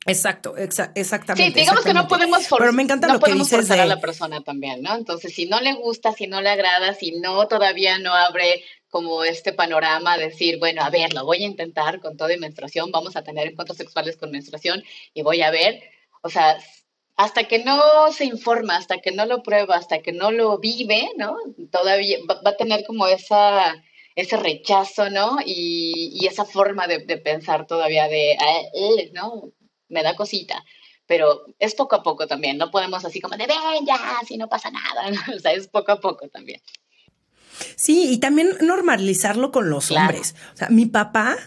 Exacto, 0.06 0.56
exactamente. 0.58 1.54
Sí, 1.54 1.60
digamos 1.62 1.84
que 1.84 1.94
no 1.94 2.08
podemos 2.08 2.48
forzar. 2.48 2.60
Pero 2.60 2.74
me 2.74 2.84
encanta 2.84 3.14
lo 3.14 3.20
que 3.20 3.34
dices 3.34 3.72
a 3.72 3.86
la 3.86 4.00
persona 4.00 4.42
también, 4.42 4.82
¿no? 4.82 4.96
Entonces, 4.96 5.34
si 5.34 5.46
no 5.46 5.62
le 5.62 5.74
gusta, 5.74 6.12
si 6.12 6.28
no 6.28 6.42
le 6.42 6.50
agrada, 6.50 6.94
si 6.94 7.12
no 7.20 7.48
todavía 7.48 7.98
no 8.00 8.14
abre 8.14 8.64
como 8.90 9.24
este 9.24 9.54
panorama, 9.54 10.18
decir, 10.18 10.60
bueno, 10.60 10.84
a 10.84 10.90
ver, 10.90 11.14
lo 11.14 11.26
voy 11.26 11.44
a 11.44 11.48
intentar 11.48 12.00
con 12.00 12.18
toda 12.18 12.36
menstruación, 12.38 12.92
vamos 12.92 13.16
a 13.16 13.24
tener 13.24 13.48
encuentros 13.48 13.78
sexuales 13.78 14.18
con 14.18 14.30
menstruación 14.30 14.84
y 15.14 15.24
voy 15.24 15.42
a 15.42 15.52
ver, 15.52 15.82
o 16.22 16.30
sea, 16.30 16.58
hasta 17.16 17.46
que 17.46 17.64
no 17.64 18.12
se 18.12 18.26
informa, 18.26 18.78
hasta 18.78 19.00
que 19.00 19.12
no 19.12 19.26
lo 19.26 19.42
prueba, 19.42 19.76
hasta 19.78 20.00
que 20.00 20.12
no 20.12 20.32
lo 20.32 20.60
vive, 20.60 21.10
¿no? 21.18 21.38
Todavía 21.72 22.18
va, 22.30 22.52
a 22.52 22.56
tener 22.56 22.86
como 22.86 23.08
esa 23.08 23.82
ese 24.16 24.38
rechazo, 24.38 25.10
¿no? 25.10 25.38
Y, 25.44 26.26
esa 26.28 26.46
forma 26.46 26.88
de, 26.88 27.00
pensar 27.18 27.66
todavía 27.66 28.08
de, 28.08 28.38
¿no? 29.14 29.52
Me 29.94 30.04
da 30.04 30.16
cosita, 30.16 30.66
pero 31.06 31.46
es 31.60 31.76
poco 31.76 31.96
a 31.96 32.04
poco 32.04 32.28
también, 32.28 32.58
no 32.58 32.72
podemos 32.72 33.06
así 33.06 33.22
como 33.22 33.38
de, 33.38 33.48
ven 33.48 33.86
ya, 33.86 33.98
si 34.28 34.38
no 34.38 34.50
pasa 34.50 34.72
nada, 34.72 35.10
o 35.36 35.40
sea, 35.40 35.54
es 35.54 35.68
poco 35.68 35.94
a 35.94 36.00
poco 36.00 36.28
también. 36.28 36.62
Sí, 37.76 38.12
y 38.12 38.18
también 38.18 38.50
normalizarlo 38.62 39.52
con 39.52 39.70
los 39.70 39.92
hombres. 39.92 40.36
O 40.54 40.58
sea, 40.58 40.70
mi 40.70 40.88
papá, 40.88 41.38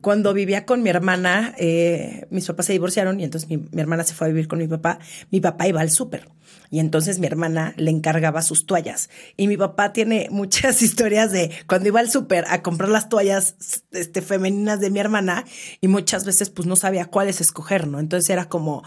cuando 0.00 0.32
vivía 0.32 0.64
con 0.64 0.82
mi 0.82 0.88
hermana, 0.90 1.54
eh, 1.58 2.26
mis 2.30 2.46
papás 2.46 2.66
se 2.66 2.72
divorciaron 2.72 3.20
y 3.20 3.24
entonces 3.24 3.50
mi, 3.50 3.58
mi, 3.58 3.80
hermana 3.80 4.02
se 4.04 4.14
fue 4.14 4.26
a 4.26 4.30
vivir 4.30 4.48
con 4.48 4.58
mi 4.58 4.66
papá. 4.66 4.98
Mi 5.30 5.40
papá 5.40 5.68
iba 5.68 5.82
al 5.82 5.90
súper. 5.90 6.26
Y 6.70 6.80
entonces 6.80 7.18
mi 7.18 7.26
hermana 7.26 7.74
le 7.76 7.90
encargaba 7.90 8.40
sus 8.40 8.64
toallas. 8.64 9.10
Y 9.36 9.46
mi 9.46 9.58
papá 9.58 9.92
tiene 9.92 10.28
muchas 10.30 10.80
historias 10.82 11.30
de 11.30 11.50
cuando 11.66 11.88
iba 11.88 12.00
al 12.00 12.10
súper 12.10 12.46
a 12.48 12.62
comprar 12.62 12.88
las 12.88 13.08
toallas 13.08 13.56
este, 13.90 14.22
femeninas 14.22 14.80
de 14.80 14.90
mi 14.90 14.98
hermana 14.98 15.44
y 15.80 15.88
muchas 15.88 16.24
veces 16.24 16.48
pues 16.48 16.66
no 16.66 16.76
sabía 16.76 17.06
cuáles 17.06 17.40
escoger, 17.40 17.86
¿no? 17.86 18.00
Entonces 18.00 18.30
era 18.30 18.48
como, 18.48 18.82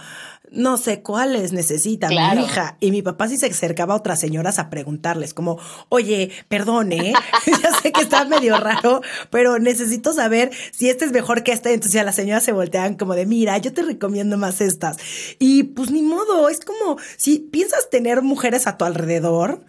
no 0.51 0.78
sé 0.78 1.01
cuáles 1.01 1.53
necesita 1.53 2.07
mi 2.09 2.16
hija. 2.16 2.78
Y 2.80 2.91
mi 2.91 3.01
papá 3.01 3.28
sí 3.28 3.38
se 3.38 3.47
acercaba 3.47 3.93
a 3.93 3.97
otras 3.97 4.20
señoras 4.20 4.59
a 4.59 4.70
preguntarles 4.70 5.34
como, 5.34 5.59
oye, 5.89 6.32
perdone, 6.47 7.13
ya 7.45 7.72
sé 7.82 7.91
que 7.91 8.01
está 8.01 8.26
medio 8.26 8.57
raro, 8.57 9.01
pero 9.30 9.59
necesito 9.59 10.13
saber 10.13 10.51
si 10.72 10.89
este 10.89 11.05
es 11.05 11.11
mejor 11.11 11.43
que 11.43 11.51
este. 11.51 11.74
Entonces 11.74 11.93
ya 11.93 12.03
las 12.03 12.16
señoras 12.16 12.43
se 12.43 12.51
volteaban 12.51 12.95
como 12.95 13.16
de, 13.16 13.26
mira, 13.26 13.57
yo 13.57 13.74
te 13.74 13.82
recomiendo 13.82 14.38
más 14.38 14.61
estas. 14.61 14.97
Y 15.39 15.63
pues 15.63 15.91
ni 15.91 16.01
modo, 16.01 16.49
es 16.49 16.61
como, 16.61 16.97
si 17.18 17.39
piensas 17.55 17.89
tener 17.89 18.21
mujeres 18.21 18.67
a 18.67 18.75
tu 18.75 18.83
alrededor, 18.83 19.65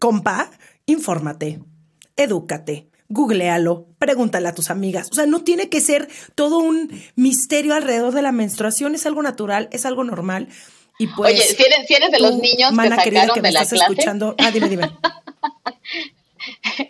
compa, 0.00 0.50
infórmate, 0.86 1.60
edúcate, 2.16 2.88
googlealo, 3.08 3.86
pregúntale 4.00 4.48
a 4.48 4.54
tus 4.54 4.70
amigas. 4.70 5.08
O 5.12 5.14
sea, 5.14 5.26
no 5.26 5.44
tiene 5.44 5.68
que 5.68 5.80
ser 5.80 6.08
todo 6.34 6.58
un 6.58 6.90
misterio 7.14 7.74
alrededor 7.74 8.12
de 8.12 8.22
la 8.22 8.32
menstruación, 8.32 8.96
es 8.96 9.06
algo 9.06 9.22
natural, 9.22 9.68
es 9.70 9.86
algo 9.86 10.02
normal. 10.02 10.48
Y 10.98 11.06
pues, 11.06 11.34
Oye, 11.34 11.42
si 11.86 11.94
eres, 11.94 12.10
de 12.10 12.18
los 12.18 12.38
niños 12.38 12.72
que 12.72 12.88
sacaron 12.88 13.34
que 13.34 13.40
me 13.40 13.50
de 13.50 13.52
la 13.52 13.62
estás 13.62 13.80
escuchando, 13.80 14.34
ah, 14.38 14.50
dime, 14.50 14.68
dime. 14.68 14.90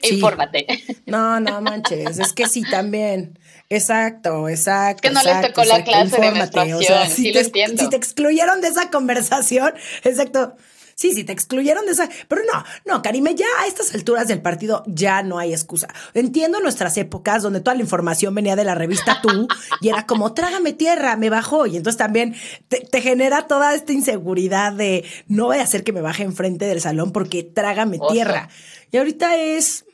Infórmate. 0.11 0.67
No, 1.05 1.41
no 1.41 1.61
manches, 1.61 2.19
es 2.19 2.33
que 2.33 2.49
sí 2.49 2.63
también. 2.63 3.39
Exacto, 3.75 4.49
exacto. 4.51 5.01
Que 5.03 5.11
no 5.11 5.23
les 5.23 5.41
tocó 5.41 5.65
la 5.65 5.83
clase 5.83 6.21
de 6.21 6.31
menstruación, 6.31 7.11
si, 7.11 7.33
te, 7.33 7.45
si 7.45 7.89
te 7.89 7.97
excluyeron 7.97 8.61
de 8.61 8.69
esa 8.69 8.91
conversación, 8.91 9.73
exacto. 10.05 10.57
Sí, 10.95 11.15
sí, 11.15 11.25
te 11.25 11.33
excluyeron 11.33 11.87
de 11.87 11.93
esa. 11.93 12.09
Pero 12.29 12.43
no, 12.53 12.65
no, 12.85 13.03
Karime, 13.03 13.35
ya 13.35 13.47
a 13.61 13.67
estas 13.67 13.95
alturas 13.95 14.29
del 14.29 14.43
partido 14.43 14.85
ya 14.87 15.23
no 15.23 15.39
hay 15.39 15.53
excusa. 15.53 15.89
Entiendo 16.13 16.61
nuestras 16.61 16.99
épocas 16.99 17.43
donde 17.43 17.61
toda 17.61 17.75
la 17.75 17.83
información 17.83 18.35
venía 18.35 18.57
de 18.57 18.65
la 18.65 18.75
revista 18.75 19.21
Tú 19.23 19.49
y 19.81 19.89
era 19.89 20.07
como, 20.07 20.35
trágame 20.35 20.75
tierra, 20.75 21.17
me 21.17 21.31
bajó. 21.31 21.67
Y 21.67 21.79
entonces 21.79 21.97
también 21.97 22.35
te, 22.69 23.01
genera 23.01 23.47
toda 23.47 23.75
esta 23.75 23.93
inseguridad 23.93 24.75
de 24.75 25.05
no 25.29 25.47
voy 25.47 25.59
a 25.59 25.63
hacer 25.63 25.83
que 25.83 25.93
me 25.93 26.03
baje 26.03 26.25
enfrente 26.25 26.67
del 26.67 26.83
salón 26.83 27.11
porque 27.11 27.43
trágame 27.43 27.99
tierra. 28.11 28.51
Y 28.91 28.99
ahorita 28.99 29.37
es, 29.39 29.87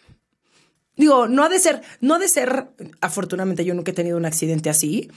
Digo, 0.99 1.29
no 1.29 1.45
ha 1.45 1.49
de 1.49 1.61
ser, 1.61 1.81
no 2.01 2.17
ha 2.17 2.19
de 2.19 2.29
ser, 2.29 2.71
afortunadamente 3.01 3.65
yo 3.65 3.73
nunca 3.73 3.93
he 3.93 3.95
tenido 3.95 4.17
un 4.17 4.27
accidente 4.27 4.69
así. 4.69 5.11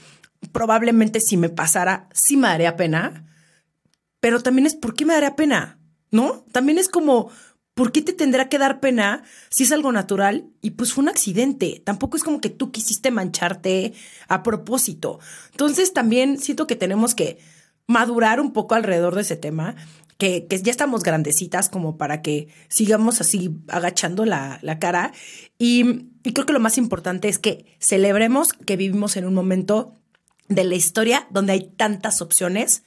Probablemente 0.52 1.20
si 1.20 1.36
me 1.36 1.50
pasara, 1.50 2.08
sí 2.14 2.36
me 2.36 2.48
daría 2.48 2.76
pena, 2.76 3.26
pero 4.20 4.40
también 4.40 4.66
es 4.66 4.76
por 4.76 4.94
qué 4.94 5.04
me 5.04 5.14
daría 5.14 5.34
pena, 5.34 5.80
¿no? 6.12 6.44
También 6.52 6.78
es 6.78 6.88
como, 6.88 7.30
¿por 7.74 7.90
qué 7.90 8.00
te 8.00 8.12
tendrá 8.12 8.48
que 8.48 8.58
dar 8.58 8.78
pena 8.78 9.24
si 9.50 9.64
es 9.64 9.72
algo 9.72 9.90
natural? 9.90 10.46
Y 10.60 10.70
pues 10.70 10.92
fue 10.92 11.02
un 11.02 11.08
accidente. 11.08 11.82
Tampoco 11.84 12.16
es 12.16 12.22
como 12.22 12.40
que 12.40 12.50
tú 12.50 12.70
quisiste 12.70 13.10
mancharte 13.10 13.92
a 14.28 14.44
propósito. 14.44 15.18
Entonces 15.50 15.92
también 15.92 16.38
siento 16.38 16.68
que 16.68 16.76
tenemos 16.76 17.16
que 17.16 17.38
madurar 17.88 18.40
un 18.40 18.52
poco 18.52 18.76
alrededor 18.76 19.16
de 19.16 19.22
ese 19.22 19.36
tema 19.36 19.74
que, 20.22 20.46
ya 20.62 20.70
estamos 20.70 21.02
grandecitas 21.02 21.68
como 21.68 21.96
para 21.96 22.22
que 22.22 22.46
sigamos 22.68 23.20
así 23.20 23.56
agachando 23.66 24.24
la, 24.24 24.60
cara. 24.78 25.10
Y, 25.58 26.10
y 26.22 26.32
creo 26.32 26.46
que 26.46 26.52
lo 26.52 26.60
más 26.60 26.78
importante 26.78 27.28
es 27.28 27.40
que 27.40 27.66
celebremos 27.80 28.52
que 28.52 28.76
vivimos 28.76 29.16
en 29.16 29.24
un 29.24 29.34
momento 29.34 29.98
de 30.48 30.62
la 30.62 30.76
historia 30.76 31.26
donde 31.30 31.54
hay 31.54 31.72
tantas 31.76 32.22
opciones 32.22 32.84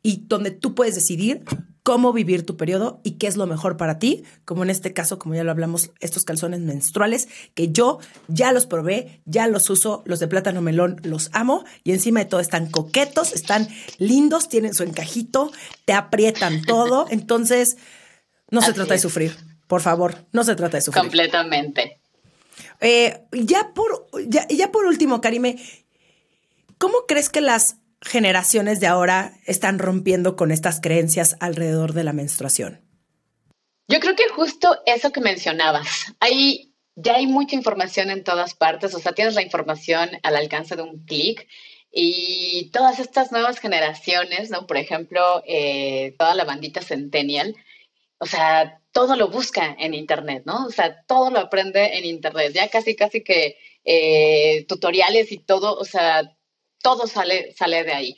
y 0.00 0.26
donde 0.28 0.52
tú 0.52 0.76
puedes 0.76 0.94
decidir 0.94 1.42
cómo 1.86 2.12
vivir 2.12 2.44
tu 2.44 2.56
periodo 2.56 3.00
y 3.04 3.12
qué 3.12 3.28
es 3.28 3.36
lo 3.36 3.46
mejor 3.46 3.76
para 3.76 4.00
ti, 4.00 4.24
como 4.44 4.64
en 4.64 4.70
este 4.70 4.92
caso, 4.92 5.20
como 5.20 5.36
ya 5.36 5.44
lo 5.44 5.52
hablamos, 5.52 5.92
estos 6.00 6.24
calzones 6.24 6.58
menstruales, 6.58 7.28
que 7.54 7.70
yo 7.70 8.00
ya 8.26 8.50
los 8.50 8.66
probé, 8.66 9.20
ya 9.24 9.46
los 9.46 9.70
uso, 9.70 10.02
los 10.04 10.18
de 10.18 10.26
plátano 10.26 10.60
melón 10.62 11.00
los 11.04 11.30
amo 11.32 11.64
y 11.84 11.92
encima 11.92 12.18
de 12.18 12.26
todo 12.26 12.40
están 12.40 12.72
coquetos, 12.72 13.32
están 13.32 13.68
lindos, 13.98 14.48
tienen 14.48 14.74
su 14.74 14.82
encajito, 14.82 15.52
te 15.84 15.92
aprietan 15.92 16.62
todo, 16.66 17.06
entonces 17.08 17.76
no 18.50 18.62
se 18.62 18.72
trata 18.72 18.94
de 18.94 18.98
sufrir, 18.98 19.36
por 19.68 19.80
favor, 19.80 20.26
no 20.32 20.42
se 20.42 20.56
trata 20.56 20.78
de 20.78 20.80
sufrir. 20.80 21.04
Completamente. 21.04 22.00
Eh, 22.80 23.22
ya, 23.30 23.72
por, 23.74 24.08
ya, 24.26 24.48
ya 24.48 24.72
por 24.72 24.86
último, 24.86 25.20
Karime, 25.20 25.56
¿cómo 26.78 27.04
crees 27.06 27.30
que 27.30 27.42
las 27.42 27.76
generaciones 28.00 28.80
de 28.80 28.86
ahora 28.86 29.34
están 29.46 29.78
rompiendo 29.78 30.36
con 30.36 30.50
estas 30.50 30.80
creencias 30.80 31.36
alrededor 31.40 31.92
de 31.92 32.04
la 32.04 32.12
menstruación? 32.12 32.82
Yo 33.88 34.00
creo 34.00 34.16
que 34.16 34.28
justo 34.28 34.78
eso 34.84 35.12
que 35.12 35.20
mencionabas, 35.20 36.12
hay, 36.18 36.74
ya 36.96 37.14
hay 37.16 37.26
mucha 37.26 37.54
información 37.54 38.10
en 38.10 38.24
todas 38.24 38.54
partes, 38.54 38.94
o 38.94 38.98
sea, 38.98 39.12
tienes 39.12 39.34
la 39.34 39.42
información 39.42 40.10
al 40.22 40.36
alcance 40.36 40.74
de 40.74 40.82
un 40.82 41.04
clic 41.04 41.46
y 41.92 42.70
todas 42.72 42.98
estas 42.98 43.32
nuevas 43.32 43.60
generaciones, 43.60 44.50
¿no? 44.50 44.66
Por 44.66 44.76
ejemplo, 44.76 45.42
eh, 45.46 46.14
toda 46.18 46.34
la 46.34 46.44
bandita 46.44 46.82
Centennial, 46.82 47.54
o 48.18 48.26
sea, 48.26 48.80
todo 48.92 49.14
lo 49.16 49.28
busca 49.28 49.76
en 49.78 49.94
Internet, 49.94 50.42
¿no? 50.46 50.66
O 50.66 50.70
sea, 50.70 51.02
todo 51.06 51.30
lo 51.30 51.38
aprende 51.38 51.96
en 51.96 52.04
Internet, 52.04 52.52
ya 52.52 52.68
casi, 52.68 52.96
casi 52.96 53.22
que 53.22 53.56
eh, 53.84 54.64
tutoriales 54.68 55.30
y 55.30 55.38
todo, 55.38 55.78
o 55.78 55.84
sea, 55.84 56.35
todo 56.86 57.08
sale, 57.08 57.52
sale 57.58 57.82
de 57.82 57.92
ahí. 57.92 58.16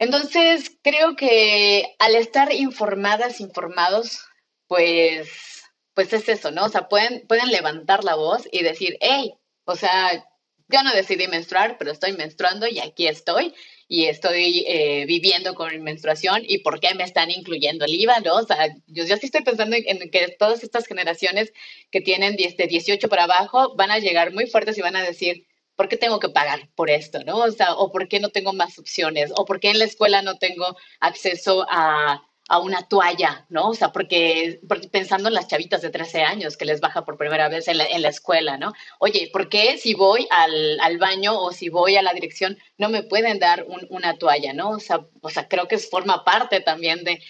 Entonces, 0.00 0.72
creo 0.82 1.14
que 1.14 1.94
al 2.00 2.16
estar 2.16 2.52
informadas, 2.52 3.40
informados, 3.40 4.24
pues, 4.66 5.62
pues 5.94 6.12
es 6.12 6.28
eso, 6.28 6.50
¿no? 6.50 6.64
O 6.64 6.68
sea, 6.70 6.88
pueden, 6.88 7.24
pueden 7.28 7.52
levantar 7.52 8.02
la 8.02 8.16
voz 8.16 8.48
y 8.50 8.64
decir, 8.64 8.96
hey, 9.00 9.34
o 9.64 9.76
sea, 9.76 10.26
yo 10.66 10.82
no 10.82 10.92
decidí 10.92 11.28
menstruar, 11.28 11.78
pero 11.78 11.92
estoy 11.92 12.14
menstruando 12.14 12.66
y 12.66 12.80
aquí 12.80 13.06
estoy 13.06 13.54
y 13.86 14.06
estoy 14.06 14.64
eh, 14.66 15.04
viviendo 15.06 15.54
con 15.54 15.80
menstruación 15.82 16.42
y 16.44 16.58
por 16.58 16.80
qué 16.80 16.96
me 16.96 17.04
están 17.04 17.30
incluyendo 17.30 17.84
el 17.84 17.94
IVA, 17.94 18.18
¿no? 18.20 18.34
O 18.38 18.42
sea, 18.44 18.74
yo, 18.88 19.04
yo 19.06 19.16
sí 19.18 19.26
estoy 19.26 19.42
pensando 19.42 19.76
en, 19.76 20.10
que 20.10 20.34
todas 20.36 20.64
estas 20.64 20.86
generaciones 20.88 21.52
que 21.92 22.00
tienen 22.00 22.34
de 22.34 22.66
18 22.66 23.08
para 23.08 23.24
abajo 23.24 23.76
van 23.76 23.92
a 23.92 24.00
llegar 24.00 24.32
muy 24.32 24.46
fuertes 24.46 24.76
y 24.78 24.82
van 24.82 24.96
a 24.96 25.02
decir, 25.04 25.47
¿por 25.78 25.88
qué 25.88 25.96
tengo 25.96 26.18
que 26.18 26.28
pagar 26.28 26.68
por 26.74 26.90
esto? 26.90 27.22
¿no? 27.24 27.36
O 27.36 27.52
sea, 27.52 27.74
o 27.74 27.92
por 27.92 28.08
qué 28.08 28.18
no 28.18 28.30
tengo 28.30 28.52
más 28.52 28.80
opciones, 28.80 29.30
o 29.36 29.44
por 29.44 29.60
qué 29.60 29.70
en 29.70 29.78
la 29.78 29.84
escuela 29.84 30.22
no 30.22 30.36
tengo 30.36 30.76
acceso 30.98 31.64
a, 31.70 32.24
una 32.62 32.88
toalla, 32.88 33.44
¿no? 33.50 33.68
O 33.68 33.74
sea, 33.74 33.92
porque, 33.92 34.58
pensando 34.90 35.28
en 35.28 35.34
las 35.34 35.48
chavitas 35.48 35.82
de 35.82 35.90
13 35.90 36.22
años 36.22 36.56
que 36.56 36.64
les 36.64 36.80
baja 36.80 37.04
por 37.04 37.18
primera 37.18 37.50
vez 37.50 37.68
en 37.68 37.76
la, 37.76 38.08
escuela, 38.08 38.56
¿no? 38.56 38.72
Oye, 38.98 39.28
¿por 39.30 39.50
qué 39.50 39.76
si 39.76 39.92
voy 39.92 40.26
al, 40.30 40.98
baño 40.98 41.38
o 41.38 41.52
si 41.52 41.68
voy 41.68 41.96
a 41.96 42.02
la 42.02 42.14
dirección 42.14 42.56
no 42.78 42.88
me 42.88 43.02
pueden 43.02 43.38
dar 43.38 43.66
una 43.90 44.16
toalla, 44.16 44.54
¿no? 44.54 44.70
O 44.70 44.80
sea, 44.80 45.06
o 45.20 45.28
sea, 45.28 45.46
creo 45.46 45.68
que 45.68 45.76
forma 45.76 46.24
parte 46.24 46.60
también 46.60 47.04
de, 47.04 47.20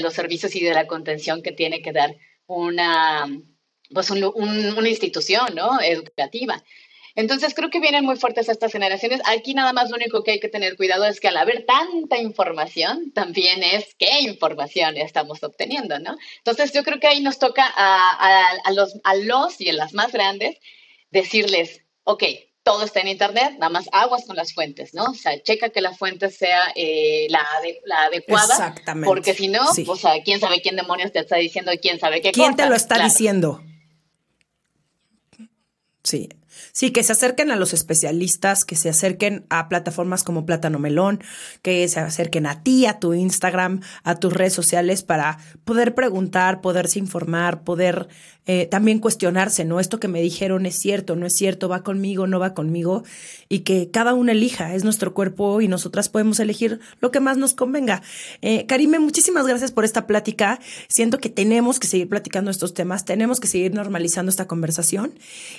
los 0.00 0.12
servicios 0.12 0.54
y 0.54 0.60
de 0.62 0.74
la 0.74 0.86
contención 0.86 1.42
que 1.42 1.52
tiene 1.52 1.80
que 1.80 1.92
dar 1.92 2.14
una, 2.46 3.26
pues 3.90 4.10
una 4.10 4.88
institución, 4.88 5.54
¿no? 5.54 5.80
Educativa. 5.80 6.62
Entonces 7.14 7.54
creo 7.54 7.70
que 7.70 7.80
vienen 7.80 8.04
muy 8.04 8.16
fuertes 8.16 8.48
estas 8.48 8.72
generaciones. 8.72 9.20
Aquí 9.26 9.54
nada 9.54 9.72
más 9.72 9.90
lo 9.90 9.96
único 9.96 10.22
que 10.22 10.32
hay 10.32 10.40
que 10.40 10.48
tener 10.48 10.76
cuidado 10.76 11.04
es 11.04 11.20
que 11.20 11.28
al 11.28 11.36
haber 11.36 11.66
tanta 11.66 12.18
información, 12.18 13.12
también 13.12 13.62
es 13.62 13.94
qué 13.98 14.20
información 14.20 14.96
estamos 14.96 15.42
obteniendo, 15.42 15.98
¿no? 15.98 16.16
Entonces 16.38 16.72
yo 16.72 16.82
creo 16.84 17.00
que 17.00 17.08
ahí 17.08 17.20
nos 17.20 17.38
toca 17.38 17.64
a, 17.66 18.72
los, 18.72 18.96
a 19.04 19.14
los 19.14 19.60
y 19.60 19.70
a 19.70 19.72
las 19.72 19.94
más 19.94 20.12
grandes 20.12 20.58
decirles, 21.10 21.82
ok, 22.04 22.24
todo 22.62 22.84
está 22.84 23.00
en 23.00 23.08
internet, 23.08 23.54
nada 23.58 23.70
más 23.70 23.88
aguas 23.92 24.26
con 24.26 24.36
las 24.36 24.52
fuentes, 24.52 24.92
¿no? 24.92 25.04
O 25.04 25.14
sea, 25.14 25.42
checa 25.42 25.70
que 25.70 25.80
la 25.80 25.94
fuente 25.94 26.30
sea 26.30 26.70
eh, 26.74 27.26
la, 27.30 27.42
la, 27.86 28.04
adecuada. 28.04 28.52
Exactamente. 28.52 29.06
Porque 29.06 29.32
si 29.32 29.48
no, 29.48 29.62
o 29.86 29.96
sea, 29.96 30.22
quién 30.22 30.38
sabe 30.38 30.60
quién 30.60 30.76
demonios 30.76 31.10
te 31.10 31.20
está 31.20 31.36
diciendo, 31.36 31.72
quién 31.80 31.98
sabe 31.98 32.20
qué 32.20 32.30
¿Quién 32.30 32.56
te 32.56 32.66
lo 32.66 32.74
está 32.74 33.02
diciendo? 33.02 33.62
Sí. 36.04 36.28
Sí, 36.72 36.90
que 36.90 37.02
se 37.02 37.12
acerquen 37.12 37.50
a 37.50 37.56
los 37.56 37.72
especialistas, 37.72 38.64
que 38.64 38.76
se 38.76 38.88
acerquen 38.88 39.46
a 39.50 39.68
plataformas 39.68 40.24
como 40.24 40.46
Plátano 40.46 40.78
Melón, 40.78 41.22
que 41.62 41.86
se 41.88 42.00
acerquen 42.00 42.46
a 42.46 42.62
ti, 42.62 42.86
a 42.86 42.98
tu 42.98 43.14
Instagram, 43.14 43.80
a 44.04 44.16
tus 44.16 44.32
redes 44.32 44.52
sociales 44.52 45.02
para 45.02 45.38
poder 45.64 45.94
preguntar, 45.94 46.60
poderse 46.60 46.98
informar, 46.98 47.62
poder 47.62 48.08
eh, 48.50 48.64
también 48.64 48.98
cuestionarse, 48.98 49.66
¿no? 49.66 49.78
Esto 49.78 50.00
que 50.00 50.08
me 50.08 50.22
dijeron 50.22 50.64
es 50.64 50.74
cierto, 50.74 51.16
no 51.16 51.26
es 51.26 51.34
cierto, 51.34 51.68
va 51.68 51.82
conmigo, 51.82 52.26
no 52.26 52.40
va 52.40 52.54
conmigo, 52.54 53.04
y 53.50 53.58
que 53.58 53.90
cada 53.90 54.14
uno 54.14 54.32
elija, 54.32 54.74
es 54.74 54.84
nuestro 54.84 55.12
cuerpo 55.12 55.60
y 55.60 55.68
nosotras 55.68 56.08
podemos 56.08 56.40
elegir 56.40 56.80
lo 57.00 57.10
que 57.10 57.20
más 57.20 57.36
nos 57.36 57.52
convenga. 57.52 58.00
Eh, 58.40 58.64
Karime, 58.64 59.00
muchísimas 59.00 59.46
gracias 59.46 59.70
por 59.70 59.84
esta 59.84 60.06
plática. 60.06 60.60
Siento 60.88 61.18
que 61.18 61.28
tenemos 61.28 61.78
que 61.78 61.88
seguir 61.88 62.08
platicando 62.08 62.50
estos 62.50 62.72
temas, 62.72 63.04
tenemos 63.04 63.38
que 63.38 63.48
seguir 63.48 63.74
normalizando 63.74 64.30
esta 64.30 64.46
conversación. 64.46 65.12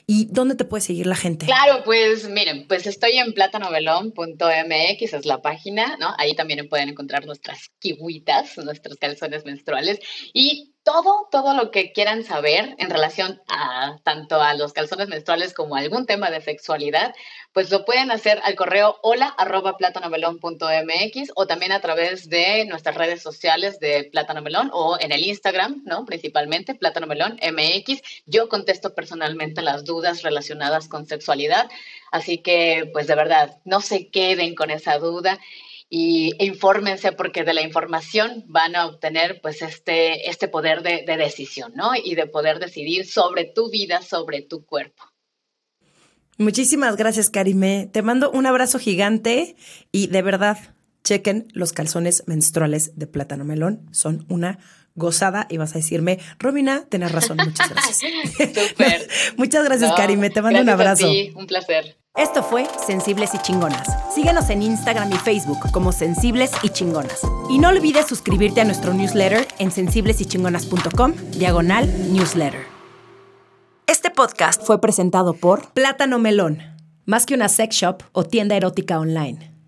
¿Y 0.08 0.26
dónde 0.32 0.56
te 0.56 0.66
puede 0.66 0.82
la 0.90 1.16
gente? 1.16 1.46
Claro, 1.46 1.84
pues 1.84 2.30
miren, 2.30 2.68
pues 2.68 2.88
estoy 2.88 3.18
en 3.18 3.34
platanovelón.mx, 3.34 5.14
es 5.14 5.26
la 5.26 5.42
página, 5.42 5.98
¿no? 5.98 6.14
Ahí 6.18 6.36
también 6.36 6.68
pueden 6.68 6.90
encontrar 6.90 7.26
nuestras 7.26 7.70
kiwitas, 7.80 8.58
nuestros 8.58 8.98
calzones 8.98 9.46
menstruales 9.46 10.00
y 10.34 10.74
todo, 10.90 11.28
todo 11.30 11.54
lo 11.54 11.70
que 11.70 11.92
quieran 11.92 12.24
saber 12.24 12.74
en 12.80 12.90
relación 12.90 13.40
a 13.48 14.00
tanto 14.04 14.42
a 14.42 14.56
los 14.56 14.74
calzones 14.74 15.08
menstruales 15.08 15.54
como 15.54 15.76
algún 15.76 16.08
tema 16.08 16.32
de 16.32 16.42
sexualidad, 16.42 17.14
pues 17.54 17.70
lo 17.70 17.86
pueden 17.86 18.10
hacer 18.10 18.42
al 18.44 18.56
correo 18.56 18.98
hola 19.04 19.28
arroba 19.28 19.78
o 21.36 21.46
también 21.46 21.72
a 21.74 21.80
través 21.80 22.28
de 22.28 22.66
nuestras 22.66 22.96
redes 22.96 23.22
sociales 23.22 23.80
de 23.80 24.06
Plátano 24.06 24.42
Melón 24.42 24.72
o 24.74 24.98
en 25.00 25.12
el 25.12 25.24
Instagram, 25.24 25.84
¿no? 25.86 26.06
Principalmente 26.06 26.74
Plátano 26.74 27.06
Melón 27.06 27.40
MX. 27.40 28.02
Yo 28.26 28.50
contesto 28.50 28.96
personalmente 28.96 29.62
las 29.62 29.86
dudas 29.86 30.24
relacionadas 30.24 30.88
con 30.88 31.06
sexualidad, 31.06 31.70
así 32.12 32.40
que 32.40 32.90
pues 32.94 33.06
de 33.06 33.14
verdad, 33.14 33.60
no 33.64 33.82
se 33.82 34.08
queden 34.08 34.56
con 34.56 34.72
esa 34.72 34.98
duda 34.98 35.40
y 35.90 36.34
infórmense 36.44 37.12
porque 37.12 37.44
de 37.44 37.54
la 37.54 37.64
información 37.64 38.44
van 38.48 38.76
a 38.76 38.86
obtener 38.86 39.40
pues 39.42 39.62
este, 39.62 40.30
este 40.30 40.48
poder 40.48 40.84
de, 40.84 41.04
de 41.06 41.18
decisión, 41.18 41.74
¿no? 41.76 41.92
Y 41.96 42.16
de 42.16 42.28
poder 42.28 42.60
decidir 42.60 43.06
sobre 43.06 43.46
tu 43.46 43.70
vida, 43.72 44.02
sobre 44.02 44.42
tu 44.42 44.66
cuerpo. 44.66 45.04
Muchísimas 46.38 46.96
gracias, 46.96 47.30
Karime. 47.30 47.90
Te 47.92 48.02
mando 48.02 48.32
un 48.32 48.46
abrazo 48.46 48.80
gigante 48.80 49.56
y 49.92 50.08
de 50.08 50.22
verdad, 50.22 50.58
chequen 51.04 51.48
los 51.54 51.74
calzones 51.74 52.24
menstruales 52.28 52.98
de 52.98 53.08
plátano 53.08 53.44
melón. 53.44 53.90
Son 53.92 54.26
una 54.30 54.60
gozada 55.00 55.48
y 55.50 55.58
vas 55.58 55.72
a 55.72 55.80
decirme, 55.80 56.20
Robina, 56.38 56.84
tenés 56.88 57.12
razón, 57.12 57.38
muchas 57.44 57.70
gracias. 57.72 57.98
Súper. 57.98 59.08
muchas 59.38 59.66
gracias, 59.66 59.92
Karime. 59.94 60.30
Te 60.30 60.44
mando 60.44 60.62
un 60.62 60.70
abrazo. 60.70 61.08
A 61.08 61.40
un 61.40 61.48
placer. 61.48 61.98
Esto 62.16 62.44
fue 62.44 62.68
Sensibles 62.86 63.34
y 63.34 63.38
Chingonas. 63.38 63.88
Síguenos 64.14 64.50
en 64.50 64.62
Instagram 64.62 65.12
y 65.14 65.18
Facebook 65.18 65.72
como 65.72 65.92
Sensibles 65.92 66.52
y 66.64 66.70
Chingonas. 66.70 67.22
Y 67.50 67.60
no 67.60 67.70
olvides 67.70 68.08
suscribirte 68.08 68.62
a 68.62 68.66
nuestro 68.66 68.94
newsletter 68.94 69.48
en 69.58 69.72
sensiblesychingonas.com, 69.72 71.14
diagonal 71.32 71.88
newsletter. 72.12 72.66
Este 73.88 74.10
podcast 74.10 74.62
fue 74.62 74.82
presentado 74.82 75.34
por 75.34 75.72
Plátano 75.72 76.20
Melón, 76.20 76.62
más 77.06 77.26
que 77.26 77.36
una 77.36 77.48
sex 77.48 77.76
shop 77.76 78.04
o 78.12 78.24
tienda 78.24 78.56
erótica 78.58 79.00
online. 79.00 79.59